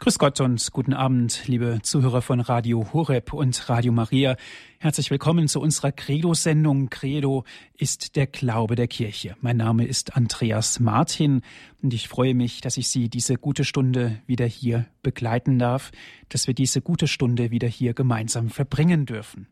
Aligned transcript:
Grüß 0.00 0.18
Gott 0.18 0.40
und 0.40 0.72
guten 0.72 0.94
Abend, 0.94 1.46
liebe 1.46 1.80
Zuhörer 1.82 2.22
von 2.22 2.40
Radio 2.40 2.90
Horeb 2.94 3.34
und 3.34 3.68
Radio 3.68 3.92
Maria. 3.92 4.36
Herzlich 4.78 5.10
willkommen 5.10 5.46
zu 5.46 5.60
unserer 5.60 5.92
Credo-Sendung. 5.92 6.88
Credo 6.88 7.44
ist 7.76 8.16
der 8.16 8.26
Glaube 8.26 8.76
der 8.76 8.88
Kirche. 8.88 9.36
Mein 9.42 9.58
Name 9.58 9.84
ist 9.84 10.16
Andreas 10.16 10.80
Martin 10.80 11.42
und 11.82 11.92
ich 11.92 12.08
freue 12.08 12.32
mich, 12.32 12.62
dass 12.62 12.78
ich 12.78 12.88
Sie 12.88 13.10
diese 13.10 13.36
gute 13.36 13.62
Stunde 13.62 14.22
wieder 14.26 14.46
hier 14.46 14.86
begleiten 15.02 15.58
darf, 15.58 15.92
dass 16.30 16.46
wir 16.46 16.54
diese 16.54 16.80
gute 16.80 17.06
Stunde 17.06 17.50
wieder 17.50 17.68
hier 17.68 17.92
gemeinsam 17.92 18.48
verbringen 18.48 19.04
dürfen. 19.04 19.48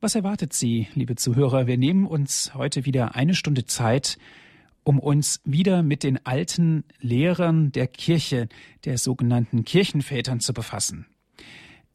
Was 0.00 0.14
erwartet 0.14 0.54
Sie, 0.54 0.88
liebe 0.94 1.16
Zuhörer? 1.16 1.66
Wir 1.66 1.76
nehmen 1.76 2.06
uns 2.06 2.54
heute 2.54 2.86
wieder 2.86 3.14
eine 3.14 3.34
Stunde 3.34 3.66
Zeit, 3.66 4.16
um 4.84 4.98
uns 4.98 5.40
wieder 5.44 5.82
mit 5.82 6.02
den 6.02 6.24
alten 6.24 6.84
Lehrern 7.00 7.72
der 7.72 7.86
Kirche, 7.86 8.48
der 8.84 8.98
sogenannten 8.98 9.64
Kirchenvätern 9.64 10.40
zu 10.40 10.52
befassen. 10.52 11.06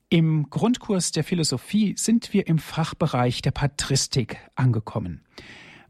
Im 0.09 0.49
Grundkurs 0.49 1.11
der 1.11 1.23
Philosophie 1.23 1.95
sind 1.97 2.31
wir 2.31 2.47
im 2.47 2.59
Fachbereich 2.59 3.41
der 3.41 3.51
Patristik 3.51 4.37
angekommen. 4.55 5.25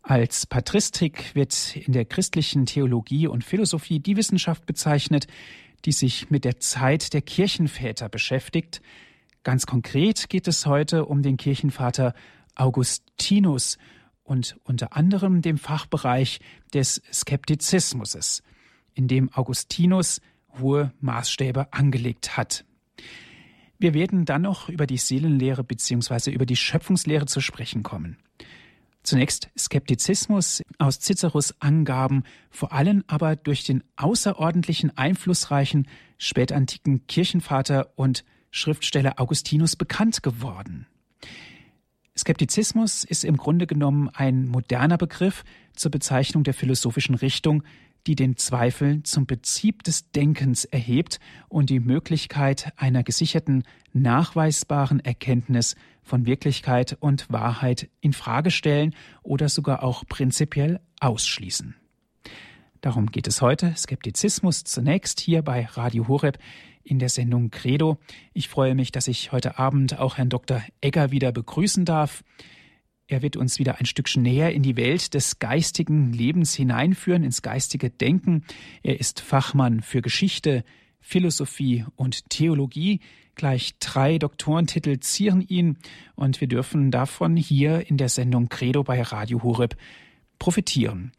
Als 0.01 0.45
Patristik 0.45 1.35
wird 1.35 1.75
in 1.75 1.91
der 1.91 2.05
christlichen 2.05 2.65
Theologie 2.65 3.27
und 3.27 3.43
Philosophie 3.43 3.99
die 3.99 4.15
Wissenschaft 4.15 4.65
bezeichnet, 4.65 5.27
die 5.83 5.91
sich 5.91 6.29
mit 6.29 6.45
der 6.45 6.59
Zeit 6.59 7.13
der 7.13 7.21
Kirchenväter 7.21 8.07
beschäftigt. 8.07 8.81
Ganz 9.43 9.65
konkret 9.65 10.29
geht 10.29 10.47
es 10.47 10.65
heute 10.65 11.05
um 11.05 11.21
den 11.21 11.37
Kirchenvater 11.37 12.13
Augustinus 12.55 13.77
und 14.25 14.57
unter 14.63 14.97
anderem 14.97 15.41
dem 15.41 15.57
Fachbereich 15.57 16.41
des 16.73 17.01
Skeptizismus, 17.13 18.43
in 18.93 19.07
dem 19.07 19.31
Augustinus 19.31 20.19
hohe 20.59 20.91
Maßstäbe 20.99 21.71
angelegt 21.71 22.35
hat. 22.35 22.65
Wir 23.77 23.93
werden 23.93 24.25
dann 24.25 24.41
noch 24.41 24.69
über 24.69 24.87
die 24.87 24.97
Seelenlehre 24.97 25.63
bzw. 25.63 26.31
über 26.31 26.45
die 26.45 26.55
Schöpfungslehre 26.55 27.25
zu 27.25 27.39
sprechen 27.39 27.83
kommen. 27.83 28.17
Zunächst 29.03 29.49
Skeptizismus 29.57 30.63
aus 30.79 30.99
Ciceros 30.99 31.53
Angaben, 31.61 32.23
vor 32.49 32.73
allem 32.73 33.03
aber 33.05 33.35
durch 33.35 33.63
den 33.63 33.83
außerordentlichen 33.97 34.97
einflussreichen 34.97 35.87
spätantiken 36.17 37.05
Kirchenvater 37.05 37.91
und 37.95 38.25
Schriftsteller 38.49 39.19
Augustinus 39.19 39.75
bekannt 39.75 40.23
geworden. 40.23 40.87
Skeptizismus 42.17 43.03
ist 43.03 43.25
im 43.25 43.37
Grunde 43.37 43.67
genommen 43.67 44.09
ein 44.13 44.47
moderner 44.47 44.97
Begriff 44.97 45.43
zur 45.75 45.91
Bezeichnung 45.91 46.43
der 46.43 46.53
philosophischen 46.53 47.15
Richtung, 47.15 47.63
die 48.07 48.15
den 48.15 48.37
Zweifel 48.37 49.03
zum 49.03 49.27
Prinzip 49.27 49.83
des 49.83 50.11
Denkens 50.11 50.63
erhebt 50.65 51.19
und 51.49 51.69
die 51.69 51.79
Möglichkeit 51.79 52.71
einer 52.77 53.03
gesicherten, 53.03 53.63
nachweisbaren 53.93 54.99
Erkenntnis 54.99 55.75
von 56.03 56.25
Wirklichkeit 56.25 56.97
und 56.99 57.31
Wahrheit 57.31 57.89
in 58.01 58.13
Frage 58.13 58.51
stellen 58.51 58.95
oder 59.23 59.49
sogar 59.49 59.83
auch 59.83 60.05
prinzipiell 60.07 60.79
ausschließen. 60.99 61.75
Darum 62.85 63.07
geht 63.07 63.25
es 63.25 63.41
heute. 63.41 63.73
Skeptizismus 63.75 64.63
zunächst 64.63 65.19
hier 65.19 65.41
bei 65.41 65.65
Radio 65.65 66.07
Horeb 66.07 66.37
in 66.83 66.99
der 66.99 67.09
Sendung 67.09 67.49
Credo. 67.49 67.97
Ich 68.35 68.47
freue 68.47 68.75
mich, 68.75 68.91
dass 68.91 69.07
ich 69.07 69.31
heute 69.31 69.57
Abend 69.57 69.97
auch 69.97 70.17
Herrn 70.17 70.29
Dr. 70.29 70.61
Egger 70.81 71.09
wieder 71.09 71.31
begrüßen 71.31 71.83
darf. 71.83 72.23
Er 73.07 73.23
wird 73.23 73.37
uns 73.37 73.57
wieder 73.57 73.79
ein 73.79 73.87
Stückchen 73.87 74.21
näher 74.21 74.53
in 74.53 74.61
die 74.61 74.77
Welt 74.77 75.15
des 75.15 75.39
geistigen 75.39 76.13
Lebens 76.13 76.53
hineinführen, 76.53 77.23
ins 77.23 77.41
geistige 77.41 77.89
Denken. 77.89 78.43
Er 78.83 78.99
ist 78.99 79.19
Fachmann 79.19 79.81
für 79.81 80.03
Geschichte, 80.03 80.63
Philosophie 80.99 81.85
und 81.95 82.29
Theologie. 82.29 82.99
Gleich 83.33 83.79
drei 83.79 84.19
Doktorentitel 84.19 84.99
zieren 84.99 85.41
ihn 85.41 85.79
und 86.13 86.39
wir 86.39 86.47
dürfen 86.47 86.91
davon 86.91 87.35
hier 87.35 87.89
in 87.89 87.97
der 87.97 88.09
Sendung 88.09 88.47
Credo 88.47 88.83
bei 88.83 89.01
Radio 89.01 89.41
Horeb 89.41 89.75
profitieren. 90.37 91.13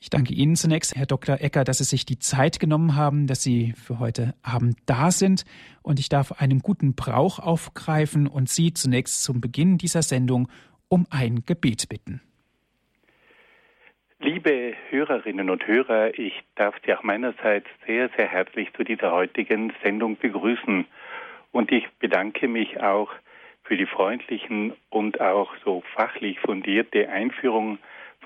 Ich 0.00 0.10
danke 0.10 0.32
Ihnen 0.32 0.54
zunächst, 0.54 0.94
Herr 0.94 1.06
Dr. 1.06 1.40
Ecker, 1.40 1.64
dass 1.64 1.78
Sie 1.78 1.84
sich 1.84 2.06
die 2.06 2.20
Zeit 2.20 2.60
genommen 2.60 2.94
haben, 2.94 3.26
dass 3.26 3.42
Sie 3.42 3.72
für 3.72 3.98
heute 3.98 4.34
Abend 4.42 4.78
da 4.86 5.10
sind. 5.10 5.44
Und 5.82 5.98
ich 5.98 6.08
darf 6.08 6.40
einen 6.40 6.60
guten 6.60 6.94
Brauch 6.94 7.40
aufgreifen 7.40 8.28
und 8.28 8.48
Sie 8.48 8.72
zunächst 8.72 9.24
zum 9.24 9.40
Beginn 9.40 9.76
dieser 9.76 10.02
Sendung 10.02 10.48
um 10.88 11.06
ein 11.10 11.42
Gebet 11.44 11.88
bitten. 11.88 12.20
Liebe 14.20 14.74
Hörerinnen 14.90 15.50
und 15.50 15.66
Hörer, 15.66 16.16
ich 16.16 16.32
darf 16.54 16.76
Sie 16.84 16.94
auch 16.94 17.02
meinerseits 17.02 17.66
sehr, 17.84 18.08
sehr 18.16 18.28
herzlich 18.28 18.72
zu 18.74 18.84
dieser 18.84 19.10
heutigen 19.10 19.72
Sendung 19.82 20.16
begrüßen. 20.16 20.86
Und 21.50 21.72
ich 21.72 21.88
bedanke 21.98 22.46
mich 22.46 22.80
auch 22.80 23.10
für 23.64 23.76
die 23.76 23.86
freundlichen 23.86 24.74
und 24.90 25.20
auch 25.20 25.52
so 25.64 25.82
fachlich 25.94 26.38
fundierte 26.38 27.08
Einführung 27.08 27.78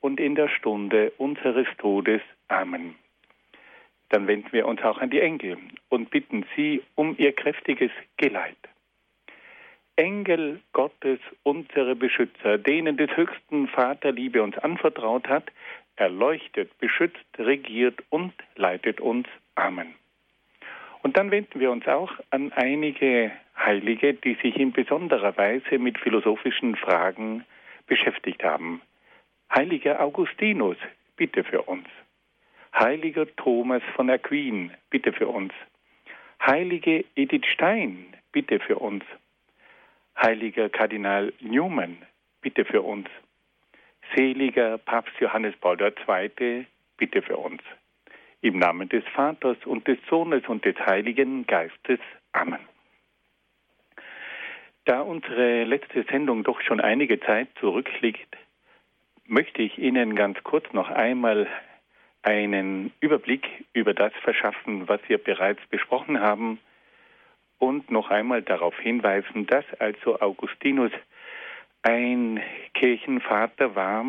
und 0.00 0.20
in 0.20 0.34
der 0.34 0.48
Stunde 0.48 1.12
unseres 1.18 1.66
Todes. 1.78 2.22
Amen. 2.48 2.94
Dann 4.10 4.26
wenden 4.26 4.52
wir 4.52 4.66
uns 4.66 4.82
auch 4.82 4.98
an 4.98 5.10
die 5.10 5.20
Engel 5.20 5.58
und 5.88 6.10
bitten 6.10 6.46
sie 6.56 6.82
um 6.94 7.14
ihr 7.18 7.32
kräftiges 7.32 7.90
Geleit. 8.16 8.56
Engel 9.96 10.60
Gottes, 10.72 11.18
unsere 11.42 11.96
Beschützer, 11.96 12.56
denen 12.56 12.96
des 12.96 13.14
höchsten 13.16 13.66
Vaterliebe 13.68 14.42
uns 14.42 14.56
anvertraut 14.58 15.28
hat, 15.28 15.50
erleuchtet, 15.96 16.78
beschützt, 16.78 17.26
regiert 17.36 17.98
und 18.08 18.32
leitet 18.54 19.00
uns. 19.00 19.26
Amen. 19.56 19.94
Und 21.02 21.16
dann 21.16 21.30
wenden 21.30 21.58
wir 21.58 21.70
uns 21.70 21.86
auch 21.86 22.12
an 22.30 22.52
einige 22.52 23.32
Heilige, 23.56 24.14
die 24.14 24.34
sich 24.34 24.56
in 24.56 24.72
besonderer 24.72 25.36
Weise 25.36 25.78
mit 25.78 25.98
philosophischen 25.98 26.76
Fragen 26.76 27.44
beschäftigt 27.86 28.44
haben. 28.44 28.80
Heiliger 29.54 30.00
Augustinus, 30.00 30.76
bitte 31.16 31.42
für 31.42 31.62
uns. 31.62 31.88
Heiliger 32.74 33.26
Thomas 33.36 33.82
von 33.96 34.10
Aquin, 34.10 34.72
bitte 34.90 35.12
für 35.12 35.28
uns. 35.28 35.52
Heilige 36.40 37.04
Edith 37.16 37.46
Stein, 37.46 38.14
bitte 38.30 38.60
für 38.60 38.76
uns. 38.76 39.04
Heiliger 40.20 40.68
Kardinal 40.68 41.32
Newman, 41.40 41.98
bitte 42.42 42.64
für 42.64 42.82
uns. 42.82 43.08
Seliger 44.14 44.78
Papst 44.78 45.18
Johannes 45.18 45.56
Paul 45.56 45.78
II, 45.80 46.66
bitte 46.96 47.22
für 47.22 47.36
uns. 47.36 47.62
Im 48.40 48.58
Namen 48.58 48.88
des 48.88 49.04
Vaters 49.14 49.56
und 49.64 49.88
des 49.88 49.98
Sohnes 50.08 50.46
und 50.46 50.64
des 50.64 50.76
Heiligen 50.78 51.46
Geistes. 51.46 51.98
Amen. 52.32 52.60
Da 54.84 55.00
unsere 55.00 55.64
letzte 55.64 56.04
Sendung 56.04 56.44
doch 56.44 56.60
schon 56.62 56.80
einige 56.80 57.20
Zeit 57.20 57.48
zurückliegt, 57.60 58.36
möchte 59.28 59.62
ich 59.62 59.78
Ihnen 59.78 60.16
ganz 60.16 60.42
kurz 60.42 60.72
noch 60.72 60.90
einmal 60.90 61.46
einen 62.22 62.92
Überblick 63.00 63.46
über 63.72 63.94
das 63.94 64.12
verschaffen, 64.22 64.88
was 64.88 65.00
wir 65.06 65.18
bereits 65.18 65.64
besprochen 65.70 66.20
haben 66.20 66.58
und 67.58 67.90
noch 67.90 68.10
einmal 68.10 68.42
darauf 68.42 68.76
hinweisen, 68.78 69.46
dass 69.46 69.64
also 69.78 70.20
Augustinus 70.20 70.92
ein 71.82 72.42
Kirchenvater 72.74 73.74
war, 73.74 74.04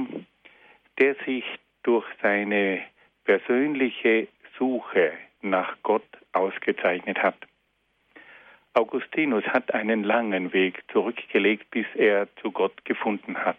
der 0.99 1.15
sich 1.25 1.43
durch 1.83 2.05
seine 2.21 2.81
persönliche 3.25 4.27
Suche 4.57 5.13
nach 5.41 5.77
Gott 5.83 6.07
ausgezeichnet 6.33 7.21
hat. 7.21 7.37
Augustinus 8.73 9.43
hat 9.45 9.73
einen 9.73 10.03
langen 10.03 10.53
Weg 10.53 10.83
zurückgelegt, 10.91 11.69
bis 11.71 11.85
er 11.95 12.27
zu 12.37 12.51
Gott 12.51 12.85
gefunden 12.85 13.37
hat. 13.37 13.57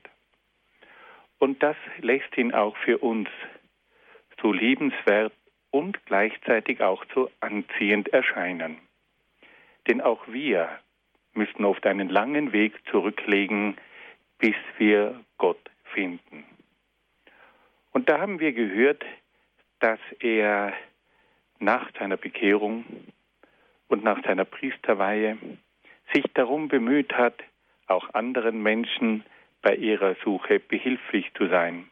Und 1.40 1.62
das 1.62 1.76
lässt 2.00 2.36
ihn 2.36 2.52
auch 2.52 2.76
für 2.76 2.98
uns 2.98 3.28
so 4.40 4.52
liebenswert 4.52 5.32
und 5.70 6.04
gleichzeitig 6.04 6.82
auch 6.82 7.04
so 7.14 7.30
anziehend 7.40 8.08
erscheinen. 8.10 8.76
Denn 9.88 10.02
auch 10.02 10.28
wir 10.28 10.68
müssen 11.32 11.64
oft 11.64 11.86
einen 11.86 12.10
langen 12.10 12.52
Weg 12.52 12.74
zurücklegen, 12.90 13.76
bis 14.38 14.54
wir 14.76 15.18
Gott 15.38 15.70
finden. 15.94 16.44
Und 17.92 18.10
da 18.10 18.20
haben 18.20 18.38
wir 18.38 18.52
gehört, 18.52 19.02
dass 19.78 19.98
er 20.18 20.74
nach 21.58 21.90
seiner 21.98 22.18
Bekehrung 22.18 22.84
und 23.88 24.04
nach 24.04 24.22
seiner 24.24 24.44
Priesterweihe 24.44 25.38
sich 26.12 26.24
darum 26.34 26.68
bemüht 26.68 27.14
hat, 27.14 27.42
auch 27.86 28.12
anderen 28.12 28.62
Menschen 28.62 29.24
bei 29.62 29.74
ihrer 29.74 30.16
Suche 30.24 30.58
behilflich 30.60 31.32
zu 31.34 31.48
sein. 31.48 31.88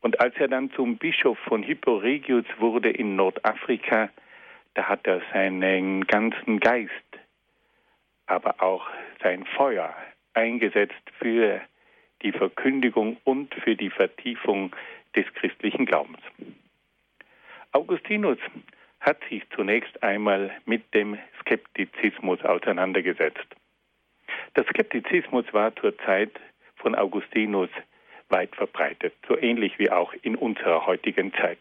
Und 0.00 0.20
als 0.20 0.34
er 0.36 0.48
dann 0.48 0.70
zum 0.72 0.98
Bischof 0.98 1.38
von 1.38 1.62
Hipporegius 1.62 2.44
wurde 2.58 2.90
in 2.90 3.16
Nordafrika, 3.16 4.10
da 4.74 4.88
hat 4.88 5.06
er 5.06 5.22
seinen 5.32 6.06
ganzen 6.06 6.60
Geist, 6.60 6.90
aber 8.26 8.62
auch 8.62 8.86
sein 9.22 9.46
Feuer 9.56 9.94
eingesetzt 10.34 11.10
für 11.18 11.60
die 12.22 12.32
Verkündigung 12.32 13.16
und 13.24 13.54
für 13.54 13.76
die 13.76 13.90
Vertiefung 13.90 14.74
des 15.14 15.26
christlichen 15.34 15.86
Glaubens. 15.86 16.20
Augustinus 17.72 18.38
hat 19.00 19.18
sich 19.28 19.42
zunächst 19.54 20.02
einmal 20.02 20.50
mit 20.64 20.94
dem 20.94 21.18
Skeptizismus 21.40 22.42
auseinandergesetzt. 22.42 23.46
Der 24.56 24.64
Skeptizismus 24.64 25.44
war 25.52 25.74
zur 25.76 25.96
Zeit 25.98 26.32
von 26.84 26.94
Augustinus 26.94 27.70
weit 28.28 28.54
verbreitet, 28.54 29.14
so 29.26 29.38
ähnlich 29.38 29.78
wie 29.78 29.90
auch 29.90 30.12
in 30.20 30.36
unserer 30.36 30.84
heutigen 30.86 31.32
Zeit. 31.32 31.58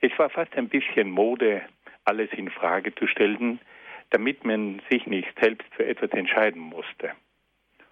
Es 0.00 0.18
war 0.18 0.30
fast 0.30 0.56
ein 0.56 0.70
bisschen 0.70 1.10
Mode, 1.10 1.60
alles 2.06 2.32
in 2.32 2.48
Frage 2.50 2.94
zu 2.94 3.06
stellen, 3.06 3.60
damit 4.08 4.44
man 4.46 4.80
sich 4.90 5.06
nicht 5.06 5.28
selbst 5.40 5.68
für 5.74 5.84
etwas 5.84 6.10
entscheiden 6.12 6.60
musste. 6.60 7.12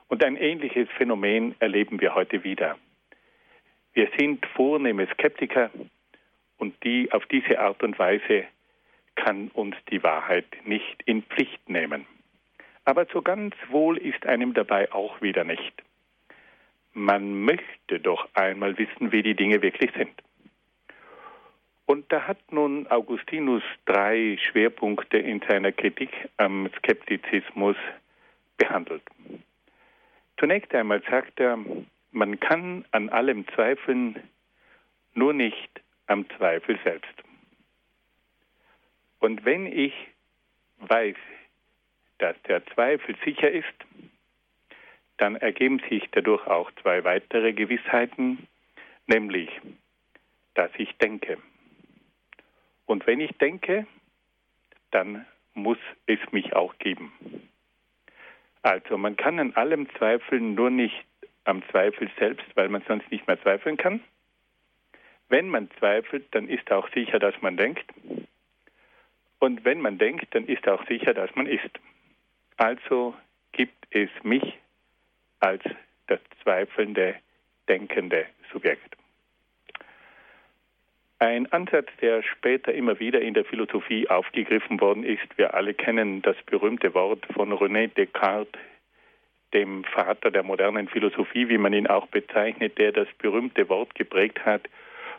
Und 0.09 0.25
ein 0.25 0.37
ähnliches 0.37 0.89
Phänomen 0.97 1.55
erleben 1.61 2.01
wir 2.01 2.15
heute 2.15 2.45
wieder. 2.45 2.79
Wir 3.93 4.09
sind 4.19 4.45
vornehme 4.57 5.07
Skeptiker 5.13 5.71
und 6.57 6.83
die 6.83 7.13
auf 7.13 7.27
diese 7.27 7.61
Art 7.61 7.83
und 7.83 7.99
Weise 7.99 8.45
kann 9.17 9.49
uns 9.49 9.77
die 9.91 10.03
Wahrheit 10.03 10.47
nicht 10.65 11.03
in 11.05 11.23
Pflicht 11.25 11.69
nehmen. 11.69 12.07
Aber 12.87 13.07
so 13.13 13.21
ganz 13.21 13.55
wohl 13.69 13.99
ist 13.99 14.25
einem 14.25 14.55
dabei 14.55 14.91
auch 14.93 15.21
wieder 15.21 15.45
nicht. 15.45 15.83
Man 16.93 17.45
möchte 17.45 18.01
doch 18.01 18.29
einmal 18.35 18.77
wissen, 18.79 19.13
wie 19.13 19.23
die 19.23 19.35
Dinge 19.35 19.63
wirklich 19.63 19.91
sind. 19.97 20.13
Und 21.87 22.11
da 22.13 22.27
hat 22.27 22.39
nun 22.53 22.87
Augustinus 22.89 23.63
drei 23.85 24.39
Schwerpunkte 24.51 25.19
in 25.19 25.41
seiner 25.49 25.73
Kritik 25.73 26.11
am 26.37 26.71
Skeptizismus 26.79 27.77
behandelt. 28.57 29.03
Zunächst 30.39 30.73
einmal 30.75 31.03
sagt 31.11 31.41
er, 31.41 31.59
man 32.13 32.39
kann 32.39 32.85
an 32.93 33.09
allem 33.09 33.47
zweifeln, 33.49 34.17
nur 35.15 35.33
nicht 35.33 35.81
am 36.07 36.29
Zweifel 36.39 36.79
selbst. 36.85 37.15
Und 39.19 39.45
wenn 39.45 39.67
ich 39.67 39.93
weiß, 40.79 41.17
dass 42.19 42.37
der 42.49 42.65
Zweifel 42.67 43.17
sicher 43.25 43.51
ist, 43.51 43.67
dann 45.21 45.37
ergeben 45.37 45.83
sich 45.91 46.09
dadurch 46.13 46.47
auch 46.47 46.71
zwei 46.83 47.05
weitere 47.05 47.53
Gewissheiten, 47.53 48.49
nämlich, 49.07 49.51
dass 50.55 50.71
ich 50.79 50.97
denke. 50.97 51.37
Und 52.87 53.07
wenn 53.07 53.21
ich 53.21 53.33
denke, 53.37 53.87
dann 54.91 55.27
muss 55.53 55.79
es 56.07 56.19
mich 56.33 56.57
auch 56.57 56.77
geben. 56.79 57.13
Also 58.63 58.97
man 58.97 59.17
kann 59.17 59.39
an 59.39 59.55
allem 59.55 59.89
zweifeln, 59.97 60.55
nur 60.55 60.71
nicht 60.71 61.05
am 61.45 61.63
Zweifel 61.69 62.11
selbst, 62.19 62.47
weil 62.55 62.69
man 62.71 62.83
sonst 62.89 63.11
nicht 63.11 63.27
mehr 63.27 63.41
zweifeln 63.43 63.77
kann. 63.77 64.01
Wenn 65.29 65.49
man 65.49 65.71
zweifelt, 65.79 66.27
dann 66.33 66.49
ist 66.49 66.73
auch 66.73 66.89
sicher, 66.93 67.19
dass 67.19 67.35
man 67.43 67.57
denkt. 67.57 67.85
Und 69.39 69.65
wenn 69.65 69.81
man 69.81 69.99
denkt, 69.99 70.35
dann 70.35 70.47
ist 70.47 70.67
auch 70.67 70.87
sicher, 70.87 71.13
dass 71.13 71.35
man 71.35 71.47
ist. 71.47 71.71
Also 72.57 73.15
gibt 73.53 73.87
es 73.91 74.11
mich 74.23 74.59
als 75.41 75.63
das 76.07 76.21
zweifelnde, 76.43 77.17
denkende 77.69 78.27
Subjekt. 78.53 78.97
Ein 81.19 81.53
Ansatz, 81.53 81.89
der 82.01 82.23
später 82.23 82.73
immer 82.73 82.99
wieder 82.99 83.21
in 83.21 83.35
der 83.35 83.45
Philosophie 83.45 84.09
aufgegriffen 84.09 84.81
worden 84.81 85.05
ist, 85.05 85.37
wir 85.37 85.53
alle 85.53 85.75
kennen 85.75 86.23
das 86.23 86.37
berühmte 86.47 86.95
Wort 86.95 87.27
von 87.35 87.53
René 87.53 87.89
Descartes, 87.89 88.59
dem 89.53 89.85
Vater 89.85 90.31
der 90.31 90.43
modernen 90.43 90.89
Philosophie, 90.89 91.49
wie 91.49 91.59
man 91.59 91.73
ihn 91.73 91.87
auch 91.87 92.07
bezeichnet, 92.07 92.79
der 92.79 92.93
das 92.93 93.09
berühmte 93.19 93.69
Wort 93.69 93.95
geprägt 93.95 94.45
hat, 94.47 94.63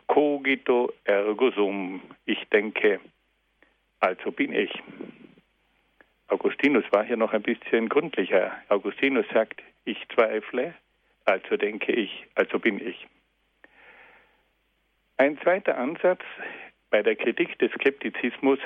cogito 0.07 0.91
ergo 1.03 1.51
sum, 1.51 2.01
ich 2.25 2.43
denke, 2.49 2.99
also 3.99 4.31
bin 4.31 4.53
ich. 4.53 4.71
Augustinus 6.29 6.85
war 6.91 7.03
hier 7.03 7.17
noch 7.17 7.33
ein 7.33 7.41
bisschen 7.43 7.89
gründlicher. 7.89 8.51
Augustinus 8.69 9.25
sagt, 9.33 9.61
ich 9.85 9.97
zweifle, 10.13 10.73
also 11.25 11.57
denke 11.57 11.91
ich, 11.91 12.25
also 12.35 12.59
bin 12.59 12.85
ich. 12.85 13.07
Ein 15.17 15.37
zweiter 15.39 15.77
Ansatz 15.77 16.21
bei 16.89 17.03
der 17.03 17.15
Kritik 17.15 17.57
des 17.59 17.71
Skeptizismus 17.73 18.59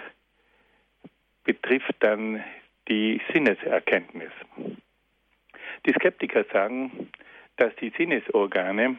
betrifft 1.43 1.95
dann 1.99 2.43
die 2.87 3.21
Sinneserkenntnis. 3.33 4.31
Die 5.85 5.93
Skeptiker 5.93 6.45
sagen, 6.51 7.09
dass 7.57 7.75
die 7.75 7.91
Sinnesorgane, 7.97 8.95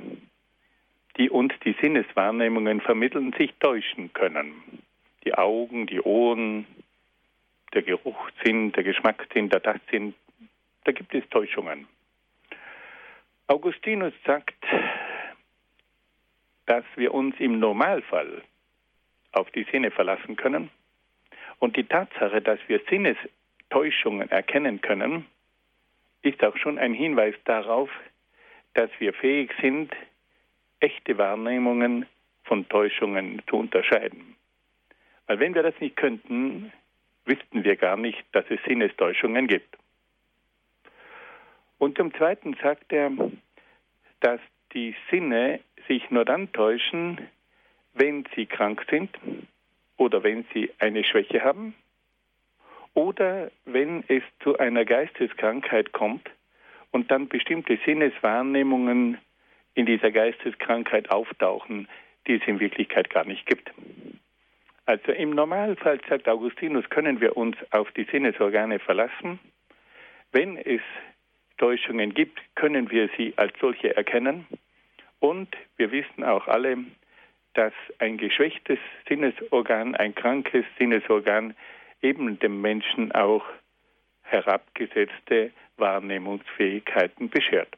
die 1.16 1.30
uns 1.30 1.52
die 1.64 1.74
Sinneswahrnehmungen 1.80 2.80
vermitteln, 2.80 3.34
sich 3.38 3.52
täuschen 3.58 4.12
können. 4.12 4.82
Die 5.24 5.34
Augen, 5.34 5.86
die 5.86 6.00
Ohren, 6.00 6.66
der 7.74 7.82
Geruchssinn, 7.82 8.72
der 8.72 8.84
Geschmackssinn, 8.84 9.48
der 9.48 9.62
Tastsinn, 9.62 10.14
da 10.84 10.92
gibt 10.92 11.14
es 11.14 11.28
Täuschungen. 11.30 11.88
Augustinus 13.48 14.12
sagt, 14.24 14.54
dass 16.66 16.84
wir 16.96 17.14
uns 17.14 17.36
im 17.38 17.60
Normalfall 17.60 18.42
auf 19.32 19.50
die 19.52 19.66
Sinne 19.70 19.90
verlassen 19.90 20.36
können. 20.36 20.70
Und 21.58 21.76
die 21.76 21.84
Tatsache, 21.84 22.42
dass 22.42 22.58
wir 22.66 22.80
Sinnestäuschungen 22.90 24.30
erkennen 24.30 24.80
können, 24.80 25.26
ist 26.22 26.42
auch 26.42 26.56
schon 26.56 26.78
ein 26.78 26.92
Hinweis 26.92 27.34
darauf, 27.44 27.88
dass 28.74 28.90
wir 28.98 29.12
fähig 29.14 29.52
sind, 29.60 29.92
echte 30.80 31.16
Wahrnehmungen 31.16 32.06
von 32.44 32.68
Täuschungen 32.68 33.42
zu 33.48 33.56
unterscheiden. 33.56 34.36
Weil 35.26 35.38
wenn 35.38 35.54
wir 35.54 35.62
das 35.62 35.78
nicht 35.80 35.96
könnten, 35.96 36.72
wüssten 37.24 37.64
wir 37.64 37.76
gar 37.76 37.96
nicht, 37.96 38.24
dass 38.32 38.44
es 38.50 38.60
Sinnestäuschungen 38.66 39.46
gibt. 39.46 39.76
Und 41.78 41.96
zum 41.96 42.12
Zweiten 42.14 42.56
sagt 42.62 42.92
er, 42.92 43.10
dass 44.20 44.40
die 44.72 44.94
Sinne 45.10 45.60
sich 45.88 46.10
nur 46.10 46.24
dann 46.24 46.52
täuschen, 46.52 47.18
wenn 47.94 48.24
sie 48.34 48.46
krank 48.46 48.84
sind 48.90 49.10
oder 49.96 50.22
wenn 50.22 50.44
sie 50.52 50.70
eine 50.78 51.04
Schwäche 51.04 51.42
haben 51.42 51.74
oder 52.94 53.50
wenn 53.64 54.04
es 54.08 54.22
zu 54.40 54.58
einer 54.58 54.84
Geisteskrankheit 54.84 55.92
kommt 55.92 56.30
und 56.90 57.10
dann 57.10 57.28
bestimmte 57.28 57.78
Sinneswahrnehmungen 57.84 59.18
in 59.74 59.86
dieser 59.86 60.10
Geisteskrankheit 60.10 61.10
auftauchen, 61.10 61.88
die 62.26 62.36
es 62.36 62.42
in 62.46 62.60
Wirklichkeit 62.60 63.10
gar 63.10 63.24
nicht 63.24 63.46
gibt. 63.46 63.70
Also 64.86 65.12
im 65.12 65.30
Normalfall, 65.30 66.00
sagt 66.08 66.28
Augustinus, 66.28 66.88
können 66.88 67.20
wir 67.20 67.36
uns 67.36 67.56
auf 67.70 67.90
die 67.92 68.04
Sinnesorgane 68.04 68.78
verlassen. 68.78 69.38
Wenn 70.32 70.56
es 70.56 70.80
Täuschungen 71.58 72.14
gibt, 72.14 72.40
können 72.54 72.90
wir 72.90 73.08
sie 73.16 73.34
als 73.36 73.52
solche 73.60 73.96
erkennen 73.96 74.46
und 75.20 75.48
wir 75.76 75.90
wissen 75.92 76.24
auch 76.24 76.46
alle, 76.48 76.78
dass 77.54 77.72
ein 77.98 78.18
geschwächtes 78.18 78.78
Sinnesorgan, 79.08 79.94
ein 79.94 80.14
krankes 80.14 80.64
Sinnesorgan 80.78 81.54
eben 82.02 82.38
dem 82.38 82.60
Menschen 82.60 83.12
auch 83.12 83.44
herabgesetzte 84.22 85.52
Wahrnehmungsfähigkeiten 85.78 87.30
beschert. 87.30 87.68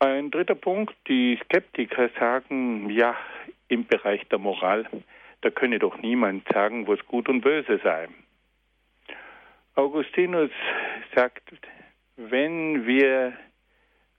Ein 0.00 0.30
dritter 0.30 0.54
Punkt, 0.54 0.94
die 1.08 1.38
Skeptiker 1.44 2.08
sagen, 2.18 2.88
ja, 2.90 3.16
im 3.68 3.86
Bereich 3.86 4.26
der 4.28 4.38
Moral, 4.38 4.86
da 5.42 5.50
könne 5.50 5.78
doch 5.78 5.98
niemand 5.98 6.48
sagen, 6.48 6.88
was 6.88 7.04
gut 7.06 7.28
und 7.28 7.42
böse 7.42 7.78
sei. 7.84 8.08
Augustinus 9.74 10.50
sagt, 11.14 11.42
wenn 12.16 12.86
wir 12.86 13.32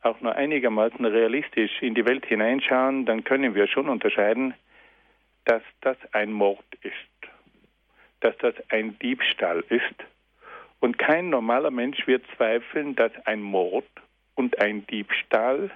auch 0.01 0.19
nur 0.21 0.35
einigermaßen 0.35 1.05
realistisch 1.05 1.81
in 1.81 1.93
die 1.93 2.05
Welt 2.05 2.25
hineinschauen, 2.25 3.05
dann 3.05 3.23
können 3.23 3.53
wir 3.53 3.67
schon 3.67 3.89
unterscheiden, 3.89 4.53
dass 5.45 5.61
das 5.81 5.97
ein 6.13 6.31
Mord 6.31 6.65
ist, 6.81 6.93
dass 8.21 8.35
das 8.37 8.55
ein 8.69 8.97
Diebstahl 8.99 9.63
ist. 9.69 9.95
Und 10.79 10.97
kein 10.97 11.29
normaler 11.29 11.69
Mensch 11.69 12.07
wird 12.07 12.23
zweifeln, 12.35 12.95
dass 12.95 13.11
ein 13.25 13.41
Mord 13.41 13.85
und 14.35 14.59
ein 14.59 14.87
Diebstahl 14.87 15.69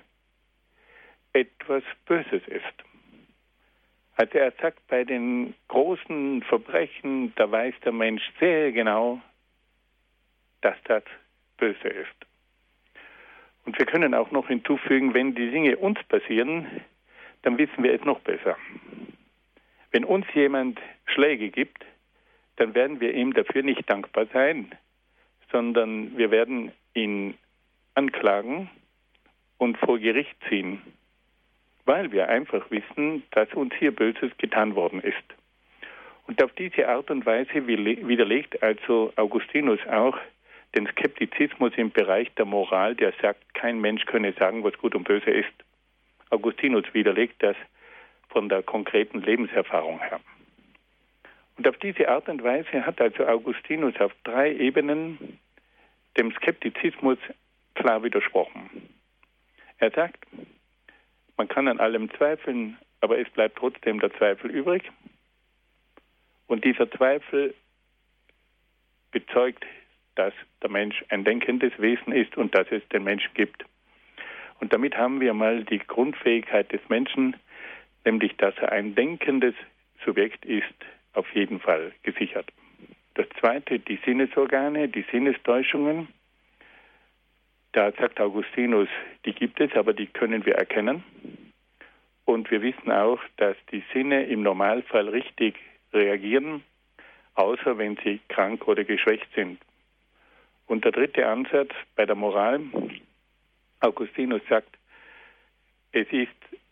etwas 1.34 1.84
Böses 2.06 2.42
ist. 2.48 2.64
Also 4.16 4.38
er 4.38 4.52
sagt, 4.62 4.80
bei 4.88 5.04
den 5.04 5.54
großen 5.68 6.42
Verbrechen, 6.44 7.34
da 7.36 7.52
weiß 7.52 7.76
der 7.84 7.92
Mensch 7.92 8.24
sehr 8.40 8.72
genau, 8.72 9.22
dass 10.66 10.76
das 10.86 11.04
böse 11.58 11.88
ist. 11.88 12.16
Und 13.66 13.78
wir 13.80 13.86
können 13.86 14.14
auch 14.14 14.32
noch 14.32 14.48
hinzufügen, 14.48 15.14
wenn 15.14 15.36
die 15.36 15.50
Dinge 15.50 15.78
uns 15.78 16.02
passieren, 16.04 16.68
dann 17.44 17.58
wissen 17.58 17.84
wir 17.84 17.94
es 17.94 18.04
noch 18.04 18.20
besser. 18.20 18.58
Wenn 19.92 20.04
uns 20.04 20.26
jemand 20.34 20.80
Schläge 21.06 21.50
gibt, 21.50 21.86
dann 22.58 22.74
werden 22.74 23.00
wir 23.00 23.14
ihm 23.14 23.34
dafür 23.34 23.64
nicht 23.64 23.90
dankbar 23.90 24.28
sein, 24.34 24.72
sondern 25.52 26.18
wir 26.18 26.32
werden 26.32 26.72
ihn 26.94 27.36
anklagen 27.94 28.70
und 29.58 29.78
vor 29.78 30.00
Gericht 30.00 30.36
ziehen 30.50 30.82
weil 31.86 32.12
wir 32.12 32.28
einfach 32.28 32.70
wissen, 32.72 33.24
dass 33.32 33.52
uns 33.54 33.74
hier 33.76 33.96
Böses 33.96 34.32
getan 34.38 34.76
worden 34.76 35.02
ist. 35.02 35.24
Und 36.28 36.44
auf 36.44 36.52
diese 36.54 36.88
Art 36.88 37.12
und 37.12 37.26
Weise 37.26 37.68
widerlegt 37.68 38.62
also 38.64 39.14
Augustinus 39.16 39.80
auch 39.88 40.18
den 40.76 40.88
Skeptizismus 40.88 41.74
im 41.78 41.92
Bereich 41.92 42.34
der 42.36 42.46
Moral, 42.46 42.96
der 42.96 43.14
sagt, 43.22 43.54
kein 43.54 43.80
Mensch 43.80 44.06
könne 44.06 44.34
sagen, 44.34 44.64
was 44.64 44.78
gut 44.78 44.94
und 44.94 45.06
böse 45.06 45.32
ist. 45.32 45.54
Augustinus 46.30 46.86
widerlegt 46.94 47.42
das 47.42 47.56
von 48.30 48.50
der 48.50 48.62
konkreten 48.62 49.22
Lebenserfahrung 49.22 50.00
her. 50.00 50.20
Und 51.58 51.68
auf 51.68 51.78
diese 51.78 52.10
Art 52.10 52.28
und 52.28 52.44
Weise 52.44 52.86
hat 52.86 53.00
also 53.00 53.26
Augustinus 53.26 53.96
auf 54.00 54.12
drei 54.26 54.54
Ebenen 54.54 55.40
dem 56.18 56.34
Skeptizismus 56.34 57.18
klar 57.76 58.04
widersprochen. 58.04 58.70
Er 59.78 59.92
sagt, 59.92 60.26
man 61.38 61.48
kann 61.48 61.68
an 61.68 61.80
allem 61.80 62.10
zweifeln, 62.12 62.78
aber 63.02 63.20
es 63.20 63.30
bleibt 63.30 63.58
trotzdem 63.58 64.00
der 64.00 64.14
Zweifel 64.14 64.52
übrig. 64.52 64.84
Und 66.48 66.64
dieser 66.64 66.90
Zweifel 66.92 67.54
bezeugt, 69.12 69.66
dass 70.16 70.34
der 70.62 70.70
Mensch 70.70 71.04
ein 71.10 71.24
denkendes 71.24 71.74
Wesen 71.78 72.14
ist 72.14 72.36
und 72.38 72.56
dass 72.56 72.68
es 72.72 72.88
den 72.90 73.04
Menschen 73.04 73.34
gibt. 73.34 73.66
Und 74.60 74.74
damit 74.74 74.98
haben 74.98 75.20
wir 75.20 75.34
mal 75.34 75.64
die 75.64 75.80
Grundfähigkeit 75.80 76.72
des 76.72 76.82
Menschen, 76.90 77.36
nämlich 78.06 78.36
dass 78.38 78.56
er 78.58 78.72
ein 78.72 78.96
denkendes 78.96 79.56
Subjekt 80.04 80.46
ist, 80.46 80.74
auf 81.14 81.30
jeden 81.34 81.60
Fall 81.60 81.92
gesichert. 82.04 82.52
Das 83.16 83.28
zweite, 83.40 83.80
die 83.80 84.00
Sinnesorgane, 84.06 84.90
die 84.90 85.06
Sinnestäuschungen. 85.12 86.10
Da 87.72 87.92
sagt 87.92 88.20
Augustinus, 88.20 88.88
die 89.26 89.34
gibt 89.34 89.60
es, 89.60 89.74
aber 89.74 89.94
die 89.94 90.08
können 90.08 90.46
wir 90.46 90.56
erkennen. 90.56 91.04
Und 92.26 92.50
wir 92.52 92.62
wissen 92.62 92.92
auch, 92.92 93.20
dass 93.38 93.56
die 93.72 93.84
Sinne 93.94 94.26
im 94.26 94.44
Normalfall 94.44 95.10
richtig 95.10 95.56
reagieren, 95.94 96.64
außer 97.36 97.78
wenn 97.78 97.98
sie 98.04 98.20
krank 98.28 98.68
oder 98.68 98.84
geschwächt 98.84 99.28
sind. 99.36 99.60
Und 100.68 100.84
der 100.84 100.92
dritte 100.92 101.28
Ansatz 101.28 101.72
bei 101.96 102.06
der 102.06 102.16
Moral, 102.16 102.62
Augustinus 103.80 104.42
sagt, 104.50 104.78
es 105.92 106.08
ist 106.12 106.30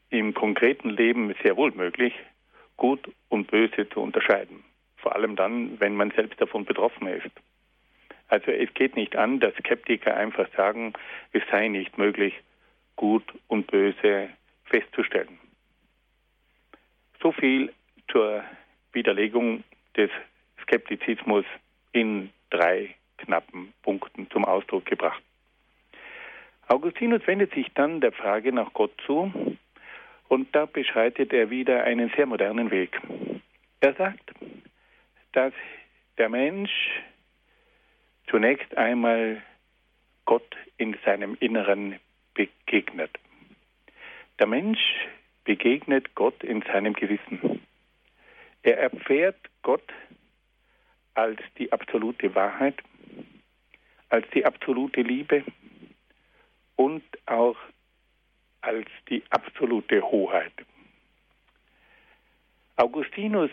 im 0.09 0.33
konkreten 0.33 0.89
Leben 0.89 1.33
sehr 1.43 1.55
wohl 1.57 1.71
möglich, 1.71 2.13
gut 2.77 3.11
und 3.29 3.49
böse 3.49 3.87
zu 3.89 4.01
unterscheiden. 4.01 4.63
Vor 4.97 5.15
allem 5.15 5.35
dann, 5.35 5.79
wenn 5.79 5.95
man 5.95 6.11
selbst 6.11 6.39
davon 6.41 6.65
betroffen 6.65 7.07
ist. 7.07 7.31
Also 8.27 8.51
es 8.51 8.73
geht 8.73 8.95
nicht 8.95 9.15
an, 9.15 9.39
dass 9.39 9.53
Skeptiker 9.55 10.15
einfach 10.15 10.47
sagen, 10.55 10.93
es 11.33 11.43
sei 11.51 11.67
nicht 11.67 11.97
möglich, 11.97 12.33
gut 12.95 13.23
und 13.47 13.67
böse 13.67 14.29
festzustellen. 14.65 15.39
So 17.21 17.31
viel 17.31 17.71
zur 18.11 18.43
Widerlegung 18.91 19.63
des 19.95 20.09
Skeptizismus 20.61 21.45
in 21.91 22.29
drei 22.49 22.95
knappen 23.25 23.73
Punkten 23.81 24.29
zum 24.31 24.45
Ausdruck 24.45 24.85
gebracht. 24.85 25.21
Augustinus 26.67 27.25
wendet 27.27 27.53
sich 27.53 27.67
dann 27.73 28.01
der 28.01 28.11
Frage 28.11 28.53
nach 28.53 28.73
Gott 28.73 28.93
zu 29.05 29.31
und 30.29 30.55
da 30.55 30.65
beschreitet 30.65 31.33
er 31.33 31.49
wieder 31.49 31.83
einen 31.83 32.11
sehr 32.15 32.25
modernen 32.25 32.71
Weg. 32.71 32.99
Er 33.81 33.93
sagt, 33.93 34.33
dass 35.33 35.53
der 36.17 36.29
Mensch 36.29 36.71
zunächst 38.27 38.75
einmal 38.77 39.41
Gott 40.25 40.55
in 40.77 40.95
seinem 41.05 41.35
Inneren 41.39 41.99
begegnet. 42.33 43.11
Der 44.39 44.47
Mensch 44.47 44.79
begegnet 45.43 46.15
Gott 46.15 46.43
in 46.43 46.61
seinem 46.61 46.93
Gewissen. 46.93 47.61
Er 48.63 48.79
erfährt 48.79 49.37
Gott 49.61 49.83
als 51.15 51.39
die 51.57 51.71
absolute 51.71 52.33
Wahrheit, 52.35 52.75
als 54.09 54.29
die 54.31 54.45
absolute 54.45 55.01
Liebe 55.01 55.43
und 56.75 57.03
auch 57.25 57.57
als 58.61 58.87
die 59.09 59.23
absolute 59.29 60.01
Hoheit. 60.01 60.53
Augustinus 62.75 63.51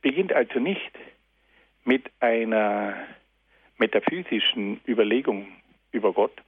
beginnt 0.00 0.32
also 0.32 0.58
nicht 0.58 0.92
mit 1.84 2.10
einer 2.20 2.96
metaphysischen 3.78 4.80
Überlegung 4.86 5.48
über 5.92 6.12
Gott, 6.12 6.40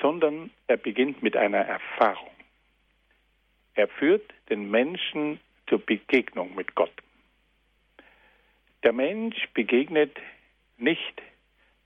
sondern 0.00 0.50
er 0.66 0.76
beginnt 0.76 1.22
mit 1.22 1.36
einer 1.36 1.58
Erfahrung. 1.58 2.30
Er 3.74 3.88
führt 3.88 4.32
den 4.48 4.70
Menschen 4.70 5.40
zur 5.66 5.80
Begegnung 5.80 6.54
mit 6.54 6.74
Gott. 6.74 6.92
Der 8.82 8.92
Mensch 8.92 9.48
begegnet 9.54 10.16
nicht 10.76 11.22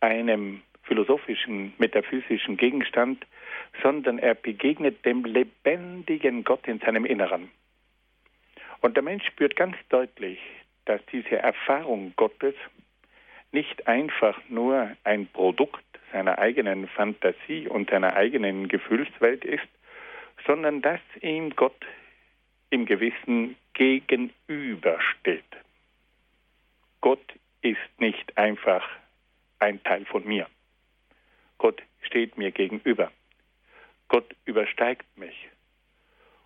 einem 0.00 0.62
philosophischen, 0.82 1.74
metaphysischen 1.78 2.56
Gegenstand, 2.56 3.26
sondern 3.82 4.18
er 4.18 4.34
begegnet 4.34 5.04
dem 5.04 5.24
lebendigen 5.24 6.44
Gott 6.44 6.66
in 6.66 6.78
seinem 6.78 7.04
Inneren. 7.04 7.50
Und 8.80 8.96
der 8.96 9.02
Mensch 9.02 9.26
spürt 9.26 9.56
ganz 9.56 9.76
deutlich, 9.88 10.38
dass 10.86 11.00
diese 11.12 11.36
Erfahrung 11.36 12.12
Gottes 12.16 12.54
nicht 13.52 13.86
einfach 13.86 14.38
nur 14.48 14.90
ein 15.04 15.26
Produkt 15.26 15.84
seiner 16.12 16.38
eigenen 16.38 16.88
Fantasie 16.88 17.68
und 17.68 17.90
seiner 17.90 18.14
eigenen 18.14 18.68
Gefühlswelt 18.68 19.44
ist, 19.44 19.68
sondern 20.46 20.82
dass 20.82 21.00
ihm 21.20 21.50
Gott 21.56 21.84
im 22.70 22.86
Gewissen 22.86 23.56
gegenübersteht. 23.74 25.44
Gott 27.00 27.34
ist 27.62 27.78
nicht 27.98 28.36
einfach 28.36 28.84
ein 29.58 29.82
Teil 29.82 30.04
von 30.04 30.24
mir. 30.26 30.46
Gott 31.58 31.82
steht 32.02 32.36
mir 32.36 32.50
gegenüber. 32.50 33.10
Gott 34.08 34.34
übersteigt 34.44 35.06
mich. 35.16 35.48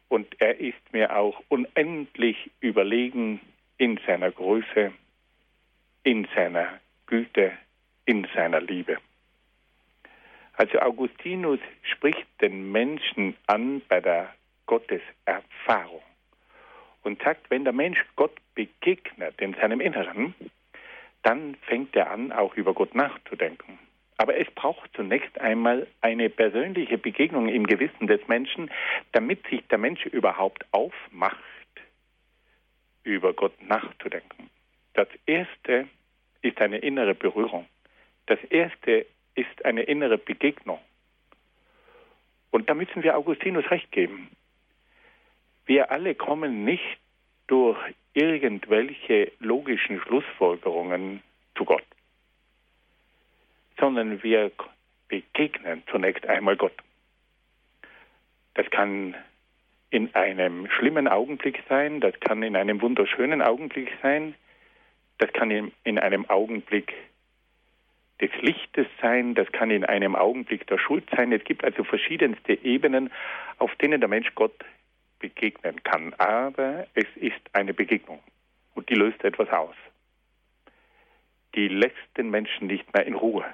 Und 0.09 0.41
er 0.41 0.59
ist 0.59 0.93
mir 0.93 1.17
auch 1.17 1.43
unendlich 1.49 2.51
überlegen 2.61 3.41
in 3.79 4.01
seiner 4.07 4.31
Größe, 4.31 4.93
in 6.03 6.27
seiner 6.35 6.81
Güte, 7.07 7.53
in 8.07 8.27
seiner 8.35 8.61
Liebe. 8.61 8.99
Also 10.55 10.79
Augustinus 10.81 11.61
spricht 11.83 12.27
den 12.41 12.71
Menschen 12.73 13.37
an 13.47 13.83
bei 13.89 14.01
der 14.01 14.35
Gotteserfahrung 14.67 16.03
und 17.03 17.23
sagt, 17.23 17.51
wenn 17.51 17.65
der 17.65 17.73
Mensch 17.73 18.05
Gott 18.17 18.37
begegnet 18.55 19.41
in 19.41 19.55
seinem 19.55 19.81
Inneren, 19.81 20.35
dann 21.23 21.55
fängt 21.67 21.95
er 21.97 22.11
an, 22.11 22.33
auch 22.33 22.55
über 22.55 22.75
Gott 22.75 22.95
nachzudenken. 22.95 23.79
Aber 24.17 24.37
es 24.37 24.51
braucht 24.51 24.91
zunächst 24.95 25.41
einmal 25.41 25.87
eine 26.03 26.29
persönliche 26.29 26.99
Begegnung 26.99 27.49
im 27.49 27.67
Gewissen 27.67 28.07
des 28.07 28.27
Menschen, 28.29 28.71
damit 29.13 29.47
sich 29.47 29.67
der 29.69 29.79
Mensch 29.79 30.05
überhaupt 30.07 30.67
aufmacht, 30.73 31.39
über 33.03 33.33
Gott 33.33 33.55
nachzudenken. 33.63 34.51
Das 34.93 35.09
Erste 35.25 35.89
ist 36.43 36.61
eine 36.61 36.79
innere 36.79 37.15
Berührung. 37.15 37.67
Das 38.27 38.43
Erste 38.51 39.07
ist 39.35 39.65
eine 39.65 39.83
innere 39.85 40.19
Begegnung. 40.19 40.81
Und 42.51 42.69
da 42.69 42.75
müssen 42.75 43.03
wir 43.03 43.17
Augustinus 43.17 43.71
recht 43.71 43.91
geben. 43.91 44.31
Wir 45.71 45.93
alle 45.93 46.17
kommen 46.17 46.65
nicht 46.65 46.99
durch 47.47 47.79
irgendwelche 48.13 49.31
logischen 49.39 50.01
Schlussfolgerungen 50.01 51.23
zu 51.57 51.65
Gott. 51.65 51.85
sondern 53.79 54.21
wir 54.25 54.51
begegnen 55.07 55.85
zunächst 55.89 56.27
einmal 56.27 56.57
Gott. 56.57 56.75
Das 58.55 58.69
kann 58.71 59.15
in 59.91 60.13
einem 60.17 60.69
schlimmen 60.73 61.07
Augenblick 61.07 61.63
sein, 61.69 62.01
das 62.01 62.19
kann 62.19 62.43
in 62.43 62.57
einem 62.57 62.83
wunderschönen 62.83 63.41
Augenblick 63.41 63.93
sein, 64.03 64.35
das 65.19 65.33
kann 65.33 65.53
in, 65.53 65.71
in 65.85 66.01
einem 66.01 66.29
Augenblick 66.29 66.93
des 68.21 68.31
Lichtes 68.43 68.89
sein, 69.01 69.37
das 69.37 69.51
kann 69.53 69.71
in 69.71 69.85
einem 69.85 70.17
Augenblick 70.17 70.67
der 70.67 70.79
Schuld 70.79 71.05
sein. 71.17 71.31
Es 71.31 71.45
gibt 71.45 71.63
also 71.63 71.85
verschiedenste 71.85 72.55
Ebenen, 72.65 73.13
auf 73.59 73.73
denen 73.77 74.01
der 74.01 74.09
Mensch 74.09 74.35
Gott 74.35 74.65
begegnen 75.21 75.83
kann. 75.85 76.13
Aber 76.15 76.87
es 76.95 77.07
ist 77.15 77.41
eine 77.53 77.73
Begegnung 77.73 78.21
und 78.75 78.89
die 78.89 78.95
löst 78.95 79.23
etwas 79.23 79.49
aus. 79.51 79.77
Die 81.55 81.69
lässt 81.69 81.97
den 82.17 82.31
Menschen 82.31 82.67
nicht 82.67 82.93
mehr 82.93 83.07
in 83.07 83.15
Ruhe. 83.15 83.45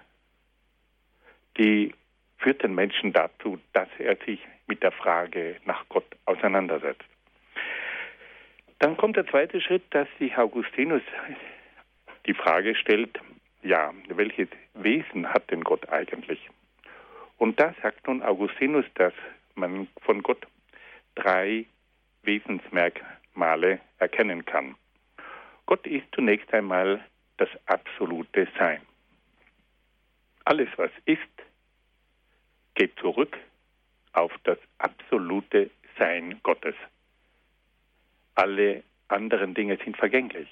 Die 1.59 1.95
führt 2.39 2.63
den 2.63 2.75
Menschen 2.75 3.13
dazu, 3.13 3.59
dass 3.73 3.89
er 3.99 4.17
sich 4.25 4.41
mit 4.67 4.83
der 4.83 4.93
Frage 4.93 5.57
nach 5.65 5.85
Gott 5.89 6.07
auseinandersetzt. 6.27 7.05
Dann 8.79 8.97
kommt 8.97 9.17
der 9.17 9.27
zweite 9.27 9.61
Schritt, 9.61 9.85
dass 9.91 10.09
sich 10.19 10.37
Augustinus 10.37 11.03
die 12.27 12.35
Frage 12.35 12.75
stellt, 12.75 13.19
ja, 13.63 13.93
welches 14.09 14.49
Wesen 14.75 15.27
hat 15.33 15.51
denn 15.51 15.65
Gott 15.65 15.89
eigentlich? 15.89 16.51
Und 17.39 17.59
da 17.59 17.75
sagt 17.83 18.07
nun 18.07 18.23
Augustinus, 18.23 18.85
dass 18.95 19.13
man 19.55 19.89
von 20.03 20.23
Gott 20.23 20.47
drei 21.17 21.67
Wesensmerkmale 22.23 23.81
erkennen 23.99 24.45
kann. 24.45 24.77
Gott 25.67 25.85
ist 25.87 26.07
zunächst 26.15 26.53
einmal 26.55 27.05
das 27.39 27.49
absolute 27.67 28.47
Sein. 28.57 28.81
Alles, 30.45 30.69
was 30.77 30.93
ist, 31.07 31.21
geht 32.77 32.97
zurück 33.01 33.37
auf 34.13 34.33
das 34.45 34.59
absolute 34.79 35.71
Sein 35.99 36.41
Gottes. 36.45 36.77
Alle 38.37 38.85
anderen 39.09 39.55
Dinge 39.55 39.77
sind 39.85 39.97
vergänglich. 39.97 40.49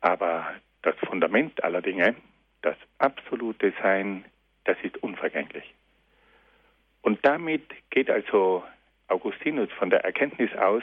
Aber 0.00 0.54
das 0.82 0.96
Fundament 1.06 1.62
aller 1.62 1.82
Dinge, 1.82 2.14
das 2.62 2.76
absolute 2.98 3.72
Sein, 3.82 4.24
das 4.64 4.76
ist 4.82 4.96
unvergänglich. 5.02 5.74
Und 7.02 7.24
damit 7.24 7.62
geht 7.90 8.10
also 8.10 8.64
Augustinus 9.08 9.70
von 9.72 9.90
der 9.90 10.04
Erkenntnis 10.04 10.54
aus, 10.54 10.82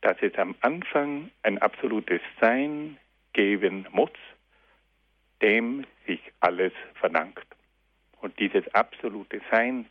dass 0.00 0.16
es 0.20 0.34
am 0.36 0.54
Anfang 0.60 1.30
ein 1.42 1.58
absolutes 1.58 2.20
Sein 2.40 2.98
geben 3.32 3.86
muss, 3.92 4.10
dem 5.42 5.86
sich 6.06 6.20
alles 6.40 6.72
verdankt. 6.94 7.46
Und 8.20 8.38
dieses 8.38 8.66
absolute 8.74 9.40
Sein 9.50 9.86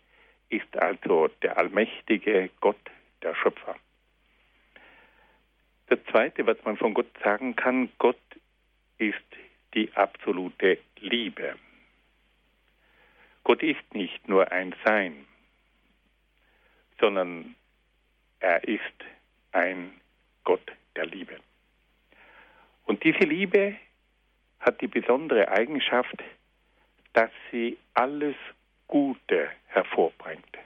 ist 0.49 0.77
also 0.77 1.29
der 1.41 1.57
allmächtige 1.57 2.49
Gott, 2.61 2.79
der 3.21 3.35
Schöpfer. 3.35 3.75
Das 5.87 5.99
Zweite, 6.11 6.45
was 6.45 6.57
man 6.65 6.77
von 6.77 6.93
Gott 6.93 7.11
sagen 7.23 7.55
kann, 7.55 7.89
Gott 7.97 8.19
ist 8.97 9.15
die 9.73 9.91
absolute 9.93 10.77
Liebe. 10.99 11.55
Gott 13.43 13.63
ist 13.63 13.93
nicht 13.93 14.27
nur 14.27 14.51
ein 14.51 14.75
Sein, 14.83 15.25
sondern 16.99 17.55
er 18.39 18.63
ist 18.63 18.81
ein 19.51 19.91
Gott 20.43 20.71
der 20.95 21.05
Liebe. 21.05 21.37
Und 22.85 23.03
diese 23.03 23.25
Liebe 23.25 23.75
hat 24.59 24.81
die 24.81 24.87
besondere 24.87 25.49
Eigenschaft, 25.49 26.23
dass 27.13 27.31
sie 27.51 27.77
alles 27.93 28.35
Gute 28.87 29.49
hervorbringt. 29.67 30.57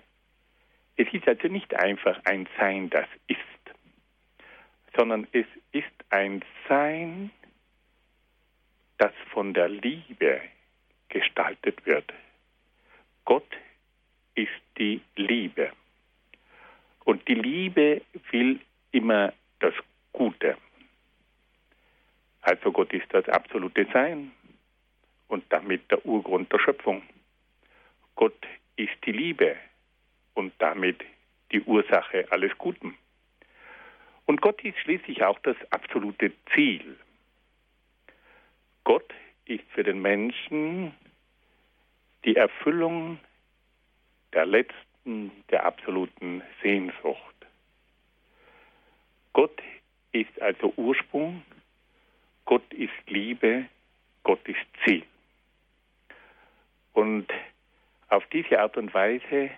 Es 0.96 1.12
ist 1.14 1.28
also 1.28 1.48
nicht 1.48 1.74
einfach 1.74 2.20
ein 2.26 2.48
Sein, 2.58 2.90
das 2.90 3.08
ist, 3.28 3.40
sondern 4.96 5.28
es 5.32 5.48
ist 5.72 5.86
ein 6.10 6.44
Sein, 6.68 7.32
das 8.98 9.14
von 9.32 9.54
der 9.54 9.70
Liebe 9.70 10.42
gestaltet 11.10 11.86
wird. 11.86 12.14
Gott 13.26 13.48
ist 14.36 14.50
die 14.78 15.02
Liebe. 15.16 15.72
Und 17.06 17.28
die 17.28 17.36
Liebe 17.36 18.02
will 18.32 18.60
immer 18.92 19.34
das 19.60 19.74
Gute. 20.12 20.58
Also 22.42 22.72
Gott 22.72 22.92
ist 22.94 23.12
das 23.14 23.28
absolute 23.30 23.88
Sein 23.94 24.32
und 25.28 25.44
damit 25.50 25.90
der 25.92 26.06
Urgrund 26.06 26.52
der 26.52 26.60
Schöpfung. 26.60 27.04
Gott 28.16 28.46
ist 28.76 28.94
die 29.06 29.12
Liebe 29.12 29.56
und 30.34 30.54
damit 30.60 31.02
die 31.52 31.62
Ursache 31.62 32.26
alles 32.32 32.52
Guten. 32.58 32.98
Und 34.26 34.42
Gott 34.42 34.64
ist 34.64 34.78
schließlich 34.80 35.24
auch 35.24 35.40
das 35.40 35.58
absolute 35.72 36.32
Ziel. 36.54 36.98
Gott 38.84 39.14
ist 39.46 39.64
für 39.74 39.84
den 39.84 40.02
Menschen 40.02 40.94
die 42.26 42.36
Erfüllung 42.36 43.20
der 44.34 44.46
letzten, 44.46 44.76
der 45.06 45.66
absoluten 45.66 46.42
Sehnsucht. 46.62 47.36
Gott 49.34 49.62
ist 50.12 50.42
also 50.42 50.74
Ursprung, 50.76 51.44
Gott 52.46 52.74
ist 52.74 52.92
Liebe, 53.08 53.66
Gott 54.24 54.46
ist 54.48 54.60
Ziel. 54.84 55.04
Und 56.94 57.28
auf 58.10 58.26
diese 58.28 58.60
Art 58.60 58.78
und 58.78 58.94
Weise 58.94 59.52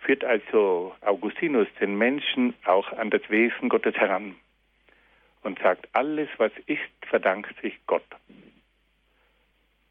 führt 0.00 0.24
also 0.24 0.94
Augustinus 1.00 1.68
den 1.80 1.96
Menschen 1.96 2.54
auch 2.64 2.92
an 2.92 3.10
das 3.10 3.22
Wesen 3.30 3.68
Gottes 3.68 3.94
heran 3.94 4.36
und 5.42 5.58
sagt, 5.60 5.88
alles, 5.92 6.28
was 6.38 6.52
ist, 6.66 6.80
verdankt 7.08 7.54
sich 7.62 7.78
Gott. 7.86 8.04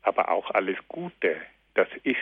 Aber 0.02 0.30
auch 0.30 0.52
alles 0.52 0.78
Gute, 0.88 1.38
das 1.76 1.88
ist, 2.04 2.18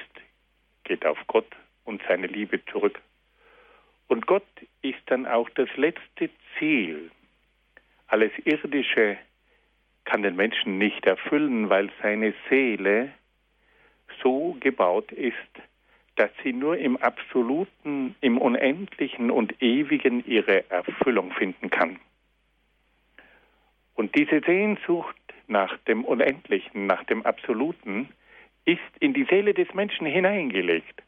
geht 0.83 1.05
auf 1.05 1.17
Gott 1.27 1.47
und 1.85 2.01
seine 2.07 2.27
Liebe 2.27 2.63
zurück. 2.65 3.01
Und 4.07 4.27
Gott 4.27 4.45
ist 4.81 4.99
dann 5.05 5.25
auch 5.25 5.49
das 5.51 5.69
letzte 5.77 6.29
Ziel. 6.57 7.11
Alles 8.07 8.31
Irdische 8.43 9.17
kann 10.03 10.23
den 10.23 10.35
Menschen 10.35 10.77
nicht 10.77 11.05
erfüllen, 11.05 11.69
weil 11.69 11.89
seine 12.01 12.33
Seele 12.49 13.13
so 14.21 14.57
gebaut 14.59 15.11
ist, 15.11 15.35
dass 16.15 16.29
sie 16.43 16.53
nur 16.53 16.77
im 16.77 16.97
Absoluten, 16.97 18.15
im 18.21 18.37
Unendlichen 18.37 19.31
und 19.31 19.61
Ewigen 19.61 20.25
ihre 20.25 20.69
Erfüllung 20.69 21.31
finden 21.31 21.69
kann. 21.69 21.99
Und 23.95 24.15
diese 24.15 24.41
Sehnsucht 24.41 25.15
nach 25.47 25.77
dem 25.87 26.03
Unendlichen, 26.03 26.85
nach 26.85 27.03
dem 27.05 27.25
Absoluten, 27.25 28.09
ist 28.65 28.79
in 28.99 29.13
die 29.13 29.25
Seele 29.25 29.53
des 29.53 29.73
Menschen 29.73 30.05
hineingelegt. 30.05 31.01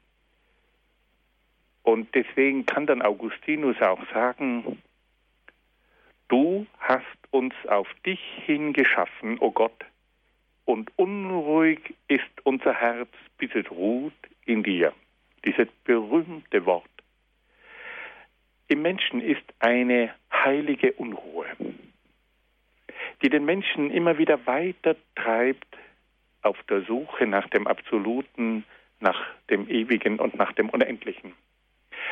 Und 1.83 2.15
deswegen 2.15 2.65
kann 2.65 2.87
dann 2.87 3.01
Augustinus 3.01 3.79
auch 3.81 4.01
sagen, 4.13 4.81
du 6.29 6.65
hast 6.79 7.05
uns 7.31 7.53
auf 7.67 7.87
dich 8.05 8.21
hingeschaffen, 8.45 9.37
o 9.39 9.47
oh 9.47 9.51
Gott, 9.51 9.85
und 10.65 10.91
unruhig 10.97 11.93
ist 12.07 12.23
unser 12.43 12.73
Herz, 12.73 13.09
bis 13.37 13.53
es 13.53 13.69
ruht 13.69 14.13
in 14.45 14.63
dir. 14.63 14.93
Dieses 15.45 15.67
berühmte 15.83 16.65
Wort. 16.65 16.85
Im 18.69 18.81
Menschen 18.81 19.21
ist 19.21 19.43
eine 19.59 20.13
heilige 20.31 20.93
Unruhe, 20.93 21.47
die 23.21 23.29
den 23.29 23.43
Menschen 23.43 23.91
immer 23.91 24.17
wieder 24.17 24.45
weiter 24.47 24.95
treibt 25.15 25.67
auf 26.41 26.57
der 26.69 26.81
Suche 26.83 27.27
nach 27.27 27.47
dem 27.49 27.67
Absoluten, 27.67 28.63
nach 28.99 29.21
dem 29.49 29.69
Ewigen 29.69 30.19
und 30.19 30.35
nach 30.35 30.53
dem 30.53 30.69
Unendlichen. 30.69 31.33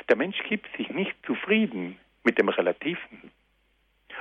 Der 0.09 0.15
Mensch 0.15 0.41
gibt 0.49 0.67
sich 0.77 0.89
nicht 0.89 1.15
zufrieden 1.25 1.97
mit 2.23 2.37
dem 2.37 2.49
Relativen. 2.49 3.31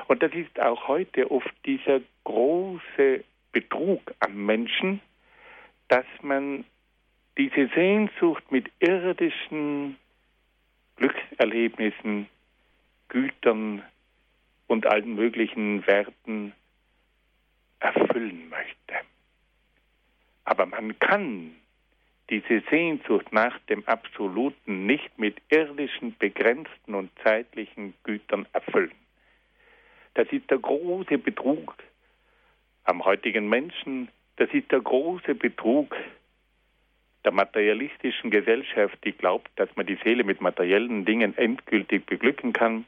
Und 0.08 0.22
das 0.22 0.32
ist 0.32 0.58
auch 0.60 0.88
heute 0.88 1.30
oft 1.30 1.52
dieser 1.66 2.00
große 2.24 3.24
Betrug 3.52 4.14
am 4.20 4.46
Menschen, 4.46 5.00
dass 5.88 6.06
man 6.22 6.64
diese 7.36 7.68
Sehnsucht 7.74 8.50
mit 8.50 8.70
irdischen 8.80 9.96
Glückserlebnissen, 10.96 12.28
Gütern 13.08 13.82
und 14.66 14.86
allen 14.86 15.14
möglichen 15.14 15.86
Werten 15.86 16.52
erfüllen 17.80 18.48
möchte. 18.50 18.94
Aber 20.44 20.66
man 20.66 20.98
kann 20.98 21.56
diese 22.30 22.62
Sehnsucht 22.70 23.32
nach 23.32 23.58
dem 23.68 23.86
Absoluten 23.86 24.86
nicht 24.86 25.18
mit 25.18 25.36
irdischen, 25.50 26.16
begrenzten 26.18 26.94
und 26.94 27.10
zeitlichen 27.24 27.94
Gütern 28.04 28.46
erfüllen. 28.52 28.92
Das 30.14 30.28
ist 30.30 30.50
der 30.50 30.58
große 30.58 31.18
Betrug 31.18 31.74
am 32.84 33.04
heutigen 33.04 33.48
Menschen, 33.48 34.08
Das 34.36 34.48
ist 34.54 34.72
der 34.72 34.80
große 34.80 35.34
Betrug 35.34 35.94
der 37.26 37.32
materialistischen 37.32 38.30
Gesellschaft, 38.30 38.96
die 39.04 39.12
glaubt, 39.12 39.50
dass 39.56 39.68
man 39.76 39.84
die 39.84 39.98
Seele 40.02 40.24
mit 40.24 40.40
materiellen 40.40 41.04
Dingen 41.04 41.36
endgültig 41.36 42.06
beglücken 42.06 42.54
kann. 42.54 42.86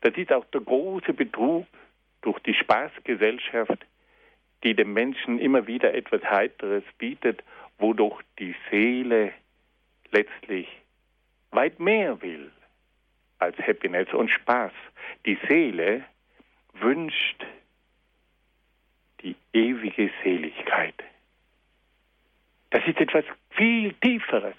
Das 0.00 0.16
ist 0.16 0.32
auch 0.32 0.44
der 0.46 0.62
große 0.62 1.12
Betrug 1.12 1.68
durch 2.22 2.40
die 2.40 2.54
Spaßgesellschaft, 2.54 3.86
die 4.64 4.74
dem 4.74 4.92
Menschen 4.92 5.38
immer 5.38 5.68
wieder 5.68 5.94
etwas 5.94 6.24
Heiteres 6.24 6.82
bietet, 6.98 7.44
wodurch 7.78 8.22
die 8.38 8.54
Seele 8.70 9.32
letztlich 10.10 10.68
weit 11.50 11.78
mehr 11.80 12.20
will 12.22 12.50
als 13.38 13.56
Happiness 13.58 14.12
und 14.12 14.30
Spaß. 14.30 14.72
Die 15.26 15.38
Seele 15.48 16.04
wünscht 16.72 17.44
die 19.22 19.36
ewige 19.52 20.10
Seligkeit. 20.22 20.94
Das 22.70 22.86
ist 22.86 22.98
etwas 22.98 23.24
viel 23.50 23.92
Tieferes. 23.94 24.56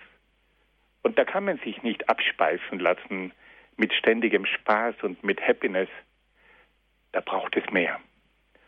Und 1.03 1.19
da 1.19 1.25
kann 1.25 1.45
man 1.45 1.59
sich 1.59 1.83
nicht 1.83 2.09
abspeisen 2.09 2.79
lassen 2.79 3.31
mit 3.77 3.93
ständigem 3.93 4.45
Spaß 4.45 4.95
und 5.03 5.23
mit 5.23 5.39
Happiness. 5.41 5.89
Da 7.11 7.19
braucht 7.21 7.55
es 7.57 7.69
mehr. 7.71 7.99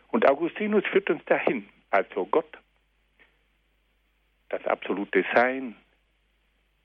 Und 0.09 0.29
Augustinus 0.29 0.85
führt 0.85 1.09
uns 1.09 1.23
dahin. 1.25 1.67
Also 1.89 2.25
Gott, 2.25 2.57
das 4.49 4.65
absolute 4.65 5.25
Sein, 5.33 5.75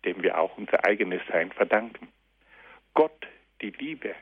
dem 0.05 0.23
wir 0.23 0.39
auch 0.39 0.57
unser 0.57 0.85
eigenes 0.85 1.23
Sein 1.31 1.53
verdanken. 1.53 2.09
Gott, 2.95 3.27
die 3.61 3.71
Liebe, 3.71 4.15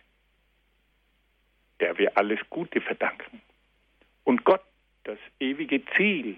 der 1.81 1.96
wir 1.98 2.16
alles 2.16 2.38
Gute 2.50 2.81
verdanken. 2.81 3.40
Und 4.24 4.44
Gott, 4.44 4.62
das 5.05 5.18
ewige 5.38 5.83
Ziel, 5.96 6.37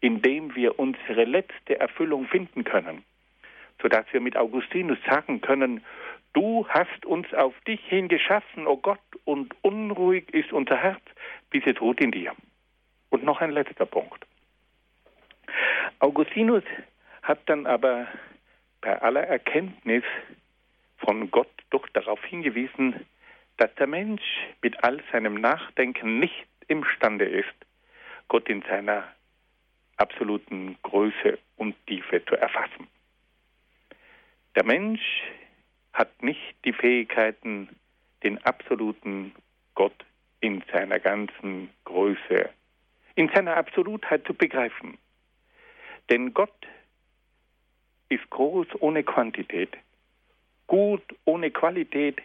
in 0.00 0.20
dem 0.22 0.54
wir 0.54 0.78
unsere 0.78 1.24
letzte 1.24 1.78
Erfüllung 1.78 2.26
finden 2.26 2.64
können, 2.64 3.04
sodass 3.80 4.04
wir 4.12 4.20
mit 4.20 4.36
Augustinus 4.36 4.98
sagen 5.08 5.40
können, 5.40 5.84
du 6.32 6.66
hast 6.68 7.06
uns 7.06 7.32
auf 7.34 7.54
dich 7.60 7.80
hin 7.86 8.08
geschaffen, 8.08 8.66
o 8.66 8.72
oh 8.72 8.76
Gott, 8.76 9.00
und 9.24 9.54
unruhig 9.62 10.32
ist 10.34 10.52
unser 10.52 10.76
Herz, 10.76 11.02
bis 11.50 11.64
es 11.66 11.80
ruht 11.80 12.00
in 12.00 12.10
dir. 12.10 12.34
Und 13.10 13.24
noch 13.24 13.40
ein 13.40 13.50
letzter 13.50 13.86
Punkt. 13.86 14.25
Augustinus 15.98 16.64
hat 17.22 17.40
dann 17.46 17.66
aber 17.66 18.06
bei 18.80 19.00
aller 19.00 19.24
Erkenntnis 19.24 20.04
von 20.98 21.30
Gott 21.30 21.50
doch 21.70 21.86
darauf 21.88 22.22
hingewiesen, 22.24 23.06
dass 23.56 23.74
der 23.76 23.86
Mensch 23.86 24.22
mit 24.62 24.82
all 24.84 25.02
seinem 25.12 25.34
Nachdenken 25.34 26.18
nicht 26.18 26.46
imstande 26.68 27.24
ist, 27.24 27.54
Gott 28.28 28.48
in 28.48 28.62
seiner 28.62 29.04
absoluten 29.96 30.76
Größe 30.82 31.38
und 31.56 31.74
Tiefe 31.86 32.24
zu 32.26 32.36
erfassen. 32.36 32.86
Der 34.54 34.64
Mensch 34.64 35.22
hat 35.92 36.22
nicht 36.22 36.54
die 36.64 36.72
Fähigkeiten, 36.72 37.68
den 38.22 38.42
absoluten 38.44 39.34
Gott 39.74 40.04
in 40.40 40.62
seiner 40.72 40.98
ganzen 40.98 41.70
Größe, 41.84 42.50
in 43.14 43.28
seiner 43.34 43.56
Absolutheit 43.56 44.26
zu 44.26 44.34
begreifen. 44.34 44.98
Denn 46.10 46.32
Gott 46.32 46.66
ist 48.08 48.28
groß 48.30 48.68
ohne 48.80 49.02
Quantität, 49.02 49.76
gut 50.66 51.02
ohne 51.24 51.50
Qualität, 51.50 52.20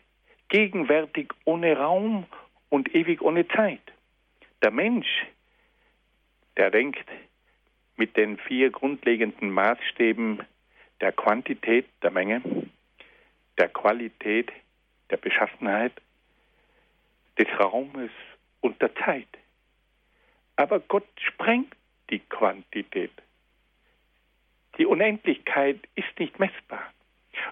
gegenwärtig 0.50 1.34
ohne 1.46 1.78
Raum 1.78 2.26
und 2.70 2.94
ewig 2.94 3.22
ohne 3.22 3.48
Zeit. 3.48 3.82
Der 4.62 4.72
Mensch, 4.72 5.26
der 6.58 6.70
denkt 6.70 7.08
mit 7.96 8.16
den 8.18 8.38
vier 8.38 8.70
grundlegenden 8.70 9.50
Maßstäben 9.52 10.46
der 11.00 11.12
Quantität, 11.12 11.88
der 12.04 12.12
Menge, 12.12 12.42
der 13.58 13.70
Qualität, 13.70 14.52
der 15.10 15.18
Beschaffenheit, 15.18 15.94
des 17.38 17.48
Raumes 17.60 18.12
und 18.62 18.82
der 18.82 18.94
Zeit. 18.96 19.28
Aber 20.56 20.80
Gott 20.80 21.08
sprengt 21.18 21.76
die 22.10 22.20
Quantität. 22.20 23.12
Die 24.78 24.86
Unendlichkeit 24.86 25.80
ist 25.96 26.20
nicht 26.20 26.40
messbar. 26.40 26.92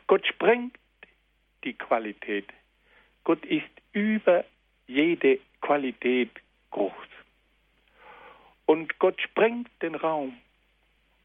Gott 0.07 0.25
sprengt 0.25 0.77
die 1.63 1.73
Qualität. 1.73 2.47
Gott 3.23 3.45
ist 3.45 3.69
über 3.93 4.45
jede 4.87 5.39
Qualität 5.61 6.31
groß. 6.71 6.93
Und 8.65 8.99
Gott 8.99 9.21
sprengt 9.21 9.69
den 9.81 9.95
Raum. 9.95 10.37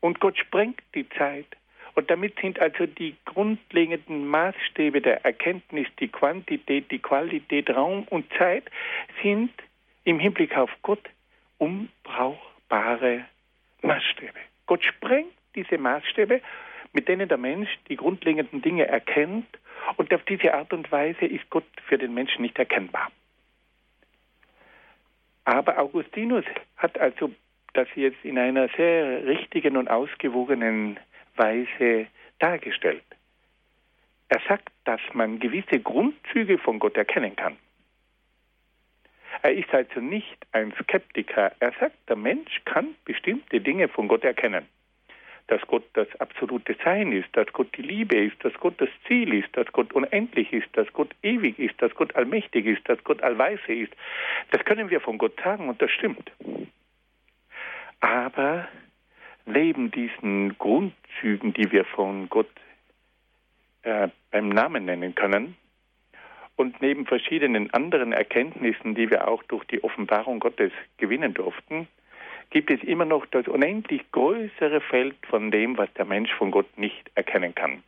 Und 0.01 0.21
Gott 0.21 0.37
sprengt 0.39 0.83
die 0.95 1.09
Zeit. 1.11 1.47
Und 1.95 2.11
damit 2.11 2.39
sind 2.41 2.59
also 2.59 2.87
die 2.87 3.15
grundlegenden 3.25 4.27
Maßstäbe 4.27 5.01
der 5.01 5.25
Erkenntnis, 5.25 5.87
die 6.01 6.09
Quantität, 6.09 6.91
die 6.91 6.99
Qualität, 6.99 7.71
Raum 7.71 8.05
und 8.11 8.31
Zeit, 8.37 8.65
sind 9.23 9.53
im 10.05 10.19
Hinblick 10.19 10.57
auf 10.57 10.71
Gott 10.83 11.09
unbrauchbare 11.59 13.25
Maßstäbe. 13.83 14.39
Gott 14.67 14.83
sprengt 14.83 15.33
diese 15.55 15.79
Maßstäbe, 15.79 16.41
mit 16.93 17.09
denen 17.09 17.29
der 17.29 17.39
Mensch 17.39 17.69
die 17.89 17.97
grundlegenden 17.97 18.63
Dinge 18.63 18.87
erkennt 18.87 19.47
und 19.97 20.13
auf 20.15 20.23
diese 20.25 20.55
Art 20.55 20.73
und 20.73 20.91
Weise 20.91 21.27
ist 21.27 21.49
Gott 21.51 21.67
für 21.87 21.99
den 21.99 22.15
Menschen 22.15 22.43
nicht 22.43 22.59
erkennbar. 22.59 23.11
Aber 25.45 25.79
Augustinus 25.79 26.45
hat 26.77 26.99
also 26.99 27.31
das 27.75 27.89
jetzt 27.97 28.25
in 28.25 28.39
einer 28.39 28.69
sehr 28.77 29.27
richtigen 29.27 29.77
und 29.77 29.89
ausgewogenen 29.89 30.99
Weise 31.37 32.07
dargestellt. 32.39 33.05
Er 34.29 34.41
sagt, 34.49 34.73
dass 34.85 35.01
man 35.13 35.39
gewisse 35.39 35.81
Grundzüge 35.81 36.59
von 36.59 36.79
Gott 36.79 36.97
erkennen 36.97 37.37
kann. 37.37 37.57
Er 39.43 39.53
ist 39.53 39.73
also 39.75 40.01
nicht 40.01 40.39
ein 40.53 40.73
Skeptiker. 40.81 41.53
Er 41.59 41.73
sagt, 41.79 41.97
der 42.09 42.17
Mensch 42.17 42.63
kann 42.65 42.95
bestimmte 43.05 43.61
Dinge 43.61 43.89
von 43.89 44.09
Gott 44.09 44.25
erkennen 44.25 44.67
dass 45.47 45.61
Gott 45.63 45.85
das 45.93 46.09
absolute 46.21 46.75
Sein 46.85 47.13
ist, 47.13 47.29
dass 47.33 47.47
Gott 47.53 47.69
die 47.77 47.83
Liebe 47.83 48.17
ist, 48.17 48.43
dass 48.45 48.55
Gott 48.55 48.75
das 48.79 48.89
Ziel 49.07 49.35
ist, 49.35 49.55
dass 49.57 49.71
Gott 49.73 49.93
unendlich 49.93 50.53
ist, 50.53 50.69
dass 50.73 50.91
Gott 50.93 51.15
ewig 51.23 51.59
ist, 51.59 51.81
dass 51.83 51.95
Gott 51.95 52.15
allmächtig 52.15 52.67
ist, 52.67 52.89
dass 52.89 53.03
Gott 53.05 53.23
allweise 53.23 53.73
ist. 53.73 53.93
Das 54.51 54.65
können 54.65 54.91
wir 54.91 55.01
von 55.01 55.19
Gott 55.19 55.39
sagen 55.43 55.69
und 55.69 55.81
das 55.83 55.91
stimmt. 55.91 56.31
Aber 58.01 58.69
neben 59.47 59.91
diesen 59.91 60.57
Grundzügen, 60.59 61.53
die 61.53 61.71
wir 61.71 61.85
von 61.85 62.29
Gott 62.31 62.51
äh, 63.83 64.09
beim 64.31 64.49
Namen 64.49 64.87
nennen 64.87 65.15
können, 65.15 65.57
und 66.57 66.81
neben 66.81 67.07
verschiedenen 67.07 67.73
anderen 67.73 68.13
Erkenntnissen, 68.13 68.95
die 68.95 69.11
wir 69.11 69.29
auch 69.29 69.43
durch 69.45 69.65
die 69.65 69.83
Offenbarung 69.83 70.41
Gottes 70.41 70.73
gewinnen 70.99 71.35
durften, 71.35 71.89
gibt 72.51 72.71
es 72.71 72.83
immer 72.83 73.05
noch 73.05 73.27
das 73.27 73.47
unendlich 73.49 74.11
größere 74.13 74.81
Feld 74.81 75.17
von 75.29 75.51
dem, 75.51 75.77
was 75.77 75.93
der 75.95 76.05
Mensch 76.05 76.33
von 76.35 76.51
Gott 76.51 76.79
nicht 76.79 77.11
erkennen 77.15 77.55
kann. 77.55 77.83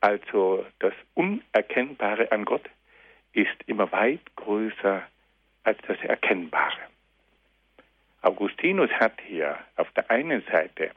Also 0.00 0.64
das 0.78 0.94
Unerkennbare 1.14 2.30
an 2.32 2.44
Gott 2.44 2.68
ist 3.32 3.56
immer 3.66 3.90
weit 3.92 4.20
größer 4.36 5.02
als 5.64 5.78
das 5.86 5.98
Erkennbare. 6.00 6.78
Augustinus 8.22 8.90
hat 8.90 9.20
hier 9.26 9.58
auf 9.76 9.90
der 9.92 10.10
einen 10.10 10.42
Seite 10.50 10.90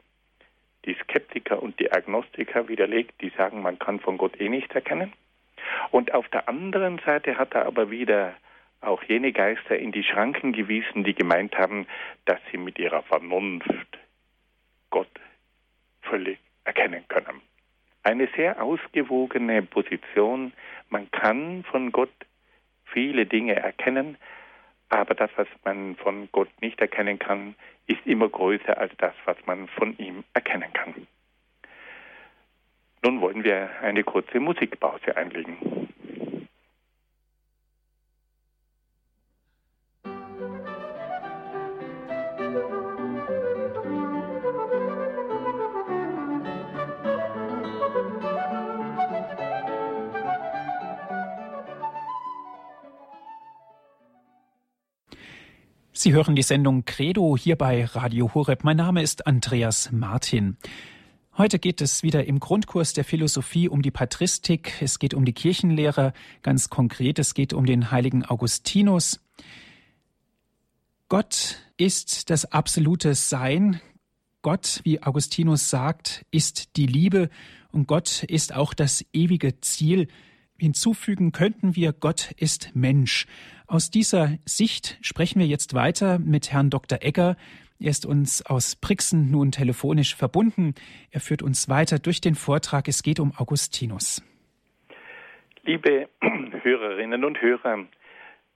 die 0.84 0.94
Skeptiker 0.94 1.62
und 1.62 1.78
die 1.78 1.92
Agnostiker 1.92 2.68
widerlegt, 2.68 3.20
die 3.20 3.30
sagen, 3.30 3.62
man 3.62 3.78
kann 3.78 4.00
von 4.00 4.16
Gott 4.18 4.40
eh 4.40 4.48
nichts 4.48 4.74
erkennen. 4.74 5.12
Und 5.90 6.14
auf 6.14 6.28
der 6.28 6.48
anderen 6.48 6.98
Seite 7.04 7.36
hat 7.36 7.54
er 7.54 7.66
aber 7.66 7.90
wieder 7.90 8.34
auch 8.80 9.02
jene 9.02 9.32
Geister 9.32 9.78
in 9.78 9.92
die 9.92 10.04
Schranken 10.04 10.52
gewiesen, 10.52 11.04
die 11.04 11.14
gemeint 11.14 11.56
haben, 11.58 11.86
dass 12.24 12.40
sie 12.50 12.56
mit 12.56 12.78
ihrer 12.78 13.02
Vernunft 13.02 13.98
Gott 14.90 15.10
völlig 16.02 16.38
erkennen 16.64 17.04
können. 17.08 17.40
Eine 18.02 18.28
sehr 18.34 18.62
ausgewogene 18.62 19.62
Position. 19.62 20.52
Man 20.88 21.10
kann 21.10 21.64
von 21.64 21.92
Gott 21.92 22.12
viele 22.86 23.26
Dinge 23.26 23.56
erkennen, 23.56 24.16
aber 24.88 25.14
das, 25.14 25.30
was 25.36 25.48
man 25.64 25.96
von 25.96 26.28
Gott 26.32 26.50
nicht 26.60 26.80
erkennen 26.80 27.18
kann, 27.18 27.54
ist 27.86 28.04
immer 28.06 28.28
größer 28.28 28.76
als 28.78 28.92
das, 28.98 29.14
was 29.24 29.36
man 29.46 29.68
von 29.68 29.96
ihm 29.98 30.24
erkennen 30.34 30.72
kann. 30.72 31.06
Nun 33.02 33.20
wollen 33.20 33.44
wir 33.44 33.70
eine 33.82 34.04
kurze 34.04 34.40
Musikpause 34.40 35.16
einlegen. 35.16 35.89
Sie 56.02 56.14
hören 56.14 56.34
die 56.34 56.40
Sendung 56.40 56.86
Credo 56.86 57.36
hier 57.36 57.56
bei 57.56 57.84
Radio 57.84 58.32
Horeb. 58.32 58.64
Mein 58.64 58.78
Name 58.78 59.02
ist 59.02 59.26
Andreas 59.26 59.92
Martin. 59.92 60.56
Heute 61.36 61.58
geht 61.58 61.82
es 61.82 62.02
wieder 62.02 62.24
im 62.24 62.40
Grundkurs 62.40 62.94
der 62.94 63.04
Philosophie 63.04 63.68
um 63.68 63.82
die 63.82 63.90
Patristik. 63.90 64.80
Es 64.80 64.98
geht 64.98 65.12
um 65.12 65.26
die 65.26 65.34
Kirchenlehre. 65.34 66.14
Ganz 66.40 66.70
konkret, 66.70 67.18
es 67.18 67.34
geht 67.34 67.52
um 67.52 67.66
den 67.66 67.90
heiligen 67.90 68.24
Augustinus. 68.24 69.20
Gott 71.10 71.58
ist 71.76 72.30
das 72.30 72.50
absolute 72.50 73.14
Sein. 73.14 73.82
Gott, 74.40 74.80
wie 74.84 75.02
Augustinus 75.02 75.68
sagt, 75.68 76.24
ist 76.30 76.78
die 76.78 76.86
Liebe 76.86 77.28
und 77.72 77.86
Gott 77.86 78.22
ist 78.22 78.54
auch 78.54 78.72
das 78.72 79.04
ewige 79.12 79.60
Ziel. 79.60 80.08
Hinzufügen 80.56 81.32
könnten 81.32 81.76
wir, 81.76 81.92
Gott 81.92 82.32
ist 82.38 82.70
Mensch. 82.74 83.26
Aus 83.70 83.88
dieser 83.88 84.30
Sicht 84.46 84.98
sprechen 85.00 85.38
wir 85.38 85.46
jetzt 85.46 85.74
weiter 85.74 86.18
mit 86.18 86.50
Herrn 86.52 86.70
Dr. 86.70 86.98
Egger. 87.02 87.36
Er 87.78 87.90
ist 87.90 88.04
uns 88.04 88.44
aus 88.44 88.74
Brixen 88.74 89.30
nun 89.30 89.52
telefonisch 89.52 90.16
verbunden. 90.16 90.74
Er 91.12 91.20
führt 91.20 91.40
uns 91.40 91.68
weiter 91.68 92.00
durch 92.00 92.20
den 92.20 92.34
Vortrag. 92.34 92.88
Es 92.88 93.04
geht 93.04 93.20
um 93.20 93.32
Augustinus. 93.36 94.24
Liebe 95.62 96.08
Hörerinnen 96.64 97.24
und 97.24 97.40
Hörer, 97.40 97.86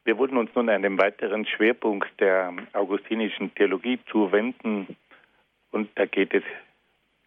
wir 0.04 0.18
wollen 0.18 0.36
uns 0.36 0.50
nun 0.56 0.68
einem 0.68 0.98
weiteren 0.98 1.46
Schwerpunkt 1.46 2.08
der 2.18 2.52
augustinischen 2.72 3.54
Theologie 3.54 4.00
zuwenden. 4.10 4.96
Und 5.70 5.90
da 5.94 6.06
geht 6.06 6.34
es 6.34 6.42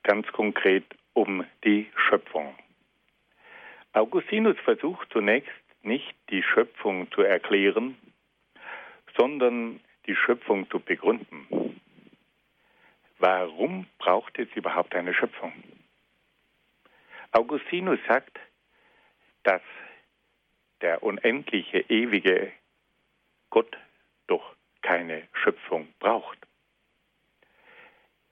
ganz 0.03 0.27
konkret 0.33 0.83
um 1.13 1.45
die 1.63 1.87
Schöpfung. 1.95 2.53
Augustinus 3.93 4.57
versucht 4.65 5.07
zunächst 5.13 5.53
nicht 5.87 6.15
die 6.29 6.43
Schöpfung 6.43 7.09
zu 7.11 7.21
erklären, 7.21 7.97
sondern 9.17 9.79
die 10.05 10.15
Schöpfung 10.15 10.69
zu 10.69 10.79
begründen. 10.79 11.81
Warum 13.19 13.87
braucht 13.97 14.37
es 14.37 14.47
überhaupt 14.55 14.93
eine 14.93 15.13
Schöpfung? 15.13 15.53
Augustinus 17.31 17.99
sagt, 18.07 18.37
dass 19.43 19.61
der 20.81 21.01
unendliche, 21.01 21.79
ewige 21.89 22.51
Gott 23.49 23.75
doch 24.27 24.55
keine 24.81 25.27
Schöpfung 25.33 25.87
braucht. 25.99 26.37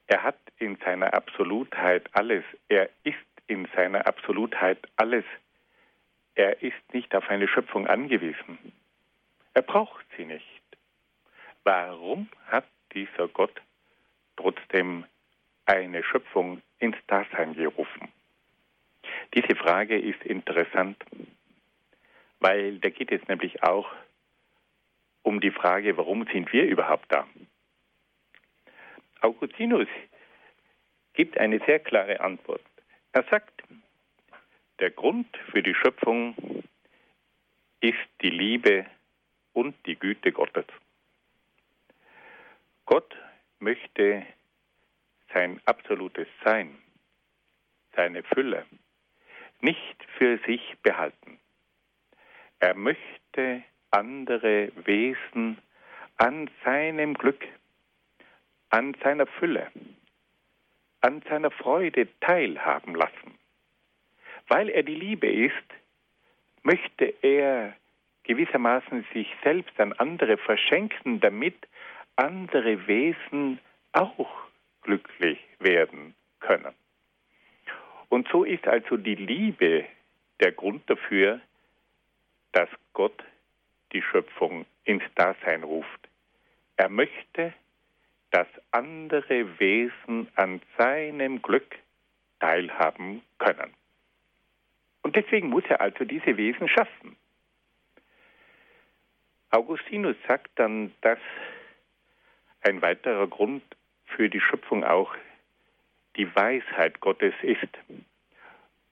Er 0.07 0.21
hat 0.21 0.37
in 0.59 0.77
seiner 0.77 1.13
Absolutheit 1.13 2.07
alles, 2.13 2.43
er 2.67 2.89
ist 3.03 3.15
in 3.47 3.67
seiner 3.75 4.05
Absolutheit 4.05 4.77
alles 4.97 5.25
er 6.35 6.61
ist 6.61 6.93
nicht 6.93 7.15
auf 7.15 7.29
eine 7.29 7.47
Schöpfung 7.47 7.87
angewiesen. 7.87 8.73
Er 9.53 9.61
braucht 9.61 10.05
sie 10.17 10.25
nicht. 10.25 10.43
Warum 11.63 12.29
hat 12.47 12.67
dieser 12.93 13.27
Gott 13.29 13.61
trotzdem 14.35 15.05
eine 15.65 16.03
Schöpfung 16.03 16.61
ins 16.79 16.97
Dasein 17.07 17.53
gerufen? 17.53 18.09
Diese 19.33 19.55
Frage 19.55 19.97
ist 19.97 20.21
interessant, 20.23 20.97
weil 22.39 22.79
da 22.79 22.89
geht 22.89 23.11
es 23.11 23.25
nämlich 23.27 23.63
auch 23.63 23.89
um 25.23 25.39
die 25.39 25.51
Frage, 25.51 25.97
warum 25.97 26.27
sind 26.27 26.51
wir 26.53 26.65
überhaupt 26.65 27.11
da? 27.11 27.25
Augustinus 29.21 29.87
gibt 31.13 31.37
eine 31.37 31.59
sehr 31.65 31.79
klare 31.79 32.19
Antwort. 32.19 32.61
Er 33.13 33.23
sagt, 33.23 33.54
der 34.79 34.91
Grund 34.91 35.27
für 35.51 35.63
die 35.63 35.75
Schöpfung 35.75 36.35
ist 37.79 38.07
die 38.21 38.29
Liebe 38.29 38.85
und 39.53 39.75
die 39.85 39.95
Güte 39.95 40.31
Gottes. 40.31 40.65
Gott 42.85 43.15
möchte 43.59 44.25
sein 45.33 45.59
absolutes 45.65 46.27
Sein, 46.43 46.77
seine 47.95 48.23
Fülle, 48.23 48.65
nicht 49.61 50.03
für 50.17 50.37
sich 50.45 50.61
behalten. 50.83 51.39
Er 52.59 52.75
möchte 52.75 53.63
andere 53.91 54.71
Wesen 54.85 55.57
an 56.17 56.49
seinem 56.63 57.13
Glück, 57.13 57.45
an 58.69 58.95
seiner 59.03 59.27
Fülle, 59.27 59.71
an 61.01 61.21
seiner 61.29 61.51
Freude 61.51 62.07
teilhaben 62.19 62.95
lassen. 62.95 63.37
Weil 64.47 64.69
er 64.69 64.83
die 64.83 64.95
Liebe 64.95 65.27
ist, 65.27 65.53
möchte 66.63 67.13
er 67.21 67.75
gewissermaßen 68.23 69.05
sich 69.13 69.27
selbst 69.43 69.79
an 69.79 69.93
andere 69.93 70.37
verschenken, 70.37 71.19
damit 71.19 71.55
andere 72.15 72.87
Wesen 72.87 73.59
auch 73.93 74.29
glücklich 74.81 75.39
werden 75.59 76.15
können. 76.39 76.73
Und 78.09 78.27
so 78.29 78.43
ist 78.43 78.67
also 78.67 78.97
die 78.97 79.15
Liebe 79.15 79.85
der 80.39 80.51
Grund 80.51 80.89
dafür, 80.89 81.41
dass 82.51 82.69
Gott 82.93 83.23
die 83.93 84.01
Schöpfung 84.01 84.65
ins 84.83 85.03
Dasein 85.15 85.63
ruft. 85.63 86.09
Er 86.77 86.89
möchte, 86.89 87.53
dass 88.31 88.47
andere 88.71 89.59
Wesen 89.59 90.27
an 90.35 90.61
seinem 90.77 91.41
Glück 91.41 91.75
teilhaben 92.39 93.21
können. 93.37 93.73
Und 95.05 95.15
deswegen 95.15 95.49
muss 95.49 95.63
er 95.69 95.81
also 95.81 96.03
diese 96.03 96.35
Wesen 96.35 96.67
schaffen. 96.67 97.15
Augustinus 99.51 100.15
sagt 100.27 100.49
dann, 100.55 100.95
dass 101.01 101.19
ein 102.61 102.81
weiterer 102.81 103.27
Grund 103.27 103.61
für 104.07 104.29
die 104.29 104.41
Schöpfung 104.41 104.83
auch 104.83 105.13
die 106.15 106.35
Weisheit 106.35 107.01
Gottes 107.01 107.35
ist. 107.43 107.69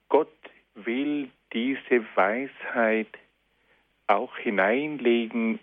Gott 0.07 0.29
will 0.75 1.31
diese 1.51 2.05
Weisheit 2.13 3.17
auch 4.05 4.37
hineinlegen 4.37 5.59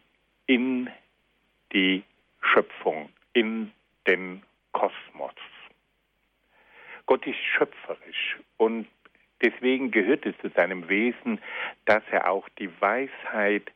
in 0.46 0.90
die 1.72 2.02
Schöpfung, 2.42 3.08
in 3.34 3.70
den 4.08 4.42
Kosmos. 4.72 5.36
Gott 7.06 7.24
ist 7.24 7.38
schöpferisch 7.38 8.36
und 8.56 8.88
Deswegen 9.42 9.90
gehört 9.90 10.26
es 10.26 10.36
zu 10.38 10.48
seinem 10.50 10.88
Wesen, 10.88 11.40
dass 11.86 12.02
er 12.10 12.30
auch 12.30 12.48
die 12.58 12.70
Weisheit 12.80 13.70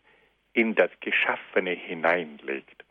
in 0.52 0.74
das 0.74 0.90
Geschaffene 1.00 1.70
hineinlegt. 1.70 2.84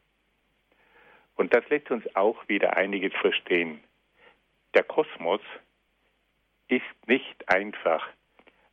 Und 1.35 1.53
das 1.53 1.67
lässt 1.69 1.91
uns 1.91 2.03
auch 2.15 2.47
wieder 2.47 2.75
einiges 2.75 3.13
verstehen. 3.13 3.79
Der 4.73 4.83
Kosmos 4.83 5.41
ist 6.67 7.07
nicht 7.07 7.47
einfach 7.47 8.07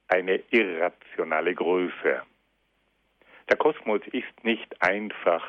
eine 0.08 0.36
irrationale 0.50 1.54
Größe. 1.54 2.22
Der 3.48 3.56
Kosmos 3.56 4.00
ist 4.12 4.44
nicht 4.44 4.82
einfach 4.82 5.46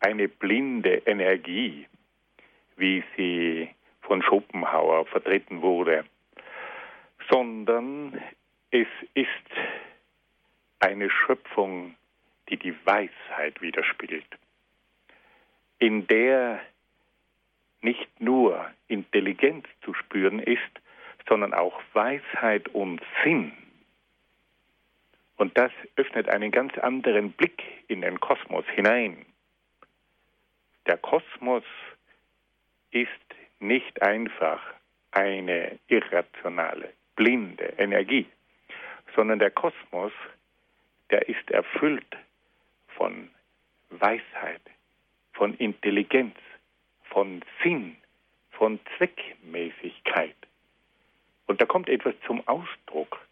eine 0.00 0.28
blinde 0.28 1.02
Energie, 1.06 1.86
wie 2.76 3.02
sie 3.16 3.70
von 4.02 4.22
Schopenhauer 4.22 5.06
vertreten 5.06 5.62
wurde 5.62 6.04
sondern 7.30 8.20
es 8.70 8.88
ist 9.14 9.28
eine 10.80 11.10
Schöpfung, 11.10 11.94
die 12.48 12.56
die 12.56 12.74
Weisheit 12.84 13.60
widerspiegelt, 13.60 14.26
in 15.78 16.06
der 16.06 16.60
nicht 17.80 18.20
nur 18.20 18.70
Intelligenz 18.88 19.66
zu 19.82 19.94
spüren 19.94 20.38
ist, 20.38 20.60
sondern 21.28 21.54
auch 21.54 21.80
Weisheit 21.92 22.68
und 22.68 23.00
Sinn. 23.22 23.52
Und 25.36 25.56
das 25.58 25.72
öffnet 25.96 26.28
einen 26.28 26.50
ganz 26.50 26.76
anderen 26.78 27.32
Blick 27.32 27.62
in 27.88 28.00
den 28.00 28.20
Kosmos 28.20 28.64
hinein. 28.74 29.26
Der 30.86 30.96
Kosmos 30.96 31.64
ist 32.90 33.10
nicht 33.60 34.00
einfach 34.02 34.62
eine 35.10 35.78
irrationale 35.88 36.92
blinde 37.16 37.74
Energie, 37.78 38.26
sondern 39.14 39.38
der 39.38 39.50
Kosmos, 39.50 40.12
der 41.10 41.28
ist 41.28 41.50
erfüllt 41.50 42.16
von 42.88 43.30
Weisheit, 43.90 44.60
von 45.32 45.54
Intelligenz, 45.54 46.36
von 47.04 47.42
Sinn, 47.62 47.96
von 48.50 48.78
Zweckmäßigkeit. 48.96 50.36
Und 51.46 51.60
da 51.60 51.66
kommt 51.66 51.88
etwas 51.88 52.14
zum 52.26 52.46
Ausdruck, 52.46 53.26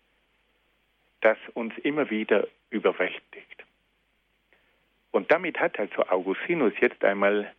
das 1.20 1.38
uns 1.54 1.76
immer 1.78 2.10
wieder 2.10 2.46
überwältigt. 2.70 3.64
Und 5.10 5.30
damit 5.30 5.58
hat 5.58 5.78
also 5.78 6.06
Augustinus 6.08 6.72
jetzt 6.80 7.04
einmal 7.04 7.52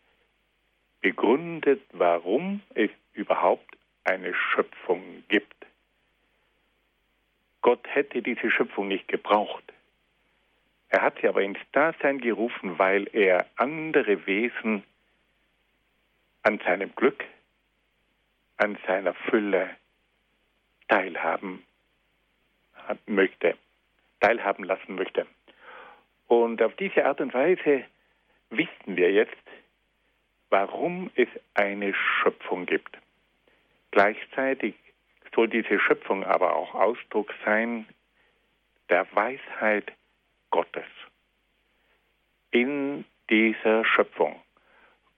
begründet, 1.01 1.81
warum 1.93 2.61
es 2.73 2.89
überhaupt 3.13 3.77
eine 4.03 4.33
Schöpfung 4.33 5.23
gibt. 5.27 5.54
Gott 7.65 7.87
hätte 7.95 8.21
diese 8.21 8.51
Schöpfung 8.51 8.89
nicht 8.89 9.07
gebraucht. 9.07 9.63
Er 10.89 11.01
hat 11.01 11.15
sie 11.19 11.27
aber 11.27 11.41
ins 11.41 11.57
Dasein 11.71 12.19
gerufen, 12.19 12.77
weil 12.77 13.09
er 13.11 13.47
andere 13.55 14.27
Wesen 14.27 14.83
an 16.43 16.59
seinem 16.59 16.93
Glück, 16.95 17.23
an 18.57 18.77
seiner 18.85 19.15
Fülle 19.15 19.71
teilhaben 20.89 21.63
möchte, 23.07 23.57
teilhaben 24.19 24.63
lassen 24.63 24.93
möchte. 24.93 25.25
Und 26.27 26.61
auf 26.61 26.75
diese 26.75 27.03
Art 27.03 27.19
und 27.19 27.33
Weise 27.33 27.83
wissen 28.51 28.95
wir 28.95 29.11
jetzt, 29.11 29.33
warum 30.51 31.09
es 31.15 31.29
eine 31.55 31.95
Schöpfung 31.95 32.67
gibt. 32.67 32.95
Gleichzeitig 33.89 34.75
soll 35.35 35.49
diese 35.49 35.79
Schöpfung 35.79 36.23
aber 36.23 36.55
auch 36.55 36.73
Ausdruck 36.73 37.33
sein 37.43 37.85
der 38.89 39.05
Weisheit 39.13 39.91
Gottes. 40.49 40.85
In 42.51 43.03
dieser 43.29 43.83
Schöpfung 43.83 44.41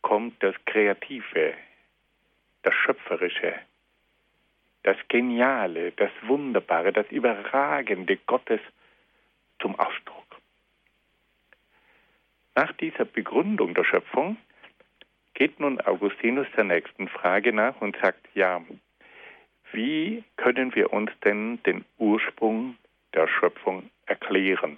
kommt 0.02 0.42
das 0.42 0.56
Kreative, 0.66 1.54
das 2.64 2.74
Schöpferische, 2.74 3.54
das 4.84 4.98
Geniale, 5.10 5.92
das 5.92 6.12
Wunderbare, 6.24 6.92
das 6.92 7.08
Überragende 7.12 8.18
Gottes 8.26 8.62
zum 9.60 9.78
Ausdruck. 9.78 10.24
Nach 12.56 12.72
dieser 12.74 13.06
Begründung 13.06 13.76
der 13.76 13.84
Schöpfung 13.84 14.38
geht 15.36 15.60
nun 15.60 15.80
Augustinus 15.82 16.48
der 16.56 16.64
nächsten 16.64 17.08
Frage 17.08 17.54
nach 17.54 17.80
und 17.82 17.96
sagt, 17.98 18.28
ja, 18.34 18.62
wie 19.72 20.24
können 20.38 20.74
wir 20.76 20.94
uns 20.94 21.12
denn 21.24 21.62
den 21.64 21.86
Ursprung 21.98 22.78
der 23.14 23.28
Schöpfung 23.28 23.90
erklären? 24.06 24.78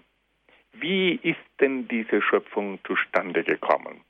Wie 0.74 1.16
ist 1.16 1.40
denn 1.60 1.88
diese 1.88 2.22
Schöpfung 2.22 2.80
zustande 2.86 3.44
gekommen? 3.44 4.02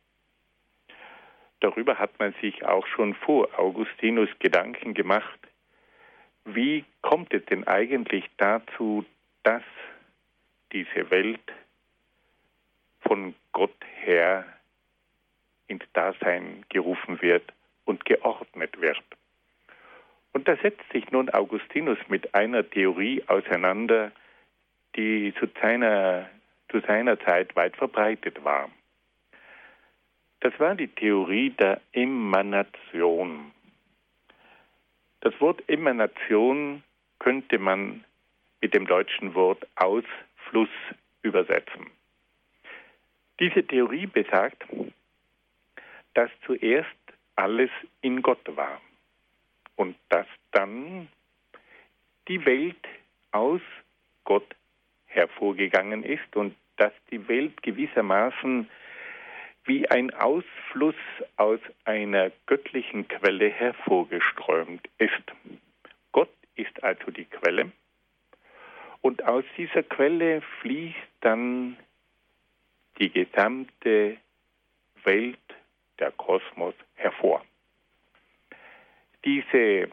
Darüber 1.61 1.99
hat 1.99 2.17
man 2.19 2.33
sich 2.41 2.65
auch 2.65 2.87
schon 2.87 3.13
vor 3.13 3.47
Augustinus 3.57 4.29
Gedanken 4.39 4.93
gemacht. 4.93 5.39
Wie 6.45 6.85
kommt 7.01 7.33
es 7.33 7.45
denn 7.45 7.67
eigentlich 7.67 8.25
dazu, 8.37 9.05
dass 9.43 9.63
diese 10.71 11.09
Welt 11.11 11.51
von 13.01 13.35
Gott 13.51 13.75
her 14.01 14.45
ins 15.67 15.83
Dasein 15.93 16.65
gerufen 16.69 17.21
wird 17.21 17.51
und 17.85 18.05
geordnet 18.05 18.79
wird? 18.79 19.03
Und 20.33 20.47
da 20.47 20.55
setzt 20.57 20.83
sich 20.91 21.09
nun 21.11 21.29
Augustinus 21.29 21.97
mit 22.07 22.33
einer 22.35 22.67
Theorie 22.69 23.23
auseinander, 23.27 24.11
die 24.95 25.33
zu 25.39 25.47
seiner, 25.61 26.29
zu 26.69 26.79
seiner 26.81 27.19
Zeit 27.19 27.55
weit 27.55 27.75
verbreitet 27.75 28.43
war. 28.43 28.69
Das 30.41 30.57
war 30.59 30.75
die 30.75 30.87
Theorie 30.87 31.49
der 31.49 31.81
Emanation. 31.91 33.51
Das 35.21 35.33
Wort 35.41 35.67
Emanation 35.67 36.83
könnte 37.17 37.57
man 37.57 38.05
mit 38.61 38.73
dem 38.73 38.87
deutschen 38.87 39.33
Wort 39.35 39.67
Ausfluss 39.75 40.69
übersetzen. 41.21 41.87
Diese 43.39 43.65
Theorie 43.65 44.05
besagt, 44.05 44.63
dass 46.13 46.29
zuerst 46.45 46.87
alles 47.35 47.69
in 48.01 48.21
Gott 48.21 48.55
war 48.55 48.79
und 49.79 49.95
dass 50.09 50.27
dann 50.51 51.07
die 52.27 52.45
Welt 52.45 52.85
aus 53.31 53.61
Gott 54.25 54.55
hervorgegangen 55.05 56.03
ist 56.03 56.35
und 56.35 56.53
dass 56.75 56.91
die 57.11 57.25
Welt 57.29 57.63
gewissermaßen 57.63 58.69
wie 59.63 59.89
ein 59.89 60.13
Ausfluss 60.13 60.95
aus 61.37 61.61
einer 61.85 62.29
göttlichen 62.45 63.07
Quelle 63.07 63.49
hervorgeströmt 63.49 64.85
ist. 64.97 65.23
Gott 66.11 66.33
ist 66.55 66.83
also 66.83 67.09
die 67.11 67.25
Quelle 67.25 67.71
und 68.99 69.23
aus 69.23 69.45
dieser 69.57 69.83
Quelle 69.83 70.41
fließt 70.59 70.97
dann 71.21 71.77
die 72.99 73.09
gesamte 73.09 74.17
Welt, 75.05 75.39
der 75.99 76.11
Kosmos 76.11 76.75
hervor. 76.95 77.45
Diese 79.25 79.89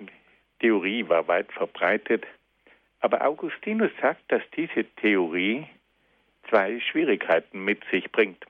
Theorie 0.61 1.09
war 1.09 1.27
weit 1.29 1.53
verbreitet, 1.53 2.25
aber 3.01 3.27
Augustinus 3.27 3.91
sagt, 4.01 4.23
dass 4.33 4.43
diese 4.57 4.85
Theorie 4.97 5.67
zwei 6.49 6.81
Schwierigkeiten 6.81 7.65
mit 7.65 7.83
sich 7.91 8.11
bringt. 8.12 8.45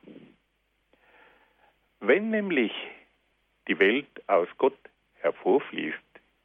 Wenn 2.01 2.31
nämlich 2.31 2.73
die 3.69 3.79
Welt 3.79 4.07
aus 4.29 4.49
Gott 4.59 4.79
hervorfließt, 5.21 5.97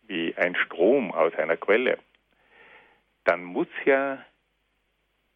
wie 0.07 0.33
ein 0.37 0.55
Strom 0.55 1.11
aus 1.11 1.33
einer 1.35 1.57
Quelle, 1.57 1.99
dann 3.25 3.43
muss 3.43 3.67
ja 3.85 4.25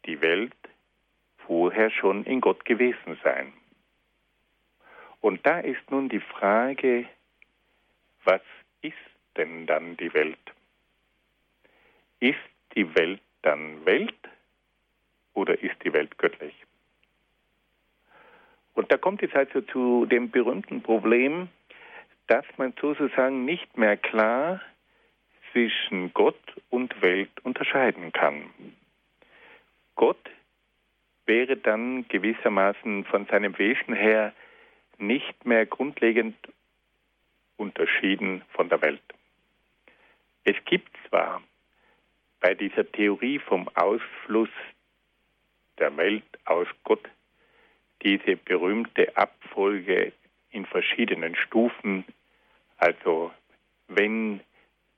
die 0.06 0.20
Welt 0.20 0.54
vorher 1.46 1.90
schon 1.90 2.24
in 2.24 2.40
Gott 2.40 2.64
gewesen 2.64 3.18
sein. 3.22 3.52
Und 5.20 5.46
da 5.46 5.60
ist 5.60 5.90
nun 5.90 6.08
die 6.08 6.20
Frage, 6.20 7.06
was 8.24 8.42
ist 8.82 8.94
denn 9.36 9.66
dann 9.66 9.96
die 9.96 10.12
Welt? 10.14 10.38
Ist 12.20 12.36
die 12.74 12.94
Welt 12.94 13.20
dann 13.42 13.84
Welt 13.84 14.14
oder 15.34 15.60
ist 15.60 15.76
die 15.84 15.92
Welt 15.92 16.16
göttlich? 16.18 16.54
Und 18.74 18.92
da 18.92 18.98
kommt 18.98 19.22
es 19.22 19.34
also 19.34 19.62
zu 19.62 20.06
dem 20.06 20.30
berühmten 20.30 20.82
Problem, 20.82 21.48
dass 22.26 22.44
man 22.56 22.74
sozusagen 22.80 23.44
nicht 23.44 23.76
mehr 23.78 23.96
klar 23.96 24.60
zwischen 25.52 26.12
Gott 26.12 26.40
und 26.70 27.00
Welt 27.00 27.30
unterscheiden 27.42 28.12
kann. 28.12 28.50
Gott 29.94 30.30
wäre 31.24 31.56
dann 31.56 32.06
gewissermaßen 32.08 33.04
von 33.04 33.26
seinem 33.26 33.58
Wesen 33.58 33.94
her 33.94 34.32
nicht 34.98 35.46
mehr 35.46 35.66
grundlegend 35.66 36.36
unterschieden 37.56 38.42
von 38.50 38.68
der 38.68 38.82
Welt. 38.82 39.02
Es 40.44 40.56
gibt 40.64 40.90
zwar 41.08 41.42
bei 42.40 42.54
dieser 42.54 42.90
Theorie 42.90 43.38
vom 43.38 43.68
Ausfluss 43.74 44.50
der 45.78 45.96
Welt 45.96 46.24
aus 46.44 46.68
Gott 46.84 47.08
diese 48.02 48.36
berühmte 48.36 49.16
Abfolge 49.16 50.12
in 50.50 50.66
verschiedenen 50.66 51.34
Stufen, 51.34 52.04
also 52.78 53.32
wenn 53.88 54.40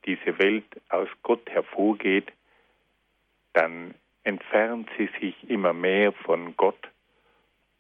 diese 0.05 0.39
Welt 0.39 0.67
aus 0.89 1.09
Gott 1.23 1.49
hervorgeht, 1.51 2.33
dann 3.53 3.95
entfernt 4.25 4.89
sie 4.97 5.09
sich 5.21 5.49
immer 5.49 5.73
mehr 5.73 6.13
von 6.13 6.57
Gott 6.57 6.89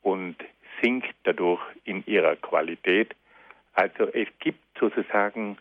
und 0.02 0.36
sinkt 0.82 1.14
dadurch 1.24 1.60
in 1.84 2.04
ihrer 2.06 2.36
Qualität 2.36 3.14
also 3.78 4.12
es 4.12 4.26
gibt 4.40 4.58
sozusagen 4.80 5.56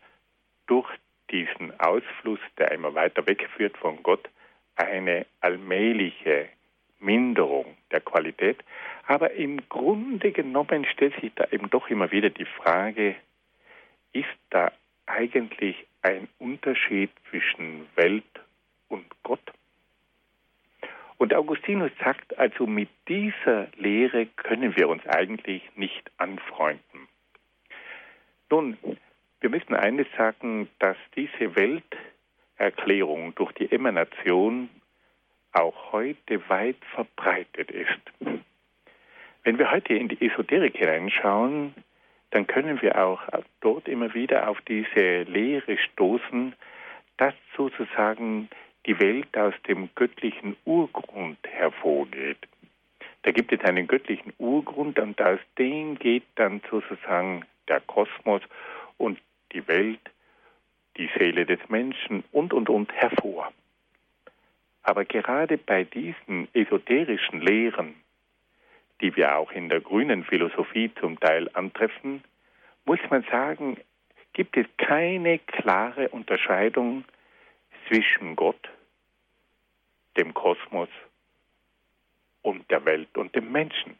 durch 0.65 0.89
diesen 1.29 1.79
Ausfluss, 1.79 2.39
der 2.57 2.71
immer 2.71 2.95
weiter 2.95 3.27
wegführt 3.27 3.77
von 3.77 4.01
Gott, 4.01 4.27
eine 4.75 5.27
allmähliche 5.39 6.49
Minderung 6.99 7.77
der 7.91 8.01
Qualität. 8.01 8.57
Aber 9.05 9.33
im 9.33 9.69
Grunde 9.69 10.31
genommen 10.31 10.85
stellt 10.85 11.13
sich 11.21 11.31
da 11.35 11.45
eben 11.51 11.69
doch 11.69 11.91
immer 11.91 12.11
wieder 12.11 12.31
die 12.31 12.45
Frage, 12.45 13.15
ist 14.13 14.25
da 14.49 14.71
eigentlich 15.05 15.85
ein 16.01 16.27
Unterschied 16.39 17.11
zwischen 17.29 17.87
Welt 17.95 18.23
und 18.87 19.05
Gott? 19.21 19.53
Und 21.19 21.35
Augustinus 21.35 21.91
sagt 22.03 22.35
also, 22.39 22.65
mit 22.65 22.89
dieser 23.07 23.67
Lehre 23.77 24.25
können 24.25 24.75
wir 24.75 24.89
uns 24.89 25.05
eigentlich 25.05 25.61
nicht 25.75 26.09
anfreunden. 26.17 27.07
Nun, 28.49 28.77
wir 29.41 29.49
müssen 29.49 29.75
eines 29.75 30.07
sagen, 30.17 30.69
dass 30.79 30.97
diese 31.15 31.55
Welterklärung 31.55 33.35
durch 33.35 33.51
die 33.53 33.71
Emanation 33.71 34.69
auch 35.51 35.91
heute 35.91 36.47
weit 36.49 36.77
verbreitet 36.93 37.71
ist. 37.71 38.43
Wenn 39.43 39.57
wir 39.57 39.71
heute 39.71 39.93
in 39.93 40.07
die 40.07 40.25
Esoterik 40.25 40.77
hineinschauen, 40.77 41.73
dann 42.31 42.47
können 42.47 42.81
wir 42.81 43.03
auch 43.03 43.21
dort 43.61 43.87
immer 43.87 44.13
wieder 44.13 44.49
auf 44.49 44.59
diese 44.61 45.23
Lehre 45.23 45.77
stoßen, 45.77 46.53
dass 47.17 47.33
sozusagen 47.55 48.49
die 48.85 48.99
Welt 48.99 49.37
aus 49.37 49.53
dem 49.67 49.89
göttlichen 49.95 50.55
Urgrund 50.65 51.37
hervorgeht. 51.47 52.37
Da 53.23 53.31
gibt 53.31 53.51
es 53.51 53.61
einen 53.61 53.87
göttlichen 53.87 54.33
Urgrund 54.37 54.99
und 54.99 55.21
aus 55.21 55.39
dem 55.57 55.97
geht 55.97 56.23
dann 56.35 56.61
sozusagen 56.69 57.43
der 57.67 57.81
Kosmos 57.81 58.41
und 58.97 59.19
die 59.51 59.67
Welt, 59.67 59.99
die 60.97 61.09
Seele 61.17 61.45
des 61.45 61.59
Menschen 61.69 62.23
und, 62.31 62.53
und, 62.53 62.69
und 62.69 62.91
hervor. 62.93 63.51
Aber 64.83 65.05
gerade 65.05 65.57
bei 65.57 65.83
diesen 65.83 66.47
esoterischen 66.53 67.41
Lehren 67.41 67.95
die 69.01 69.15
wir 69.15 69.35
auch 69.35 69.51
in 69.51 69.69
der 69.69 69.81
grünen 69.81 70.23
Philosophie 70.23 70.91
zum 70.99 71.19
Teil 71.19 71.49
antreffen, 71.53 72.23
muss 72.85 72.99
man 73.09 73.23
sagen, 73.23 73.77
gibt 74.33 74.57
es 74.57 74.65
keine 74.77 75.39
klare 75.39 76.09
Unterscheidung 76.09 77.03
zwischen 77.87 78.35
Gott, 78.35 78.69
dem 80.15 80.33
Kosmos 80.33 80.89
und 82.41 82.69
der 82.71 82.85
Welt 82.85 83.15
und 83.17 83.35
dem 83.35 83.51
Menschen. 83.51 83.95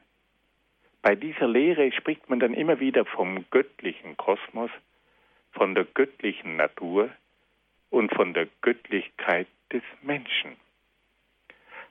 Bei 1.08 1.16
dieser 1.16 1.48
Lehre 1.48 1.90
spricht 1.94 2.30
man 2.30 2.42
dann 2.42 2.54
immer 2.54 2.82
wieder 2.82 3.06
vom 3.06 3.46
göttlichen 3.50 4.18
Kosmos, 4.18 4.70
von 5.54 5.74
der 5.74 5.86
göttlichen 5.86 6.58
Natur 6.58 7.10
und 7.90 8.14
von 8.14 8.34
der 8.34 8.50
Göttlichkeit 8.62 9.48
des 9.72 9.84
Menschen. 10.02 10.58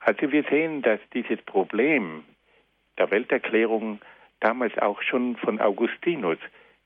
Also 0.01 0.31
wir 0.33 0.45
sehen, 0.51 0.83
dass 0.83 1.01
dieses 1.15 1.41
Problem 1.47 2.25
der 2.99 3.11
Welterklärung 3.11 4.03
damals 4.41 4.77
auch 4.77 5.01
schon 5.01 5.39
von 5.39 5.63
Augustinus 5.63 6.37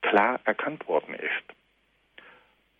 klar 0.01 0.39
erkannt 0.45 0.87
worden 0.87 1.15
ist. 1.15 2.23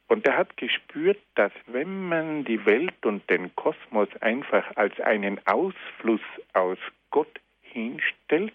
Und 0.07 0.25
er 0.25 0.37
hat 0.37 0.55
gespürt, 0.55 1.19
dass 1.35 1.51
wenn 1.67 2.07
man 2.07 2.45
die 2.45 2.65
Welt 2.65 3.05
und 3.05 3.29
den 3.29 3.53
Kosmos 3.57 4.07
einfach 4.21 4.77
als 4.77 4.97
einen 5.01 5.45
Ausfluss 5.45 6.21
aus 6.53 6.77
Gott 7.09 7.41
hinstellt, 7.59 8.53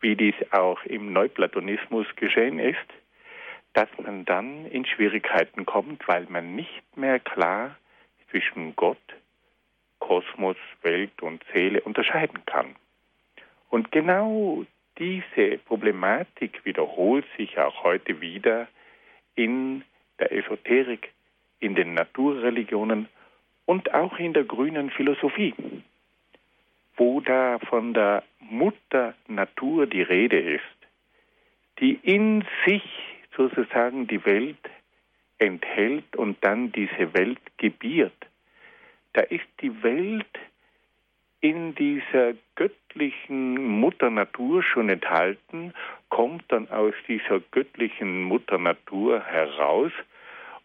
wie 0.00 0.16
dies 0.16 0.34
auch 0.50 0.82
im 0.84 1.12
Neuplatonismus 1.12 2.06
geschehen 2.16 2.58
ist, 2.58 2.86
dass 3.72 3.88
man 4.02 4.24
dann 4.24 4.66
in 4.66 4.86
Schwierigkeiten 4.86 5.66
kommt, 5.66 6.06
weil 6.08 6.26
man 6.28 6.54
nicht 6.54 6.96
mehr 6.96 7.18
klar 7.20 7.76
zwischen 8.30 8.74
Gott, 8.76 8.98
Kosmos, 9.98 10.56
Welt 10.82 11.22
und 11.22 11.44
Seele 11.52 11.80
unterscheiden 11.82 12.44
kann. 12.46 12.76
Und 13.68 13.92
genau 13.92 14.64
diese 14.98 15.58
Problematik 15.58 16.64
wiederholt 16.64 17.26
sich 17.36 17.58
auch 17.58 17.84
heute 17.84 18.20
wieder 18.20 18.68
in 19.34 19.82
der 20.18 20.32
Esoterik, 20.32 21.12
in 21.60 21.74
den 21.74 21.94
Naturreligionen 21.94 23.08
und 23.66 23.92
auch 23.92 24.18
in 24.18 24.32
der 24.32 24.44
grünen 24.44 24.90
Philosophie, 24.90 25.54
wo 26.96 27.20
da 27.20 27.58
von 27.58 27.94
der 27.94 28.22
Mutter 28.40 29.14
Natur 29.28 29.86
die 29.86 30.02
Rede 30.02 30.38
ist, 30.38 30.62
die 31.80 31.98
in 32.02 32.44
sich 32.64 32.82
sozusagen 33.36 34.06
die 34.06 34.24
Welt 34.24 34.70
enthält 35.38 36.16
und 36.16 36.42
dann 36.42 36.72
diese 36.72 37.12
Welt 37.14 37.40
gebiert. 37.58 38.14
Da 39.12 39.22
ist 39.22 39.46
die 39.60 39.82
Welt 39.82 40.26
in 41.40 41.74
dieser 41.74 42.32
göttlichen 42.54 43.62
Mutter 43.80 44.10
Natur 44.10 44.62
schon 44.62 44.88
enthalten, 44.88 45.74
kommt 46.08 46.44
dann 46.48 46.68
aus 46.70 46.94
dieser 47.06 47.40
göttlichen 47.50 48.22
Mutter 48.22 48.58
Natur 48.58 49.22
heraus 49.22 49.92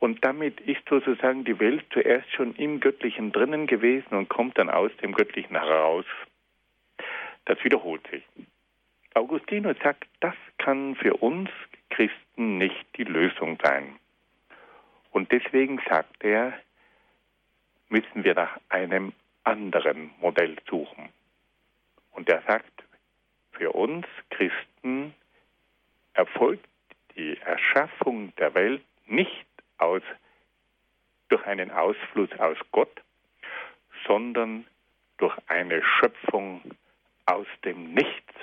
und 0.02 0.26
damit 0.26 0.60
ist 0.62 0.82
sozusagen 0.90 1.46
die 1.46 1.60
Welt 1.60 1.86
zuerst 1.94 2.30
schon 2.34 2.56
im 2.56 2.80
Göttlichen 2.80 3.32
drinnen 3.32 3.68
gewesen 3.68 4.16
und 4.16 4.30
kommt 4.30 4.58
dann 4.58 4.72
aus 4.72 4.92
dem 4.98 5.14
Göttlichen 5.14 5.56
heraus. 5.56 6.06
Das 7.46 7.64
wiederholt 7.64 8.06
sich. 8.08 8.24
Augustinus 9.14 9.78
sagt, 9.84 10.08
das 10.20 10.34
kann 10.58 10.96
für 10.96 11.14
uns 11.18 11.52
Christen 11.92 12.58
nicht 12.58 12.84
die 12.98 13.04
Lösung 13.04 13.60
sein. 13.64 14.00
Und 15.12 15.32
deswegen 15.32 15.80
sagt 15.88 16.24
er, 16.24 16.54
müssen 17.90 18.24
wir 18.24 18.34
nach 18.34 18.60
einem 18.70 19.14
anderen 19.44 20.10
Modell 20.20 20.58
suchen. 20.68 21.10
Und 22.14 22.28
er 22.28 22.42
sagt, 22.48 22.84
für 23.52 23.72
uns 23.74 24.08
Christen 24.32 25.14
erfolgt 26.16 26.66
die 27.16 27.38
Erschaffung 27.38 28.34
der 28.38 28.56
Welt 28.56 28.82
nicht 29.06 29.46
aus, 29.82 30.04
durch 31.30 31.46
einen 31.46 31.72
Ausfluss 31.72 32.32
aus 32.40 32.58
Gott, 32.72 33.02
sondern 34.06 34.68
durch 35.18 35.38
eine 35.48 35.84
Schöpfung 35.84 36.62
aus 37.26 37.48
dem 37.64 37.94
Nichts. 37.94 38.34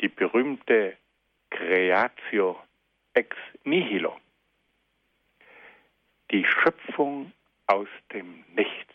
Die 0.00 0.08
berühmte 0.08 0.96
Creatio 1.50 2.58
ex 3.14 3.36
nihilo. 3.64 4.16
Die 6.30 6.44
Schöpfung 6.44 7.32
aus 7.66 7.88
dem 8.12 8.44
Nichts. 8.54 8.94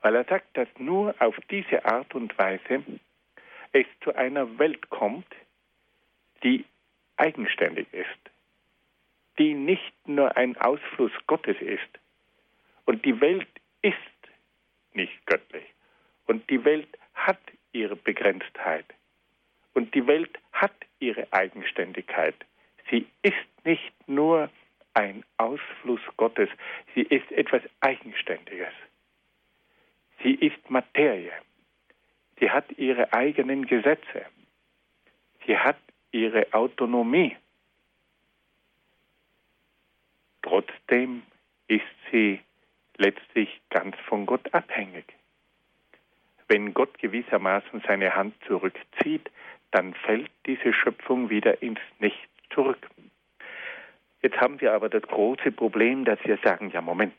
Weil 0.00 0.16
er 0.16 0.24
sagt, 0.24 0.56
dass 0.56 0.68
nur 0.78 1.14
auf 1.20 1.36
diese 1.50 1.84
Art 1.84 2.14
und 2.14 2.36
Weise 2.38 2.84
es 3.72 3.86
zu 4.02 4.14
einer 4.14 4.58
Welt 4.58 4.90
kommt, 4.90 5.26
die 6.42 6.64
eigenständig 7.22 7.86
ist, 7.92 8.22
die 9.38 9.54
nicht 9.54 9.94
nur 10.06 10.36
ein 10.36 10.56
Ausfluss 10.56 11.12
Gottes 11.26 11.56
ist. 11.60 11.92
Und 12.84 13.04
die 13.04 13.20
Welt 13.20 13.48
ist 13.80 13.96
nicht 14.92 15.26
göttlich. 15.26 15.64
Und 16.26 16.48
die 16.50 16.64
Welt 16.64 16.88
hat 17.14 17.40
ihre 17.72 17.96
Begrenztheit. 17.96 18.86
Und 19.74 19.94
die 19.94 20.06
Welt 20.06 20.36
hat 20.52 20.74
ihre 20.98 21.32
Eigenständigkeit. 21.32 22.34
Sie 22.90 23.06
ist 23.22 23.64
nicht 23.64 23.92
nur 24.08 24.50
ein 24.94 25.24
Ausfluss 25.38 26.00
Gottes. 26.16 26.48
Sie 26.94 27.02
ist 27.02 27.30
etwas 27.32 27.62
Eigenständiges. 27.80 28.74
Sie 30.22 30.34
ist 30.34 30.68
Materie. 30.68 31.32
Sie 32.38 32.50
hat 32.50 32.66
ihre 32.76 33.12
eigenen 33.12 33.66
Gesetze. 33.66 34.26
Sie 35.46 35.56
hat 35.56 35.78
ihre 36.12 36.52
Autonomie. 36.52 37.36
Trotzdem 40.42 41.22
ist 41.68 41.82
sie 42.10 42.40
letztlich 42.96 43.60
ganz 43.70 43.96
von 44.06 44.26
Gott 44.26 44.52
abhängig. 44.54 45.04
Wenn 46.48 46.74
Gott 46.74 46.98
gewissermaßen 46.98 47.82
seine 47.86 48.14
Hand 48.14 48.34
zurückzieht, 48.46 49.30
dann 49.70 49.94
fällt 49.94 50.30
diese 50.46 50.72
Schöpfung 50.74 51.30
wieder 51.30 51.62
ins 51.62 51.80
Nichts 51.98 52.28
zurück. 52.50 52.86
Jetzt 54.20 54.36
haben 54.36 54.60
wir 54.60 54.72
aber 54.74 54.88
das 54.88 55.02
große 55.02 55.50
Problem, 55.50 56.04
dass 56.04 56.18
wir 56.24 56.38
sagen, 56.44 56.70
ja 56.70 56.80
Moment, 56.80 57.14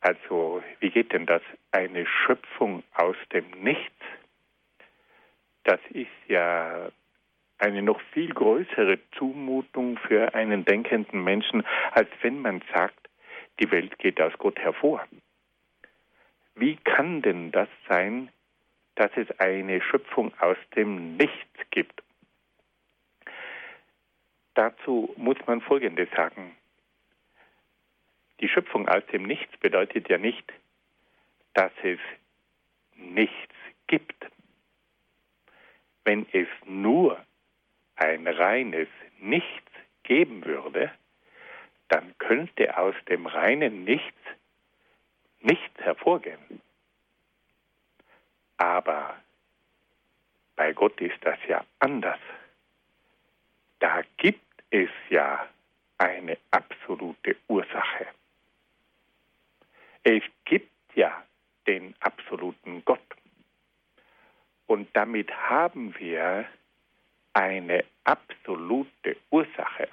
also 0.00 0.62
wie 0.78 0.90
geht 0.90 1.12
denn 1.12 1.26
das? 1.26 1.42
Eine 1.72 2.06
Schöpfung 2.06 2.82
aus 2.94 3.16
dem 3.32 3.50
Nichts, 3.62 4.04
das 5.64 5.80
ist 5.90 6.06
ja 6.28 6.90
eine 7.58 7.82
noch 7.82 8.00
viel 8.12 8.32
größere 8.32 8.98
Zumutung 9.12 9.98
für 9.98 10.34
einen 10.34 10.64
denkenden 10.64 11.22
Menschen, 11.24 11.64
als 11.92 12.08
wenn 12.22 12.40
man 12.40 12.62
sagt, 12.74 13.08
die 13.60 13.70
Welt 13.70 13.98
geht 13.98 14.20
aus 14.20 14.32
Gott 14.38 14.58
hervor. 14.58 15.04
Wie 16.54 16.76
kann 16.76 17.22
denn 17.22 17.52
das 17.52 17.68
sein, 17.88 18.30
dass 18.94 19.10
es 19.16 19.30
eine 19.40 19.80
Schöpfung 19.80 20.32
aus 20.40 20.56
dem 20.74 21.16
Nichts 21.16 21.70
gibt? 21.70 22.02
Dazu 24.54 25.12
muss 25.16 25.36
man 25.46 25.60
Folgendes 25.60 26.08
sagen. 26.16 26.56
Die 28.40 28.48
Schöpfung 28.48 28.88
aus 28.88 29.04
dem 29.12 29.24
Nichts 29.24 29.54
bedeutet 29.58 30.08
ja 30.08 30.18
nicht, 30.18 30.50
dass 31.54 31.72
es 31.82 31.98
nichts 32.94 33.54
gibt. 33.86 34.26
Wenn 36.04 36.26
es 36.32 36.48
nur 36.64 37.18
ein 37.96 38.26
reines 38.26 38.88
Nichts 39.18 39.70
geben 40.02 40.44
würde, 40.44 40.90
dann 41.88 42.16
könnte 42.18 42.76
aus 42.76 42.94
dem 43.08 43.26
reinen 43.26 43.84
Nichts 43.84 44.18
nichts 45.40 45.80
hervorgehen. 45.80 46.60
Aber 48.56 49.16
bei 50.56 50.72
Gott 50.72 51.00
ist 51.00 51.18
das 51.22 51.38
ja 51.48 51.64
anders. 51.78 52.18
Da 53.78 54.02
gibt 54.16 54.62
es 54.70 54.90
ja 55.10 55.46
eine 55.98 56.38
absolute 56.50 57.36
Ursache. 57.48 58.06
Es 60.02 60.22
gibt 60.44 60.72
ja 60.94 61.22
den 61.66 61.94
absoluten 62.00 62.84
Gott. 62.84 63.00
Und 64.66 64.88
damit 64.94 65.30
haben 65.32 65.94
wir 65.98 66.46
eine 67.36 67.84
absolute 68.04 69.16
Ursache. 69.30 69.88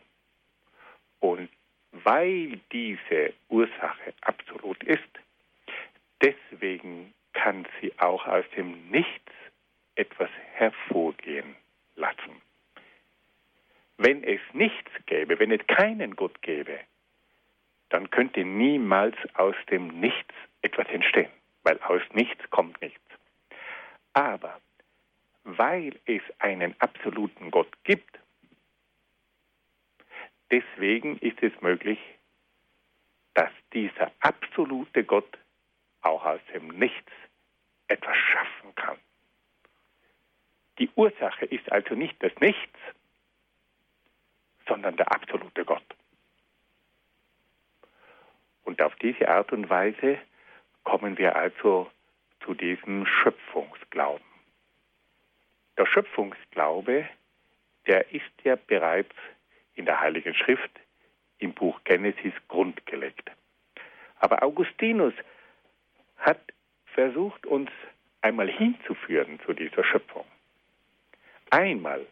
Und 1.20 1.50
weil 1.92 2.60
diese 2.72 3.34
Ursache 3.50 4.14
absolut 4.22 4.82
ist, 4.84 5.02
deswegen 6.22 7.14
kann 7.34 7.68
sie 7.82 7.92
auch 8.00 8.26
aus 8.28 8.46
dem 8.56 8.90
Nichts 8.90 9.34
etwas 9.96 10.30
hervorgehen 10.54 11.56
lassen. 11.96 12.42
Wenn 13.98 14.24
es 14.24 14.40
nichts 14.54 14.92
gäbe, 15.06 15.38
wenn 15.38 15.52
es 15.52 15.66
keinen 15.68 16.16
Gott 16.16 16.42
gäbe, 16.42 16.80
dann 17.90 18.10
könnte 18.10 18.46
niemals 18.46 19.16
aus 19.34 19.56
dem 19.70 20.00
Nichts 20.00 20.34
etwas 20.62 20.88
entstehen. 20.88 21.30
weil 21.66 21.80
aus 21.80 22.02
nichts 22.12 22.50
kommt 22.50 22.82
nichts. 22.82 23.00
Aber 24.14 24.60
weil 25.44 26.00
es 26.06 26.22
einen 26.40 26.76
absoluten 26.80 27.52
Gott 27.52 27.72
gibt, 27.84 28.20
deswegen 30.52 31.18
ist 31.20 31.42
es 31.42 31.54
möglich, 31.62 32.00
dass 33.34 33.52
dieser 33.74 34.12
absolute 34.20 35.04
Gott 35.04 35.38
auch 36.02 36.26
aus 36.26 36.42
dem 36.54 36.68
Nichts 36.68 37.12
etwas 37.88 38.16
schaffen 38.16 38.76
kann. 38.76 38.98
Die 40.80 40.90
Ursache 40.96 41.46
ist 41.46 41.72
also 41.72 41.96
nicht 41.96 42.22
das 42.24 42.34
Nichts, 42.40 42.80
sondern 44.68 44.96
der 44.98 45.12
absolute 45.12 45.66
Gott. 45.66 45.84
Und 48.64 48.82
auf 48.82 48.96
diese 48.96 49.28
Art 49.28 49.52
und 49.52 49.70
Weise 49.70 50.20
kommen 50.84 51.18
wir 51.18 51.36
also 51.36 51.92
zu 52.44 52.54
diesem 52.54 53.06
Schöpfungsglauben. 53.06 54.33
Der 55.78 55.86
Schöpfungsglaube, 55.86 57.08
der 57.88 58.12
ist 58.14 58.32
ja 58.44 58.56
bereits 58.56 59.16
in 59.76 59.86
der 59.86 60.00
Heiligen 60.00 60.36
Schrift 60.36 60.72
im 61.40 61.54
Buch 61.54 61.80
Genesis 61.84 62.34
grundgelegt. 62.48 63.32
Aber 64.20 64.44
Augustinus 64.44 65.14
hat 66.18 66.40
versucht, 66.86 67.46
uns 67.46 67.70
einmal 68.22 68.50
hinzuführen 68.50 69.40
zu 69.46 69.54
dieser 69.54 69.84
Schöpfung. 69.84 70.26
Einmal 71.50 72.06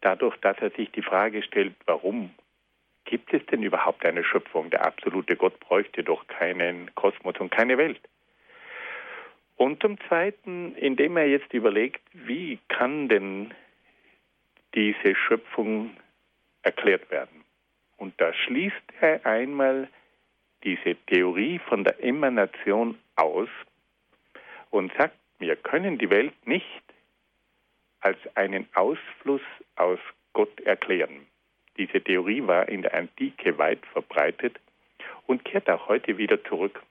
dadurch, 0.00 0.36
dass 0.38 0.56
er 0.58 0.70
sich 0.70 0.90
die 0.92 1.02
Frage 1.02 1.42
stellt, 1.42 1.74
warum 1.84 2.34
gibt 3.04 3.32
es 3.34 3.44
denn 3.46 3.62
überhaupt 3.62 4.04
eine 4.04 4.24
Schöpfung? 4.24 4.70
Der 4.70 4.84
absolute 4.84 5.36
Gott 5.36 5.58
bräuchte 5.60 6.02
doch 6.02 6.26
keinen 6.26 6.94
Kosmos 6.94 7.36
und 7.38 7.50
keine 7.50 7.76
Welt. 7.78 8.00
Und 9.56 9.80
zum 9.80 9.98
Zweiten, 10.08 10.74
indem 10.76 11.16
er 11.16 11.26
jetzt 11.28 11.52
überlegt, 11.52 12.02
wie 12.12 12.58
kann 12.68 13.08
denn 13.08 13.54
diese 14.74 15.14
Schöpfung 15.14 15.96
erklärt 16.62 17.10
werden? 17.10 17.44
Und 17.96 18.20
da 18.20 18.32
schließt 18.34 18.92
er 19.00 19.24
einmal 19.24 19.88
diese 20.62 20.94
Theorie 21.06 21.58
von 21.58 21.84
der 21.84 22.02
Emanation 22.04 22.98
aus 23.14 23.48
und 24.70 24.92
sagt, 24.98 25.16
wir 25.38 25.56
können 25.56 25.96
die 25.98 26.10
Welt 26.10 26.34
nicht 26.46 26.82
als 28.00 28.18
einen 28.36 28.68
Ausfluss 28.74 29.42
aus 29.76 29.98
Gott 30.32 30.60
erklären. 30.60 31.26
Diese 31.78 32.00
Theorie 32.00 32.46
war 32.46 32.68
in 32.68 32.82
der 32.82 32.94
Antike 32.94 33.56
weit 33.58 33.84
verbreitet 33.86 34.58
und 35.26 35.44
kehrt 35.44 35.68
auch 35.70 35.88
heute 35.88 36.18
wieder 36.18 36.42
zurück. 36.44 36.82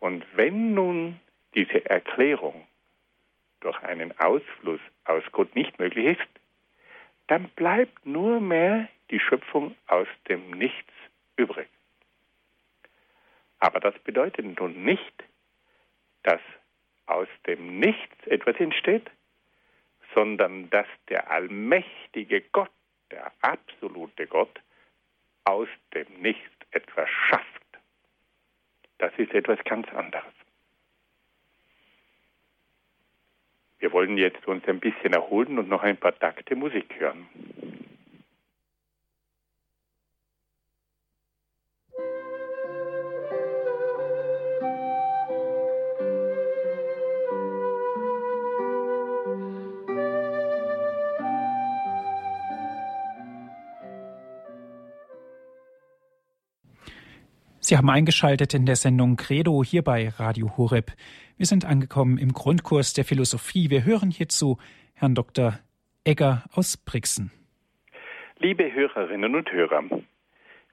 Und 0.00 0.24
wenn 0.34 0.74
nun 0.74 1.20
diese 1.54 1.84
Erklärung 1.88 2.66
durch 3.60 3.80
einen 3.82 4.16
Ausfluss 4.18 4.80
aus 5.04 5.24
Gott 5.32 5.54
nicht 5.54 5.78
möglich 5.78 6.18
ist, 6.18 6.28
dann 7.26 7.48
bleibt 7.50 8.06
nur 8.06 8.40
mehr 8.40 8.88
die 9.10 9.20
Schöpfung 9.20 9.74
aus 9.86 10.06
dem 10.28 10.50
Nichts 10.50 10.92
übrig. 11.36 11.68
Aber 13.58 13.80
das 13.80 13.98
bedeutet 14.00 14.58
nun 14.58 14.84
nicht, 14.84 15.24
dass 16.22 16.40
aus 17.06 17.28
dem 17.46 17.80
Nichts 17.80 18.26
etwas 18.26 18.56
entsteht, 18.60 19.10
sondern 20.14 20.70
dass 20.70 20.86
der 21.08 21.30
allmächtige 21.30 22.42
Gott, 22.52 22.70
der 23.10 23.32
absolute 23.40 24.26
Gott, 24.26 24.60
aus 25.44 25.68
dem 25.94 26.06
Nichts 26.20 26.54
etwas 26.70 27.08
schafft. 27.28 27.57
Das 28.98 29.12
ist 29.16 29.32
etwas 29.32 29.58
ganz 29.64 29.88
anderes. 29.94 30.24
Wir 33.78 33.92
wollen 33.92 34.18
jetzt 34.18 34.46
uns 34.48 34.66
ein 34.66 34.80
bisschen 34.80 35.12
erholen 35.12 35.58
und 35.58 35.68
noch 35.68 35.82
ein 35.82 35.96
paar 35.96 36.18
Takte 36.18 36.56
Musik 36.56 36.98
hören. 36.98 37.28
Sie 57.68 57.76
haben 57.76 57.90
eingeschaltet 57.90 58.54
in 58.54 58.64
der 58.64 58.76
Sendung 58.76 59.16
Credo 59.16 59.62
hier 59.62 59.82
bei 59.82 60.08
Radio 60.08 60.56
Horeb. 60.56 60.92
Wir 61.36 61.44
sind 61.44 61.66
angekommen 61.66 62.16
im 62.16 62.32
Grundkurs 62.32 62.94
der 62.94 63.04
Philosophie. 63.04 63.68
Wir 63.68 63.84
hören 63.84 64.10
hierzu 64.10 64.56
Herrn 64.94 65.14
Dr. 65.14 65.58
Egger 66.02 66.44
aus 66.54 66.78
Brixen. 66.78 67.30
Liebe 68.38 68.72
Hörerinnen 68.72 69.34
und 69.34 69.52
Hörer, 69.52 69.84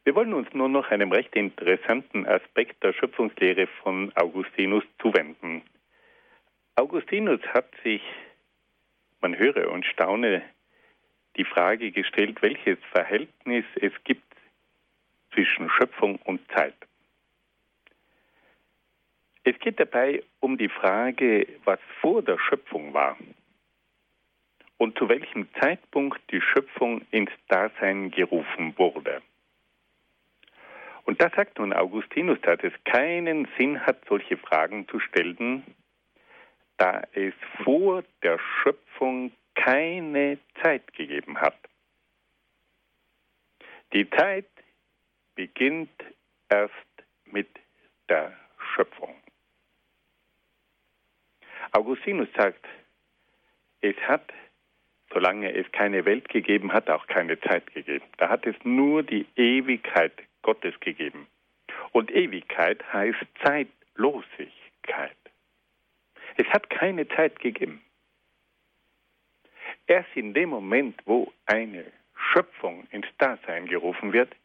wir 0.06 0.16
wollen 0.16 0.34
uns 0.34 0.48
nur 0.54 0.70
noch 0.70 0.90
einem 0.90 1.12
recht 1.12 1.36
interessanten 1.36 2.26
Aspekt 2.26 2.82
der 2.82 2.94
Schöpfungslehre 2.94 3.68
von 3.84 4.14
Augustinus 4.16 4.86
zuwenden. 5.02 5.64
Augustinus 6.78 7.42
hat 7.54 7.68
sich, 7.84 8.04
man 9.20 9.38
höre 9.38 9.70
und 9.70 9.86
staune, 9.86 10.44
die 11.36 11.44
Frage 11.44 11.92
gestellt, 11.92 12.42
welches 12.42 12.78
Verhältnis 12.94 13.66
es 13.82 13.92
gibt 14.06 14.35
zwischen 15.36 15.70
Schöpfung 15.70 16.16
und 16.24 16.42
Zeit. 16.52 16.76
Es 19.44 19.60
geht 19.60 19.80
dabei 19.80 20.24
um 20.40 20.58
die 20.58 20.70
Frage, 20.70 21.48
was 21.66 21.80
vor 22.02 22.24
der 22.24 22.40
Schöpfung 22.40 22.94
war 22.94 23.16
und 24.78 24.98
zu 24.98 25.08
welchem 25.08 25.48
Zeitpunkt 25.60 26.20
die 26.32 26.42
Schöpfung 26.42 27.02
ins 27.12 27.32
Dasein 27.48 28.10
gerufen 28.12 28.74
wurde. 28.78 29.22
Und 31.04 31.22
da 31.22 31.30
sagt 31.30 31.60
nun 31.60 31.74
Augustinus, 31.74 32.40
dass 32.42 32.60
es 32.64 32.74
keinen 32.84 33.48
Sinn 33.58 33.86
hat, 33.86 34.04
solche 34.10 34.38
Fragen 34.38 34.88
zu 34.88 35.00
stellen, 35.00 35.64
da 36.78 37.04
es 37.14 37.34
vor 37.64 38.04
der 38.24 38.40
Schöpfung 38.40 39.32
keine 39.54 40.40
Zeit 40.62 40.92
gegeben 40.94 41.40
hat. 41.40 41.56
Die 43.94 44.10
Zeit 44.10 44.48
beginnt 45.36 45.92
erst 46.50 46.74
mit 47.26 47.48
der 48.10 48.34
Schöpfung. 48.74 49.16
Augustinus 51.72 52.30
sagt, 52.36 52.66
es 53.82 53.96
hat, 54.08 54.32
solange 55.12 55.54
es 55.54 55.70
keine 55.72 56.06
Welt 56.06 56.30
gegeben 56.30 56.72
hat, 56.74 56.90
auch 56.90 57.08
keine 57.08 57.40
Zeit 57.42 57.74
gegeben. 57.74 58.06
Da 58.18 58.30
hat 58.30 58.46
es 58.46 58.56
nur 58.64 59.04
die 59.04 59.26
Ewigkeit 59.36 60.14
Gottes 60.42 60.80
gegeben. 60.80 61.28
Und 61.92 62.12
Ewigkeit 62.12 62.82
heißt 62.94 63.26
Zeitlosigkeit. 63.44 65.18
Es 66.38 66.48
hat 66.48 66.70
keine 66.70 67.08
Zeit 67.10 67.40
gegeben. 67.40 67.82
Erst 69.88 70.10
in 70.16 70.34
dem 70.34 70.50
Moment, 70.50 71.02
wo 71.06 71.32
eine 71.46 71.86
Schöpfung 72.16 72.88
ins 72.92 73.08
Dasein 73.18 73.68
gerufen 73.68 74.14
wird, 74.14 74.36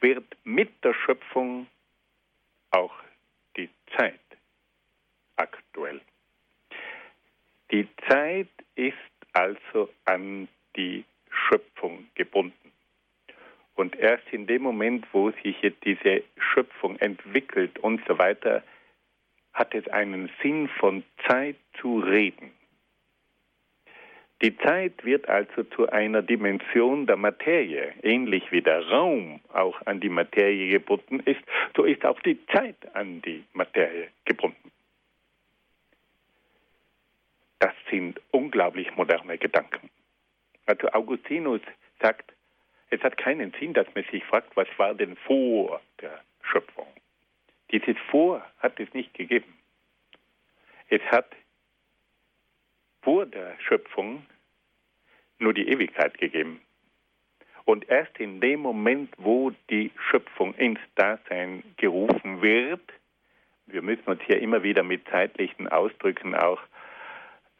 wird 0.00 0.24
mit 0.44 0.70
der 0.84 0.94
Schöpfung 0.94 1.66
auch 2.70 2.94
die 3.56 3.68
Zeit 3.96 4.20
aktuell. 5.36 6.00
Die 7.70 7.86
Zeit 8.08 8.48
ist 8.74 8.96
also 9.32 9.88
an 10.04 10.48
die 10.76 11.04
Schöpfung 11.30 12.06
gebunden. 12.14 12.72
Und 13.74 13.94
erst 13.96 14.24
in 14.32 14.46
dem 14.46 14.62
Moment, 14.62 15.06
wo 15.12 15.30
sich 15.30 15.60
jetzt 15.62 15.84
diese 15.84 16.24
Schöpfung 16.36 16.98
entwickelt 16.98 17.78
und 17.78 18.00
so 18.08 18.18
weiter, 18.18 18.64
hat 19.52 19.74
es 19.74 19.86
einen 19.88 20.30
Sinn 20.42 20.68
von 20.80 21.04
Zeit 21.26 21.56
zu 21.80 22.00
reden. 22.00 22.50
Die 24.40 24.56
Zeit 24.58 25.04
wird 25.04 25.28
also 25.28 25.64
zu 25.64 25.88
einer 25.88 26.22
Dimension 26.22 27.06
der 27.06 27.16
Materie, 27.16 27.92
ähnlich 28.02 28.52
wie 28.52 28.62
der 28.62 28.86
Raum 28.88 29.40
auch 29.52 29.84
an 29.86 29.98
die 29.98 30.08
Materie 30.08 30.70
gebunden 30.70 31.20
ist, 31.20 31.40
so 31.76 31.84
ist 31.84 32.04
auch 32.04 32.20
die 32.20 32.44
Zeit 32.46 32.76
an 32.94 33.20
die 33.22 33.44
Materie 33.52 34.08
gebunden. 34.24 34.70
Das 37.58 37.74
sind 37.90 38.20
unglaublich 38.30 38.94
moderne 38.94 39.38
Gedanken. 39.38 39.90
Also 40.66 40.88
Augustinus 40.92 41.60
sagt, 42.00 42.32
es 42.90 43.02
hat 43.02 43.16
keinen 43.16 43.52
Sinn, 43.58 43.74
dass 43.74 43.86
man 43.94 44.04
sich 44.04 44.24
fragt, 44.24 44.56
was 44.56 44.68
war 44.76 44.94
denn 44.94 45.16
vor 45.16 45.80
der 46.00 46.22
Schöpfung. 46.42 46.86
Dieses 47.72 47.96
Vor 48.10 48.44
hat 48.58 48.78
es 48.78 48.92
nicht 48.94 49.12
gegeben. 49.14 49.52
Es 50.88 51.02
hat 51.10 51.26
vor 53.02 53.26
der 53.26 53.56
Schöpfung 53.60 54.26
nur 55.38 55.54
die 55.54 55.68
Ewigkeit 55.68 56.18
gegeben. 56.18 56.60
Und 57.64 57.88
erst 57.88 58.18
in 58.18 58.40
dem 58.40 58.60
Moment, 58.60 59.12
wo 59.18 59.52
die 59.68 59.90
Schöpfung 60.10 60.54
ins 60.54 60.80
Dasein 60.94 61.62
gerufen 61.76 62.40
wird, 62.40 62.80
wir 63.66 63.82
müssen 63.82 64.06
uns 64.06 64.22
hier 64.22 64.40
immer 64.40 64.62
wieder 64.62 64.82
mit 64.82 65.06
zeitlichen 65.08 65.68
Ausdrücken 65.68 66.34
auch 66.34 66.60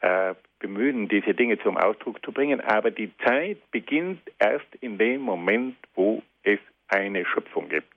äh, 0.01 0.33
bemühen, 0.59 1.07
diese 1.07 1.33
Dinge 1.33 1.59
zum 1.59 1.77
Ausdruck 1.77 2.23
zu 2.25 2.31
bringen. 2.31 2.61
Aber 2.61 2.91
die 2.91 3.11
Zeit 3.17 3.59
beginnt 3.71 4.21
erst 4.39 4.73
in 4.81 4.97
dem 4.97 5.21
Moment, 5.21 5.75
wo 5.93 6.23
es 6.43 6.59
eine 6.87 7.25
Schöpfung 7.25 7.69
gibt. 7.69 7.93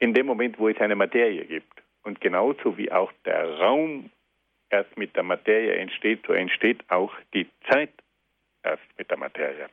In 0.00 0.14
dem 0.14 0.26
Moment, 0.26 0.58
wo 0.58 0.68
es 0.68 0.80
eine 0.80 0.96
Materie 0.96 1.44
gibt. 1.44 1.82
Und 2.02 2.20
genauso 2.20 2.76
wie 2.76 2.90
auch 2.90 3.12
der 3.24 3.58
Raum 3.58 4.10
erst 4.70 4.96
mit 4.96 5.16
der 5.16 5.22
Materie 5.22 5.76
entsteht, 5.76 6.24
so 6.26 6.32
entsteht 6.32 6.84
auch 6.88 7.12
die 7.34 7.48
Zeit 7.70 7.92
erst 8.62 8.82
mit 8.96 9.10
der 9.10 9.18
Materie. 9.18 9.68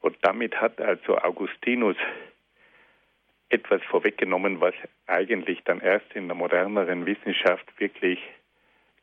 Und 0.00 0.16
damit 0.22 0.60
hat 0.60 0.80
also 0.80 1.18
Augustinus 1.18 1.96
etwas 3.48 3.82
vorweggenommen, 3.84 4.60
was 4.60 4.74
eigentlich 5.06 5.62
dann 5.64 5.80
erst 5.80 6.12
in 6.14 6.28
der 6.28 6.36
moderneren 6.36 7.06
Wissenschaft 7.06 7.66
wirklich 7.80 8.20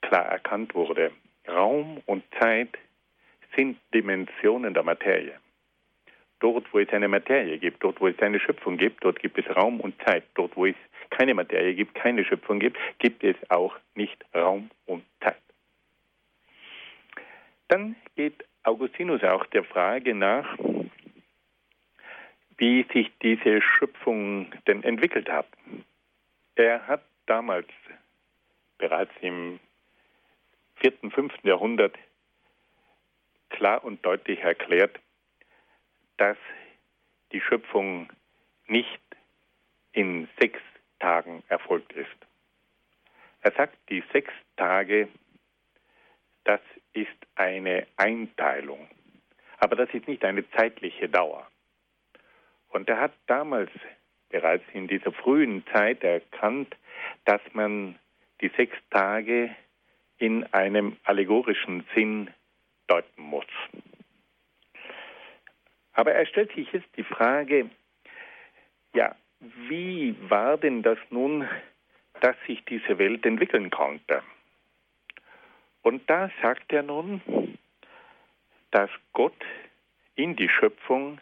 klar 0.02 0.26
erkannt 0.26 0.76
wurde. 0.76 1.12
Raum 1.48 2.02
und 2.06 2.24
Zeit 2.40 2.78
sind 3.56 3.78
Dimensionen 3.94 4.74
der 4.74 4.84
Materie. 4.84 5.40
Dort, 6.40 6.72
wo 6.74 6.80
es 6.80 6.90
eine 6.90 7.08
Materie 7.08 7.58
gibt, 7.58 7.84
dort, 7.84 8.00
wo 8.02 8.08
es 8.08 8.20
eine 8.20 8.40
Schöpfung 8.40 8.78
gibt, 8.78 9.04
dort 9.04 9.20
gibt 9.20 9.38
es 9.38 9.56
Raum 9.56 9.80
und 9.80 9.96
Zeit. 10.06 10.26
Dort, 10.36 10.56
wo 10.56 10.66
es 10.66 10.76
keine 11.10 11.34
Materie 11.34 11.74
gibt, 11.74 11.96
keine 11.96 12.24
Schöpfung 12.26 12.60
gibt, 12.60 12.78
gibt 13.00 13.24
es 13.24 13.36
auch 13.50 13.76
nicht 13.96 14.24
Raum 14.34 14.70
und 14.86 15.04
Zeit. 15.22 15.42
Dann 17.68 17.96
geht 18.16 18.46
Augustinus 18.64 19.24
auch 19.24 19.46
der 19.48 19.64
Frage 19.64 20.14
nach, 20.14 20.58
wie 22.58 22.86
sich 22.94 23.12
diese 23.22 23.62
Schöpfung 23.62 24.52
denn 24.68 24.84
entwickelt 24.84 25.30
hat. 25.30 25.48
Er 26.56 26.88
hat 26.88 27.04
damals 27.26 27.68
bereits 28.78 29.12
im 29.22 29.60
vierten, 30.76 31.12
fünften 31.12 31.48
Jahrhundert 31.48 31.96
klar 33.50 33.84
und 33.84 34.06
deutlich 34.06 34.40
erklärt, 34.40 35.00
dass 36.18 36.38
die 37.32 37.42
Schöpfung 37.42 38.10
nicht 38.68 39.02
in 39.92 40.28
sechs 40.40 40.60
Tagen 41.06 41.44
erfolgt 41.50 41.94
ist. 41.94 42.18
Er 43.42 43.52
sagt, 43.52 43.78
die 43.90 44.04
sechs 44.12 44.34
Tage, 44.58 45.08
das 46.46 46.62
ist 46.94 47.16
eine 47.36 47.86
Einteilung, 47.96 48.90
aber 49.60 49.76
das 49.76 49.88
ist 49.94 50.08
nicht 50.08 50.26
eine 50.26 50.50
zeitliche 50.50 51.08
Dauer. 51.08 51.48
Und 52.70 52.90
er 52.90 53.00
hat 53.00 53.14
damals 53.28 53.70
bereits 54.30 54.64
in 54.74 54.88
dieser 54.88 55.12
frühen 55.12 55.64
Zeit 55.68 56.04
erkannt, 56.04 56.76
dass 57.26 57.42
man 57.54 58.00
die 58.42 58.50
sechs 58.58 58.76
Tage 58.90 59.56
in 60.18 60.44
einem 60.54 60.98
allegorischen 61.04 61.86
Sinn 61.94 62.32
deuten 62.88 63.22
muss. 63.22 63.46
Aber 65.94 66.14
er 66.14 66.26
stellt 66.26 66.52
sich 66.56 66.72
jetzt 66.72 66.90
die 66.98 67.04
Frage, 67.04 67.70
ja, 68.96 69.16
wie 69.40 70.16
war 70.30 70.58
denn 70.58 70.84
das 70.84 70.98
nun, 71.10 71.48
dass 72.22 72.36
sich 72.48 72.64
diese 72.66 72.98
Welt 72.98 73.26
entwickeln 73.26 73.70
konnte? 73.70 74.22
Und 75.82 76.10
da 76.10 76.32
sagt 76.42 76.74
er 76.74 76.84
nun, 76.84 77.22
dass 78.72 78.90
Gott 79.14 79.46
in 80.16 80.36
die 80.36 80.50
Schöpfung 80.50 81.20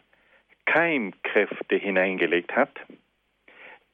Keimkräfte 0.64 1.76
hineingelegt 1.76 2.56
hat, 2.56 2.74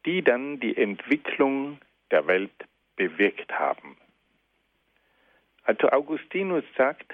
die 0.07 0.23
dann 0.23 0.61
die 0.61 0.77
Entwicklung 0.77 1.79
der 2.11 2.27
Welt 2.27 2.53
bewirkt 2.97 3.53
haben. 3.53 3.97
Also 5.64 5.91
Augustinus 5.91 6.64
sagt, 6.77 7.12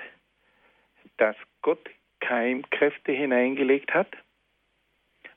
dass 1.16 1.36
Gott 1.62 1.88
Keimkräfte 2.20 3.12
hineingelegt 3.12 3.94
hat, 3.94 4.08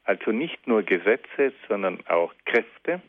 also 0.09 0.31
nicht 0.31 0.65
nur 0.65 0.81
Gesetze, 0.81 1.53
sondern 1.67 2.03
auch 2.07 2.33
Kräfte, 2.45 2.99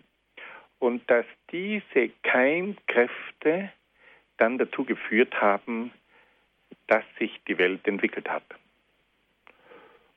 und 0.80 1.10
dass 1.10 1.24
diese 1.50 2.10
Keimkräfte 2.22 3.72
dann 4.36 4.58
dazu 4.58 4.84
geführt 4.84 5.40
haben, 5.40 5.92
dass 6.88 7.04
sich 7.18 7.40
die 7.48 7.56
Welt 7.56 7.88
entwickelt 7.88 8.28
hat. 8.28 8.44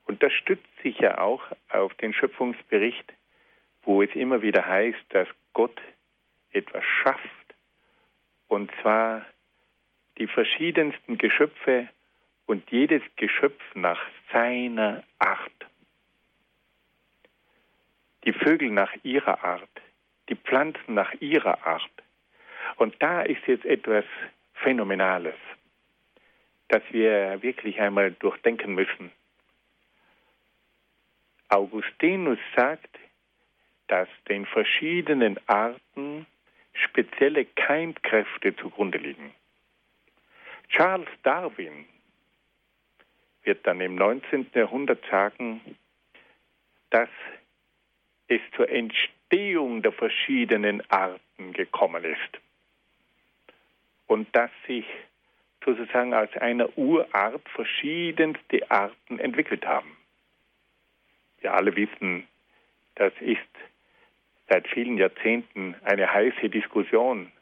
Und 0.06 0.22
das 0.22 0.30
stützt 0.34 0.68
sich 0.82 0.98
ja 0.98 1.16
auch 1.16 1.42
auf 1.70 1.94
den 1.94 2.12
Schöpfungsbericht, 2.12 3.14
wo 3.84 4.02
es 4.02 4.14
immer 4.14 4.42
wieder 4.42 4.66
heißt, 4.66 5.06
dass 5.08 5.28
Gott 5.54 5.80
etwas 6.52 6.84
schafft, 7.02 7.46
und 8.48 8.70
zwar 8.82 9.24
die 10.18 10.26
verschiedensten 10.26 11.16
Geschöpfe 11.16 11.88
und 12.44 12.70
jedes 12.70 13.02
Geschöpf 13.16 13.62
nach 13.74 14.02
seiner 14.30 15.02
Art. 15.18 15.50
Die 18.24 18.32
Vögel 18.32 18.70
nach 18.70 18.92
ihrer 19.02 19.44
Art, 19.44 19.68
die 20.28 20.36
Pflanzen 20.36 20.94
nach 20.94 21.12
ihrer 21.20 21.66
Art. 21.66 21.90
Und 22.76 22.94
da 23.00 23.22
ist 23.22 23.46
jetzt 23.46 23.66
etwas 23.66 24.04
Phänomenales, 24.54 25.34
das 26.68 26.82
wir 26.90 27.42
wirklich 27.42 27.80
einmal 27.80 28.12
durchdenken 28.12 28.74
müssen. 28.74 29.12
Augustinus 31.48 32.38
sagt, 32.56 32.98
dass 33.88 34.08
den 34.28 34.46
verschiedenen 34.46 35.38
Arten 35.46 36.26
spezielle 36.72 37.44
Keimkräfte 37.44 38.56
zugrunde 38.56 38.98
liegen. 38.98 39.32
Charles 40.70 41.08
Darwin 41.22 41.84
wird 43.44 43.66
dann 43.66 43.80
im 43.80 43.94
19. 43.94 44.50
Jahrhundert 44.54 45.04
sagen, 45.10 45.60
dass 46.90 47.10
es 48.28 48.40
zur 48.56 48.68
Entstehung 48.68 49.82
der 49.82 49.92
verschiedenen 49.92 50.82
Arten 50.90 51.52
gekommen 51.52 52.04
ist 52.04 52.40
und 54.06 54.28
dass 54.34 54.50
sich 54.66 54.86
sozusagen 55.64 56.14
aus 56.14 56.28
einer 56.36 56.76
Urart 56.76 57.48
verschiedenste 57.48 58.70
Arten 58.70 59.18
entwickelt 59.18 59.66
haben. 59.66 59.96
Wir 61.40 61.54
alle 61.54 61.74
wissen, 61.74 62.26
das 62.94 63.12
ist 63.20 63.38
seit 64.48 64.68
vielen 64.68 64.98
Jahrzehnten 64.98 65.74
eine 65.84 66.12
heiße 66.12 66.48
Diskussion, 66.48 67.32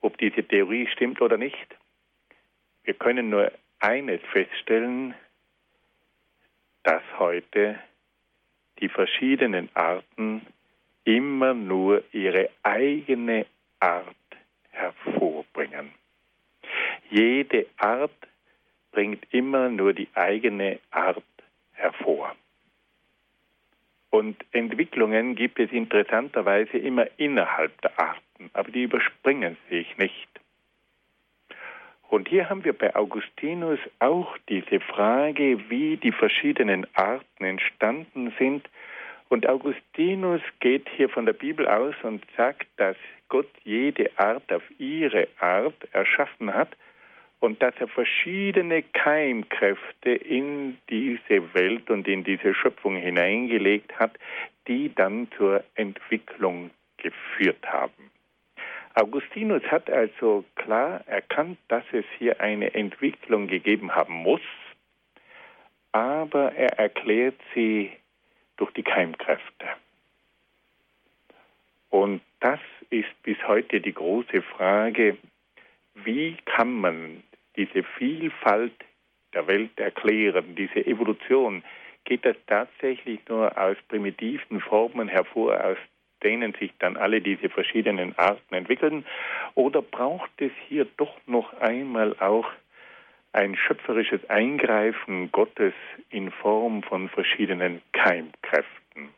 ob 0.00 0.16
diese 0.18 0.42
Theorie 0.42 0.86
stimmt 0.88 1.20
oder 1.20 1.36
nicht. 1.36 1.76
Wir 2.84 2.94
können 2.94 3.30
nur 3.30 3.52
eines 3.78 4.20
feststellen, 4.32 5.14
dass 6.82 7.02
heute 7.18 7.78
die 8.80 8.88
verschiedenen 8.88 9.68
Arten 9.74 10.46
immer 11.04 11.54
nur 11.54 12.02
ihre 12.12 12.50
eigene 12.62 13.46
Art 13.80 14.06
hervorbringen. 14.70 15.90
Jede 17.10 17.66
Art 17.76 18.10
bringt 18.92 19.26
immer 19.32 19.68
nur 19.68 19.92
die 19.92 20.08
eigene 20.14 20.78
Art 20.90 21.22
hervor. 21.72 22.34
Und 24.10 24.36
Entwicklungen 24.52 25.36
gibt 25.36 25.60
es 25.60 25.70
interessanterweise 25.70 26.78
immer 26.78 27.06
innerhalb 27.16 27.80
der 27.82 27.98
Arten, 27.98 28.50
aber 28.52 28.70
die 28.70 28.82
überspringen 28.82 29.56
sich 29.68 29.96
nicht. 29.98 30.29
Und 32.10 32.28
hier 32.28 32.50
haben 32.50 32.64
wir 32.64 32.72
bei 32.72 32.94
Augustinus 32.96 33.78
auch 34.00 34.36
diese 34.48 34.80
Frage, 34.80 35.70
wie 35.70 35.96
die 35.96 36.10
verschiedenen 36.10 36.84
Arten 36.94 37.44
entstanden 37.44 38.34
sind. 38.36 38.68
Und 39.28 39.46
Augustinus 39.48 40.40
geht 40.58 40.88
hier 40.96 41.08
von 41.08 41.24
der 41.24 41.34
Bibel 41.34 41.68
aus 41.68 41.94
und 42.02 42.24
sagt, 42.36 42.66
dass 42.78 42.96
Gott 43.28 43.48
jede 43.62 44.10
Art 44.18 44.52
auf 44.52 44.64
ihre 44.78 45.28
Art 45.38 45.76
erschaffen 45.92 46.52
hat 46.52 46.76
und 47.38 47.62
dass 47.62 47.74
er 47.78 47.86
verschiedene 47.86 48.82
Keimkräfte 48.82 50.10
in 50.10 50.78
diese 50.90 51.54
Welt 51.54 51.90
und 51.90 52.08
in 52.08 52.24
diese 52.24 52.54
Schöpfung 52.54 52.96
hineingelegt 52.96 53.96
hat, 54.00 54.18
die 54.66 54.92
dann 54.92 55.28
zur 55.36 55.62
Entwicklung 55.76 56.70
geführt 56.96 57.64
haben. 57.68 58.09
Augustinus 59.00 59.62
hat 59.70 59.88
also 59.88 60.44
klar 60.56 61.00
erkannt, 61.06 61.58
dass 61.68 61.84
es 61.92 62.04
hier 62.18 62.38
eine 62.38 62.74
Entwicklung 62.74 63.46
gegeben 63.46 63.94
haben 63.94 64.12
muss, 64.12 64.42
aber 65.92 66.52
er 66.52 66.78
erklärt 66.78 67.40
sie 67.54 67.92
durch 68.58 68.70
die 68.72 68.82
Keimkräfte. 68.82 69.66
Und 71.88 72.20
das 72.40 72.60
ist 72.90 73.08
bis 73.22 73.38
heute 73.48 73.80
die 73.80 73.94
große 73.94 74.42
Frage, 74.42 75.16
wie 75.94 76.36
kann 76.44 76.74
man 76.74 77.22
diese 77.56 77.82
Vielfalt 77.82 78.84
der 79.32 79.46
Welt 79.46 79.80
erklären, 79.80 80.54
diese 80.56 80.84
Evolution? 80.86 81.64
Geht 82.04 82.26
das 82.26 82.36
tatsächlich 82.46 83.20
nur 83.30 83.56
aus 83.56 83.78
primitiven 83.88 84.60
Formen 84.60 85.08
hervor, 85.08 85.58
aus 85.64 85.78
denen 86.22 86.54
sich 86.54 86.72
dann 86.78 86.96
alle 86.96 87.20
diese 87.20 87.48
verschiedenen 87.48 88.16
Arten 88.18 88.54
entwickeln? 88.54 89.04
Oder 89.54 89.82
braucht 89.82 90.30
es 90.38 90.52
hier 90.68 90.86
doch 90.96 91.14
noch 91.26 91.52
einmal 91.60 92.16
auch 92.18 92.50
ein 93.32 93.56
schöpferisches 93.56 94.28
Eingreifen 94.28 95.30
Gottes 95.32 95.74
in 96.10 96.30
Form 96.30 96.82
von 96.82 97.08
verschiedenen 97.08 97.82
Keimkräften? 97.92 99.08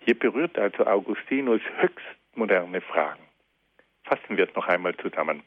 Hier 0.00 0.18
berührt 0.18 0.58
also 0.58 0.86
Augustinus 0.86 1.60
höchst 1.78 2.06
moderne 2.34 2.80
Fragen. 2.80 3.22
Fassen 4.04 4.36
wir 4.36 4.48
es 4.48 4.54
noch 4.54 4.68
einmal 4.68 4.94
zusammen. 4.96 5.42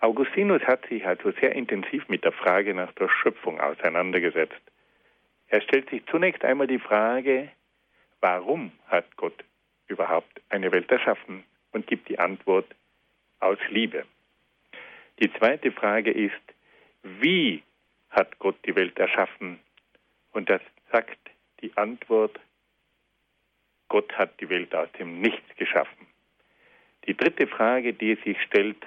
Augustinus 0.00 0.62
hat 0.62 0.86
sich 0.86 1.04
also 1.06 1.32
sehr 1.32 1.54
intensiv 1.56 2.08
mit 2.08 2.24
der 2.24 2.32
Frage 2.32 2.74
nach 2.74 2.92
der 2.92 3.08
Schöpfung 3.08 3.60
auseinandergesetzt. 3.60 4.60
Er 5.48 5.60
stellt 5.62 5.90
sich 5.90 6.04
zunächst 6.06 6.44
einmal 6.44 6.66
die 6.66 6.78
Frage, 6.78 7.48
warum 8.20 8.70
hat 8.86 9.16
Gott 9.16 9.44
überhaupt 9.88 10.40
eine 10.50 10.70
Welt 10.72 10.90
erschaffen 10.90 11.44
und 11.72 11.86
gibt 11.86 12.08
die 12.08 12.18
Antwort 12.18 12.66
aus 13.40 13.58
Liebe. 13.68 14.04
Die 15.20 15.32
zweite 15.34 15.72
Frage 15.72 16.12
ist, 16.12 16.34
wie 17.02 17.62
hat 18.10 18.38
Gott 18.38 18.56
die 18.66 18.76
Welt 18.76 18.98
erschaffen? 18.98 19.58
Und 20.32 20.48
das 20.48 20.62
sagt 20.92 21.18
die 21.60 21.76
Antwort, 21.76 22.38
Gott 23.88 24.12
hat 24.12 24.38
die 24.40 24.48
Welt 24.48 24.74
aus 24.74 24.88
dem 24.98 25.20
Nichts 25.20 25.56
geschaffen. 25.56 26.06
Die 27.06 27.16
dritte 27.16 27.46
Frage, 27.46 27.94
die 27.94 28.16
sich 28.16 28.40
stellt, 28.42 28.84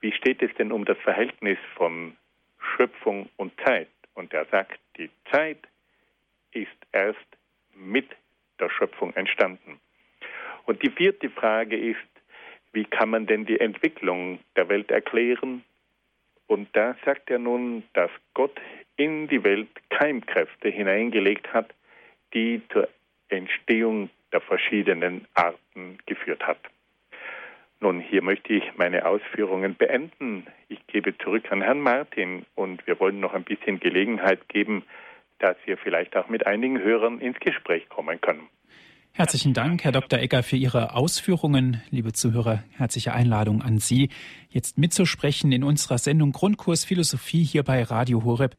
wie 0.00 0.12
steht 0.12 0.40
es 0.42 0.54
denn 0.54 0.70
um 0.70 0.84
das 0.84 0.98
Verhältnis 0.98 1.58
von 1.74 2.16
Schöpfung 2.76 3.28
und 3.36 3.52
Zeit? 3.64 3.88
Und 4.14 4.32
er 4.32 4.46
sagt, 4.46 4.78
die 4.96 5.10
Zeit 5.30 5.58
ist 6.52 6.76
erst 6.92 7.18
mit 7.74 8.08
der 8.60 8.70
Schöpfung 8.70 9.12
entstanden. 9.14 9.80
Und 10.68 10.82
die 10.82 10.90
vierte 10.90 11.30
Frage 11.30 11.78
ist, 11.78 11.96
wie 12.74 12.84
kann 12.84 13.08
man 13.08 13.26
denn 13.26 13.46
die 13.46 13.58
Entwicklung 13.58 14.38
der 14.54 14.68
Welt 14.68 14.90
erklären? 14.90 15.64
Und 16.46 16.68
da 16.74 16.94
sagt 17.06 17.30
er 17.30 17.38
nun, 17.38 17.84
dass 17.94 18.10
Gott 18.34 18.60
in 18.98 19.28
die 19.28 19.42
Welt 19.44 19.68
Keimkräfte 19.88 20.68
hineingelegt 20.68 21.54
hat, 21.54 21.72
die 22.34 22.60
zur 22.70 22.86
Entstehung 23.30 24.10
der 24.30 24.42
verschiedenen 24.42 25.26
Arten 25.32 25.96
geführt 26.04 26.46
hat. 26.46 26.60
Nun, 27.80 28.00
hier 28.00 28.22
möchte 28.22 28.52
ich 28.52 28.76
meine 28.76 29.06
Ausführungen 29.06 29.74
beenden. 29.74 30.46
Ich 30.68 30.86
gebe 30.86 31.16
zurück 31.16 31.50
an 31.50 31.62
Herrn 31.62 31.80
Martin 31.80 32.44
und 32.56 32.86
wir 32.86 33.00
wollen 33.00 33.20
noch 33.20 33.32
ein 33.32 33.44
bisschen 33.44 33.80
Gelegenheit 33.80 34.46
geben, 34.50 34.84
dass 35.38 35.56
wir 35.64 35.78
vielleicht 35.78 36.14
auch 36.14 36.28
mit 36.28 36.46
einigen 36.46 36.78
Hörern 36.78 37.20
ins 37.20 37.40
Gespräch 37.40 37.88
kommen 37.88 38.20
können. 38.20 38.50
Herzlichen 39.18 39.52
Dank, 39.52 39.82
Herr 39.82 39.90
Dr. 39.90 40.20
Egger, 40.20 40.44
für 40.44 40.54
Ihre 40.54 40.94
Ausführungen. 40.94 41.82
Liebe 41.90 42.12
Zuhörer, 42.12 42.62
herzliche 42.70 43.12
Einladung 43.12 43.62
an 43.62 43.78
Sie, 43.78 44.10
jetzt 44.48 44.78
mitzusprechen 44.78 45.50
in 45.50 45.64
unserer 45.64 45.98
Sendung 45.98 46.30
Grundkurs 46.30 46.84
Philosophie 46.84 47.42
hier 47.42 47.64
bei 47.64 47.82
Radio 47.82 48.22
Horeb. 48.22 48.54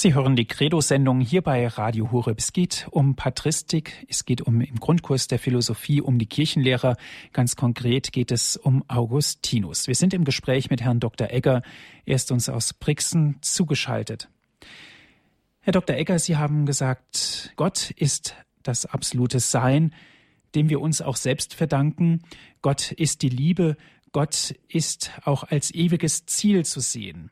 Sie 0.00 0.14
hören 0.14 0.34
die 0.34 0.46
Credo-Sendung 0.46 1.20
hier 1.20 1.42
bei 1.42 1.66
Radio 1.68 2.10
Horeb. 2.10 2.38
Es 2.38 2.54
geht 2.54 2.88
um 2.90 3.16
Patristik, 3.16 4.06
es 4.08 4.24
geht 4.24 4.40
um 4.40 4.62
im 4.62 4.76
Grundkurs 4.76 5.28
der 5.28 5.38
Philosophie 5.38 6.00
um 6.00 6.18
die 6.18 6.24
Kirchenlehrer. 6.24 6.96
Ganz 7.34 7.54
konkret 7.54 8.10
geht 8.10 8.32
es 8.32 8.56
um 8.56 8.82
Augustinus. 8.88 9.88
Wir 9.88 9.94
sind 9.94 10.14
im 10.14 10.24
Gespräch 10.24 10.70
mit 10.70 10.80
Herrn 10.80 11.00
Dr. 11.00 11.28
Egger. 11.28 11.60
Er 12.06 12.16
ist 12.16 12.32
uns 12.32 12.48
aus 12.48 12.72
Brixen 12.72 13.36
zugeschaltet. 13.42 14.30
Herr 15.60 15.74
Dr. 15.74 15.94
Egger, 15.96 16.18
Sie 16.18 16.38
haben 16.38 16.64
gesagt, 16.64 17.52
Gott 17.56 17.90
ist 17.90 18.36
das 18.62 18.86
absolute 18.86 19.38
Sein, 19.38 19.94
dem 20.54 20.70
wir 20.70 20.80
uns 20.80 21.02
auch 21.02 21.16
selbst 21.16 21.52
verdanken. 21.52 22.22
Gott 22.62 22.90
ist 22.92 23.20
die 23.20 23.28
Liebe. 23.28 23.76
Gott 24.12 24.54
ist 24.66 25.10
auch 25.26 25.44
als 25.44 25.70
ewiges 25.74 26.24
Ziel 26.24 26.64
zu 26.64 26.80
sehen. 26.80 27.30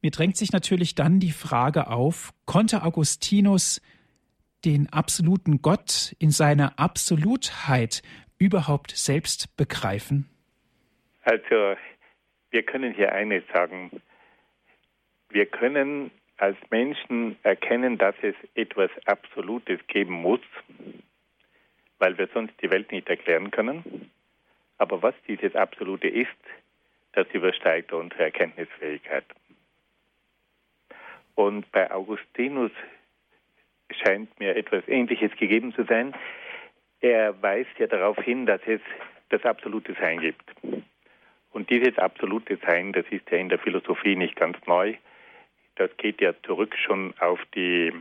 Mir 0.00 0.10
drängt 0.10 0.36
sich 0.36 0.52
natürlich 0.52 0.94
dann 0.94 1.18
die 1.18 1.32
Frage 1.32 1.88
auf, 1.88 2.32
konnte 2.46 2.82
Augustinus 2.82 3.82
den 4.64 4.88
absoluten 4.92 5.60
Gott 5.60 6.14
in 6.18 6.30
seiner 6.30 6.78
Absolutheit 6.78 8.02
überhaupt 8.38 8.92
selbst 8.92 9.56
begreifen? 9.56 10.28
Also, 11.22 11.76
wir 12.50 12.62
können 12.62 12.94
hier 12.94 13.12
eines 13.12 13.42
sagen. 13.52 13.90
Wir 15.30 15.46
können 15.46 16.10
als 16.38 16.56
Menschen 16.70 17.36
erkennen, 17.42 17.98
dass 17.98 18.14
es 18.22 18.34
etwas 18.54 18.90
Absolutes 19.04 19.80
geben 19.88 20.14
muss, 20.14 20.40
weil 21.98 22.16
wir 22.16 22.28
sonst 22.32 22.54
die 22.62 22.70
Welt 22.70 22.92
nicht 22.92 23.08
erklären 23.08 23.50
können. 23.50 24.10
Aber 24.78 25.02
was 25.02 25.14
dieses 25.26 25.56
Absolute 25.56 26.08
ist, 26.08 26.28
das 27.12 27.26
übersteigt 27.32 27.92
unsere 27.92 28.24
Erkenntnisfähigkeit. 28.24 29.24
Und 31.38 31.70
bei 31.70 31.88
Augustinus 31.88 32.72
scheint 33.92 34.40
mir 34.40 34.56
etwas 34.56 34.82
Ähnliches 34.88 35.30
gegeben 35.36 35.72
zu 35.72 35.84
sein. 35.84 36.12
Er 37.00 37.40
weist 37.40 37.70
ja 37.78 37.86
darauf 37.86 38.16
hin, 38.16 38.44
dass 38.44 38.60
es 38.66 38.80
das 39.28 39.44
absolute 39.44 39.94
Sein 40.00 40.18
gibt. 40.18 40.42
Und 41.52 41.70
dieses 41.70 41.96
absolute 41.96 42.58
Sein, 42.66 42.92
das 42.92 43.06
ist 43.10 43.30
ja 43.30 43.38
in 43.38 43.50
der 43.50 43.60
Philosophie 43.60 44.16
nicht 44.16 44.34
ganz 44.34 44.56
neu. 44.66 44.94
Das 45.76 45.96
geht 45.96 46.20
ja 46.20 46.32
zurück 46.42 46.74
schon 46.76 47.14
auf 47.20 47.38
die 47.54 47.92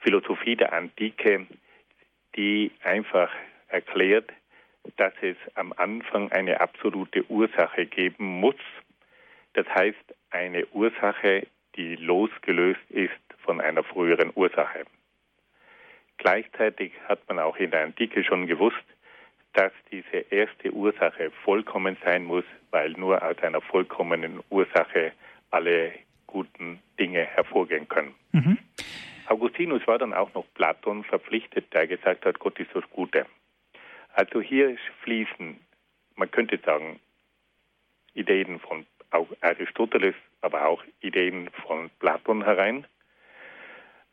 Philosophie 0.00 0.56
der 0.56 0.74
Antike, 0.74 1.46
die 2.36 2.72
einfach 2.82 3.30
erklärt, 3.68 4.30
dass 4.98 5.14
es 5.22 5.38
am 5.54 5.72
Anfang 5.78 6.30
eine 6.30 6.60
absolute 6.60 7.24
Ursache 7.30 7.86
geben 7.86 8.26
muss. 8.26 8.60
Das 9.54 9.66
heißt, 9.74 10.14
eine 10.28 10.66
Ursache, 10.72 11.46
die 11.76 11.96
losgelöst 11.96 12.90
ist 12.90 13.12
von 13.38 13.60
einer 13.60 13.82
früheren 13.82 14.32
Ursache. 14.34 14.84
Gleichzeitig 16.18 16.92
hat 17.08 17.26
man 17.28 17.38
auch 17.38 17.56
in 17.56 17.70
der 17.70 17.82
Antike 17.82 18.22
schon 18.22 18.46
gewusst, 18.46 18.84
dass 19.54 19.72
diese 19.90 20.18
erste 20.30 20.72
Ursache 20.72 21.30
vollkommen 21.44 21.96
sein 22.04 22.24
muss, 22.24 22.44
weil 22.70 22.90
nur 22.92 23.22
aus 23.22 23.38
einer 23.38 23.60
vollkommenen 23.60 24.40
Ursache 24.50 25.12
alle 25.50 25.92
guten 26.26 26.80
Dinge 26.98 27.24
hervorgehen 27.24 27.88
können. 27.88 28.14
Mhm. 28.32 28.58
Augustinus 29.26 29.86
war 29.86 29.98
dann 29.98 30.14
auch 30.14 30.32
noch 30.34 30.46
Platon 30.54 31.04
verpflichtet, 31.04 31.72
der 31.72 31.86
gesagt 31.86 32.24
hat, 32.24 32.38
Gott 32.38 32.58
ist 32.58 32.70
das 32.74 32.84
Gute. 32.90 33.26
Also 34.14 34.40
hier 34.40 34.76
fließen, 35.02 35.58
man 36.16 36.30
könnte 36.30 36.58
sagen, 36.58 37.00
Ideen 38.14 38.60
von 38.60 38.86
Aristoteles, 39.40 40.14
aber 40.40 40.66
auch 40.66 40.82
Ideen 41.00 41.50
von 41.66 41.90
Platon 41.98 42.44
herein. 42.44 42.86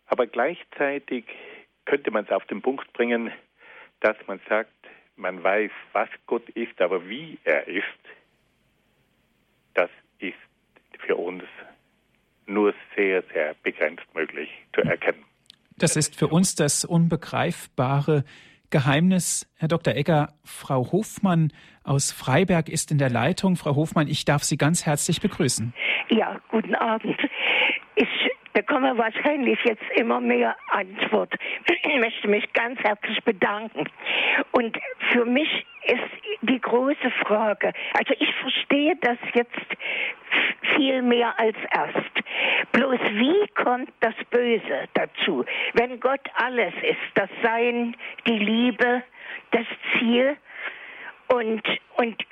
Aber 0.07 0.27
gleichzeitig 0.27 1.25
könnte 1.85 2.11
man 2.11 2.25
es 2.25 2.31
auf 2.31 2.45
den 2.45 2.61
Punkt 2.61 2.91
bringen, 2.93 3.31
dass 4.01 4.15
man 4.27 4.39
sagt, 4.47 4.71
man 5.15 5.43
weiß, 5.43 5.71
was 5.93 6.09
Gott 6.25 6.47
ist, 6.49 6.79
aber 6.81 7.07
wie 7.09 7.37
er 7.43 7.67
ist, 7.67 7.83
das 9.73 9.89
ist 10.19 10.35
für 10.99 11.15
uns 11.15 11.43
nur 12.45 12.73
sehr, 12.95 13.23
sehr 13.33 13.55
begrenzt 13.63 14.05
möglich 14.13 14.49
zu 14.73 14.81
erkennen. 14.81 15.23
Das 15.77 15.95
ist 15.95 16.15
für 16.15 16.27
uns 16.27 16.55
das 16.55 16.83
Unbegreifbare, 16.83 18.25
Geheimnis. 18.69 19.51
Herr 19.57 19.67
Dr. 19.67 19.95
Egger, 19.95 20.33
Frau 20.43 20.91
Hofmann 20.91 21.51
aus 21.83 22.11
Freiberg 22.11 22.69
ist 22.69 22.91
in 22.91 22.97
der 22.97 23.09
Leitung. 23.09 23.55
Frau 23.55 23.75
Hofmann, 23.75 24.07
ich 24.07 24.25
darf 24.25 24.43
Sie 24.43 24.57
ganz 24.57 24.85
herzlich 24.85 25.21
begrüßen. 25.21 25.73
Ja, 26.09 26.39
guten 26.49 26.75
Abend. 26.75 27.17
Ich 27.95 28.07
bekomme 28.59 28.97
wahrscheinlich 28.97 29.57
jetzt 29.63 29.89
immer 29.95 30.19
mehr 30.19 30.53
Antwort. 30.71 31.33
Ich 31.65 31.97
möchte 31.97 32.27
mich 32.27 32.51
ganz 32.51 32.77
herzlich 32.81 33.23
bedanken. 33.23 33.85
Und 34.51 34.77
für 35.11 35.23
mich 35.23 35.65
ist 35.85 36.41
die 36.41 36.59
große 36.59 37.09
Frage, 37.25 37.71
also 37.93 38.13
ich 38.19 38.33
verstehe 38.35 38.97
das 38.99 39.17
jetzt 39.33 40.75
viel 40.75 41.01
mehr 41.01 41.39
als 41.39 41.55
erst. 41.73 42.11
Bloß 42.73 42.99
wie 43.11 43.47
kommt 43.55 43.91
das 44.01 44.15
Böse 44.29 44.89
dazu? 44.93 45.45
Wenn 45.73 46.01
Gott 46.01 46.27
alles 46.33 46.73
ist, 46.81 46.97
das 47.15 47.29
Sein, 47.41 47.95
die 48.27 48.39
Liebe, 48.39 49.03
das 49.51 49.65
Ziel 49.93 50.35
und, 51.29 51.63
und, 51.95 52.25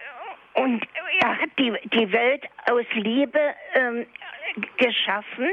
und 0.57 0.85
er 1.19 1.39
hat 1.39 1.49
die, 1.57 1.73
die 1.93 2.11
Welt 2.11 2.43
aus 2.69 2.85
Liebe 2.93 3.39
ähm, 3.75 4.05
geschaffen, 4.77 5.49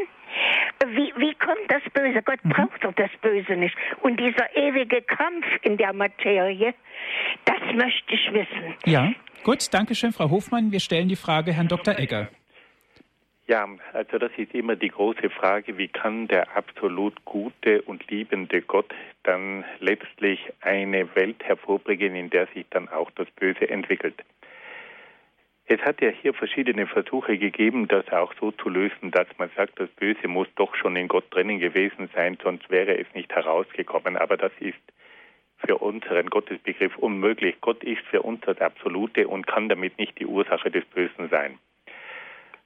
Wie, 0.87 1.13
wie 1.17 1.35
kommt 1.35 1.69
das 1.69 1.83
Böse? 1.93 2.23
Gott 2.23 2.45
mhm. 2.45 2.51
braucht 2.51 2.85
doch 2.85 2.93
das 2.95 3.11
Böse 3.21 3.57
nicht. 3.57 3.77
Und 4.03 4.19
dieser 4.19 4.55
ewige 4.57 5.03
Kampf 5.03 5.47
in 5.63 5.77
der 5.77 5.93
Materie, 5.93 6.75
das 7.45 7.61
möchte 7.75 8.15
ich 8.15 8.33
wissen. 8.33 8.75
Ja, 8.85 9.13
gut, 9.45 9.73
danke 9.73 9.95
schön, 9.95 10.13
Frau 10.13 10.31
Hofmann. 10.31 10.73
Wir 10.73 10.81
stellen 10.81 11.09
die 11.09 11.17
Frage 11.17 11.53
Herrn 11.53 11.69
Dr. 11.69 11.99
Egger. 11.99 12.29
Ja, 13.47 13.69
also 13.93 14.17
das 14.19 14.33
ist 14.39 14.55
immer 14.55 14.75
die 14.75 14.89
große 14.89 15.29
Frage, 15.29 15.77
wie 15.77 15.89
kann 15.89 16.29
der 16.29 16.57
absolut 16.57 17.25
gute 17.27 17.83
und 17.83 18.11
liebende 18.11 18.63
Gott 18.63 18.91
dann 19.23 19.65
letztlich 19.81 20.41
eine 20.63 21.15
Welt 21.15 21.45
hervorbringen, 21.45 22.17
in 22.17 22.31
der 22.31 22.47
sich 22.55 22.65
dann 22.71 22.89
auch 22.89 23.11
das 23.11 23.29
Böse 23.33 23.69
entwickelt. 23.69 24.25
Es 25.67 25.81
hat 25.81 26.03
ja 26.03 26.11
hier 26.11 26.35
verschiedene 26.35 26.87
Versuche 26.87 27.39
gegeben, 27.39 27.89
das 27.89 28.07
auch 28.13 28.35
so 28.39 28.53
zu 28.53 28.69
lösen, 28.69 29.11
dass 29.11 29.27
man 29.39 29.51
sagt, 29.57 29.81
das 29.81 29.89
Böse 29.91 30.29
muss 30.29 30.49
doch 30.57 30.75
schon 30.75 30.95
in 30.95 31.09
Gott 31.09 31.25
drinnen 31.31 31.59
gewesen 31.59 32.11
sein, 32.15 32.37
sonst 32.43 32.69
wäre 32.69 32.99
es 32.99 33.07
nicht 33.15 33.33
herausgekommen. 33.33 34.19
Aber 34.19 34.37
das 34.37 34.53
ist 34.61 34.79
für 35.57 35.79
unseren 35.79 36.29
Gottesbegriff 36.29 36.97
unmöglich. 36.99 37.57
Gott 37.63 37.83
ist 37.83 38.03
für 38.11 38.21
uns 38.21 38.43
das 38.43 38.61
Absolute 38.61 39.27
und 39.27 39.47
kann 39.47 39.71
damit 39.71 39.99
nicht 39.99 40.19
die 40.19 40.27
Ursache 40.27 40.71
des 40.71 40.85
Bösen 40.85 41.31
sein. 41.31 41.59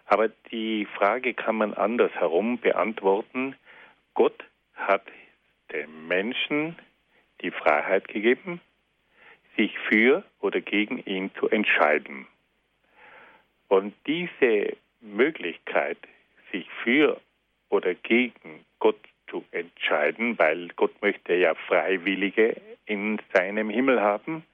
Aber 0.07 0.28
die 0.51 0.86
Frage 0.96 1.34
kann 1.34 1.57
man 1.57 1.74
andersherum 1.74 2.59
beantworten. 2.59 3.55
Gott 4.14 4.42
hat 4.74 5.05
dem 5.72 6.09
Menschen 6.09 6.76
die 7.42 7.53
Freiheit 7.53 8.09
gegeben, 8.09 8.61
sich 9.57 9.78
für 9.88 10.24
oder 10.40 10.61
gegen 10.61 10.99
ihn 11.05 11.30
zu 11.38 11.49
entscheiden. 11.49 12.26
Und 13.68 13.94
diese 14.06 14.76
Möglichkeit, 15.00 15.98
sich 16.50 16.66
für 16.82 17.20
oder 17.68 17.94
gegen 17.94 18.64
Gott 18.78 18.98
zu 19.28 19.44
entscheiden, 19.52 20.38
weil 20.38 20.68
Gott 20.76 21.00
möchte 21.02 21.34
ja 21.34 21.54
Freiwillige 21.54 22.56
in 22.86 23.20
seinem 23.34 23.68
Himmel 23.68 24.00
haben, 24.00 24.44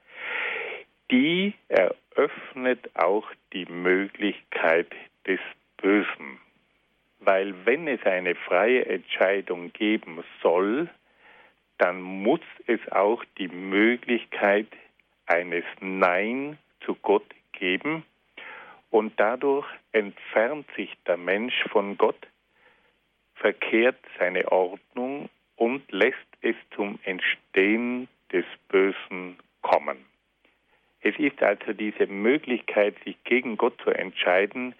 die 1.10 1.54
eröffnet 1.68 2.90
auch 2.94 3.26
die 3.52 3.66
Möglichkeit 3.66 4.88
des 5.26 5.38
Bösen. 5.76 6.40
Weil 7.20 7.54
wenn 7.64 7.86
es 7.86 8.04
eine 8.04 8.34
freie 8.34 8.84
Entscheidung 8.86 9.72
geben 9.72 10.24
soll, 10.42 10.88
dann 11.78 12.02
muss 12.02 12.40
es 12.66 12.80
auch 12.90 13.24
die 13.38 13.48
Möglichkeit 13.48 14.66
eines 15.26 15.64
Nein 15.80 16.58
zu 16.80 16.94
Gott 16.96 17.26
geben 17.52 18.04
und 18.95 19.18
dadurch 19.18 19.66
entfernt 19.90 20.68
sich 20.76 20.88
der 21.05 21.16
Mensch 21.16 21.64
von 21.72 21.99
Gott, 21.99 22.28
verkehrt 23.34 23.99
seine 24.20 24.53
Ordnung 24.53 25.28
und 25.57 25.82
lässt 25.90 26.28
es 26.42 26.55
zum 26.76 27.01
Entstehen 27.03 28.07
des 28.32 28.45
Bösen 28.68 29.36
kommen. 29.62 29.97
Es 31.01 31.18
ist 31.18 31.42
also 31.42 31.72
diese 31.72 32.07
Möglichkeit, 32.07 32.95
sich 33.05 33.16
gegen 33.24 33.57
Gott 33.57 33.74
zu 33.82 33.90
entscheiden, 33.90 34.76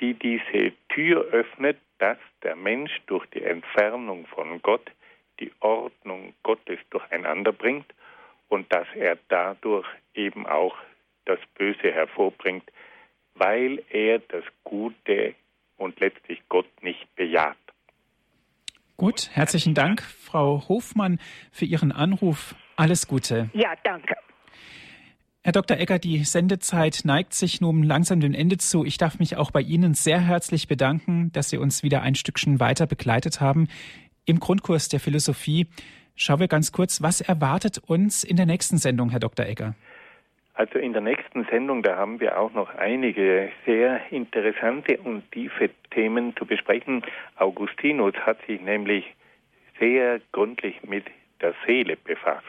die 0.00 0.14
diese 0.14 0.72
Tür 0.88 1.20
öffnet, 1.26 1.78
dass 1.98 2.18
der 2.42 2.56
Mensch 2.56 3.00
durch 3.06 3.26
die 3.26 3.44
Entfernung 3.44 4.26
von 4.26 4.60
Gott 4.62 4.90
die 5.38 5.52
Ordnung 5.60 6.34
Gottes 6.42 6.80
durcheinander 6.90 7.52
bringt 7.52 7.86
und 8.48 8.72
dass 8.72 8.88
er 8.96 9.18
dadurch 9.28 9.86
eben 10.14 10.48
auch 10.48 10.74
das 11.26 11.38
Böse 11.54 11.92
hervorbringt, 11.92 12.68
weil 13.34 13.82
er 13.90 14.18
das 14.18 14.44
Gute 14.64 15.34
und 15.76 15.98
letztlich 16.00 16.40
Gott 16.48 16.68
nicht 16.82 17.14
bejaht. 17.16 17.56
Gut, 18.96 19.30
herzlichen 19.32 19.74
Dank, 19.74 20.02
Frau 20.02 20.68
Hofmann, 20.68 21.18
für 21.50 21.64
Ihren 21.64 21.92
Anruf. 21.92 22.54
Alles 22.76 23.08
Gute. 23.08 23.50
Ja, 23.52 23.74
danke. 23.82 24.14
Herr 25.44 25.52
Dr. 25.52 25.76
Egger, 25.76 25.98
die 25.98 26.22
Sendezeit 26.22 27.00
neigt 27.02 27.34
sich 27.34 27.60
nun 27.60 27.82
langsam 27.82 28.20
dem 28.20 28.32
Ende 28.32 28.58
zu. 28.58 28.84
Ich 28.84 28.96
darf 28.96 29.18
mich 29.18 29.36
auch 29.36 29.50
bei 29.50 29.60
Ihnen 29.60 29.94
sehr 29.94 30.20
herzlich 30.20 30.68
bedanken, 30.68 31.32
dass 31.32 31.50
Sie 31.50 31.58
uns 31.58 31.82
wieder 31.82 32.00
ein 32.02 32.14
Stückchen 32.14 32.60
weiter 32.60 32.86
begleitet 32.86 33.40
haben 33.40 33.66
im 34.24 34.38
Grundkurs 34.38 34.88
der 34.88 35.00
Philosophie. 35.00 35.66
Schauen 36.14 36.38
wir 36.38 36.46
ganz 36.46 36.70
kurz, 36.70 37.02
was 37.02 37.20
erwartet 37.20 37.78
uns 37.78 38.22
in 38.22 38.36
der 38.36 38.46
nächsten 38.46 38.78
Sendung, 38.78 39.10
Herr 39.10 39.18
Dr. 39.18 39.46
Egger? 39.46 39.74
Also 40.54 40.78
in 40.78 40.92
der 40.92 41.02
nächsten 41.02 41.44
Sendung, 41.46 41.82
da 41.82 41.96
haben 41.96 42.20
wir 42.20 42.38
auch 42.38 42.52
noch 42.52 42.74
einige 42.74 43.50
sehr 43.64 44.00
interessante 44.12 44.98
und 44.98 45.30
tiefe 45.32 45.70
Themen 45.90 46.36
zu 46.36 46.44
besprechen. 46.44 47.02
Augustinus 47.36 48.14
hat 48.14 48.38
sich 48.46 48.60
nämlich 48.60 49.14
sehr 49.78 50.20
gründlich 50.32 50.82
mit 50.82 51.06
der 51.40 51.54
Seele 51.66 51.96
befasst. 51.96 52.46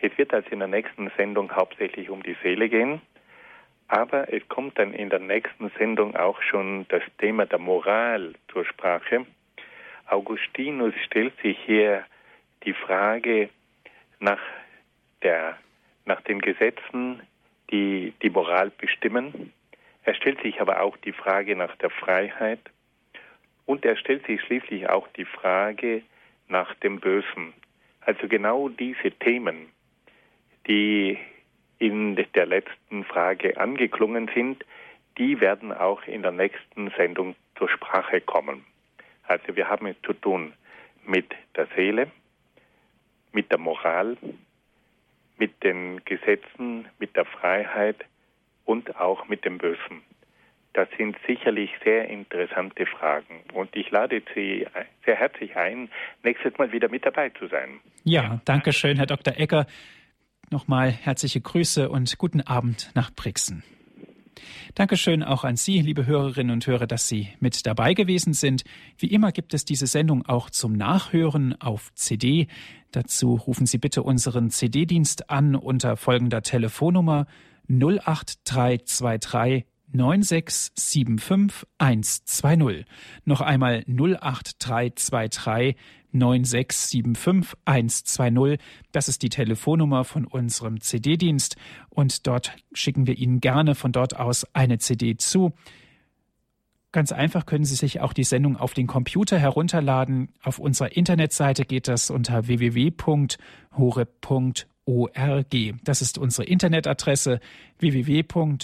Es 0.00 0.16
wird 0.16 0.32
also 0.32 0.48
in 0.50 0.60
der 0.60 0.68
nächsten 0.68 1.10
Sendung 1.16 1.54
hauptsächlich 1.54 2.08
um 2.10 2.22
die 2.22 2.36
Seele 2.42 2.68
gehen, 2.68 3.02
aber 3.88 4.32
es 4.32 4.48
kommt 4.48 4.78
dann 4.78 4.94
in 4.94 5.10
der 5.10 5.18
nächsten 5.18 5.70
Sendung 5.78 6.16
auch 6.16 6.40
schon 6.42 6.86
das 6.88 7.02
Thema 7.18 7.44
der 7.44 7.58
Moral 7.58 8.34
zur 8.52 8.64
Sprache. 8.64 9.26
Augustinus 10.06 10.94
stellt 11.04 11.34
sich 11.42 11.58
hier 11.66 12.04
die 12.64 12.72
Frage 12.72 13.50
nach, 14.20 14.40
der, 15.22 15.58
nach 16.04 16.20
den 16.22 16.40
Gesetzen, 16.40 17.20
die 17.70 18.12
die 18.22 18.30
Moral 18.30 18.70
bestimmen. 18.70 19.52
Er 20.04 20.14
stellt 20.14 20.40
sich 20.42 20.60
aber 20.60 20.80
auch 20.80 20.96
die 20.98 21.12
Frage 21.12 21.56
nach 21.56 21.76
der 21.76 21.90
Freiheit 21.90 22.60
und 23.66 23.84
er 23.84 23.96
stellt 23.96 24.26
sich 24.26 24.40
schließlich 24.42 24.88
auch 24.88 25.06
die 25.16 25.24
Frage 25.24 26.02
nach 26.48 26.74
dem 26.76 27.00
Bösen. 27.00 27.52
Also 28.00 28.26
genau 28.28 28.68
diese 28.68 29.10
Themen 29.12 29.68
die 30.66 31.18
in 31.78 32.16
der 32.34 32.46
letzten 32.46 33.04
Frage 33.04 33.56
angeklungen 33.56 34.30
sind, 34.34 34.64
die 35.18 35.40
werden 35.40 35.72
auch 35.72 36.02
in 36.04 36.22
der 36.22 36.32
nächsten 36.32 36.90
Sendung 36.96 37.34
zur 37.56 37.68
Sprache 37.68 38.20
kommen. 38.20 38.64
Also 39.24 39.56
wir 39.56 39.68
haben 39.68 39.86
es 39.86 39.96
zu 40.02 40.12
tun 40.12 40.52
mit 41.04 41.26
der 41.56 41.66
Seele, 41.74 42.10
mit 43.32 43.50
der 43.50 43.58
Moral, 43.58 44.16
mit 45.40 45.64
den 45.64 46.04
Gesetzen, 46.04 46.86
mit 47.00 47.16
der 47.16 47.24
Freiheit 47.24 48.04
und 48.64 48.94
auch 48.96 49.26
mit 49.26 49.44
dem 49.44 49.58
Bösen. 49.58 50.02
Das 50.74 50.88
sind 50.96 51.16
sicherlich 51.26 51.70
sehr 51.82 52.08
interessante 52.08 52.86
Fragen 52.86 53.40
und 53.52 53.74
ich 53.74 53.90
lade 53.90 54.22
Sie 54.34 54.64
sehr 55.04 55.16
herzlich 55.16 55.56
ein, 55.56 55.88
nächstes 56.22 56.56
Mal 56.58 56.70
wieder 56.70 56.88
mit 56.88 57.04
dabei 57.04 57.30
zu 57.30 57.48
sein. 57.48 57.80
Ja, 58.04 58.40
danke 58.44 58.72
schön, 58.72 58.96
Herr 58.96 59.06
Dr. 59.06 59.34
Ecker. 59.36 59.66
Nochmal 60.50 60.90
herzliche 60.90 61.40
Grüße 61.40 61.88
und 61.88 62.16
guten 62.18 62.42
Abend 62.42 62.92
nach 62.94 63.10
Brixen. 63.10 63.64
Dankeschön 64.74 65.22
auch 65.22 65.44
an 65.44 65.56
Sie, 65.56 65.80
liebe 65.80 66.06
Hörerinnen 66.06 66.52
und 66.52 66.66
Hörer, 66.66 66.86
dass 66.86 67.08
Sie 67.08 67.28
mit 67.40 67.66
dabei 67.66 67.94
gewesen 67.94 68.32
sind. 68.32 68.64
Wie 68.98 69.08
immer 69.08 69.32
gibt 69.32 69.54
es 69.54 69.64
diese 69.64 69.86
Sendung 69.86 70.26
auch 70.26 70.50
zum 70.50 70.72
Nachhören 70.72 71.60
auf 71.60 71.92
CD. 71.94 72.48
Dazu 72.90 73.34
rufen 73.34 73.66
Sie 73.66 73.78
bitte 73.78 74.02
unseren 74.02 74.50
CD-Dienst 74.50 75.30
an 75.30 75.54
unter 75.54 75.96
folgender 75.96 76.42
Telefonnummer 76.42 77.26
08323 77.68 79.64
9675120. 79.92 82.84
Noch 83.24 83.40
einmal 83.40 83.82
08323 83.86 85.76
9675120. 86.14 88.58
Das 88.92 89.08
ist 89.08 89.22
die 89.22 89.28
Telefonnummer 89.28 90.04
von 90.04 90.26
unserem 90.26 90.80
CD-Dienst 90.80 91.56
und 91.88 92.26
dort 92.26 92.56
schicken 92.72 93.06
wir 93.06 93.16
Ihnen 93.16 93.40
gerne 93.40 93.74
von 93.74 93.92
dort 93.92 94.16
aus 94.16 94.46
eine 94.54 94.78
CD 94.78 95.16
zu. 95.16 95.52
Ganz 96.92 97.12
einfach 97.12 97.46
können 97.46 97.64
Sie 97.64 97.76
sich 97.76 98.00
auch 98.00 98.12
die 98.12 98.24
Sendung 98.24 98.56
auf 98.56 98.74
den 98.74 98.88
Computer 98.88 99.38
herunterladen. 99.38 100.30
Auf 100.42 100.58
unserer 100.58 100.96
Internetseite 100.96 101.64
geht 101.64 101.86
das 101.86 102.10
unter 102.10 102.48
www.hore.org. 102.48 103.36
Das 105.84 106.02
ist 106.02 106.18
unsere 106.18 106.46
Internetadresse 106.46 107.38
www.hore.org. 107.78 108.56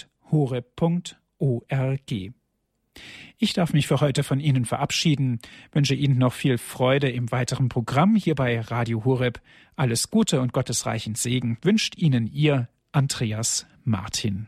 Ich 3.37 3.53
darf 3.53 3.73
mich 3.73 3.87
für 3.87 4.01
heute 4.01 4.23
von 4.23 4.39
Ihnen 4.39 4.65
verabschieden, 4.65 5.39
wünsche 5.71 5.93
Ihnen 5.93 6.17
noch 6.17 6.33
viel 6.33 6.57
Freude 6.57 7.09
im 7.09 7.31
weiteren 7.31 7.69
Programm 7.69 8.15
hier 8.15 8.35
bei 8.35 8.59
Radio 8.59 9.05
Horeb. 9.05 9.39
Alles 9.75 10.09
Gute 10.09 10.41
und 10.41 10.53
gottesreichen 10.53 11.15
Segen 11.15 11.57
wünscht 11.61 11.97
Ihnen 11.97 12.27
Ihr 12.27 12.67
Andreas 12.91 13.67
Martin. 13.83 14.47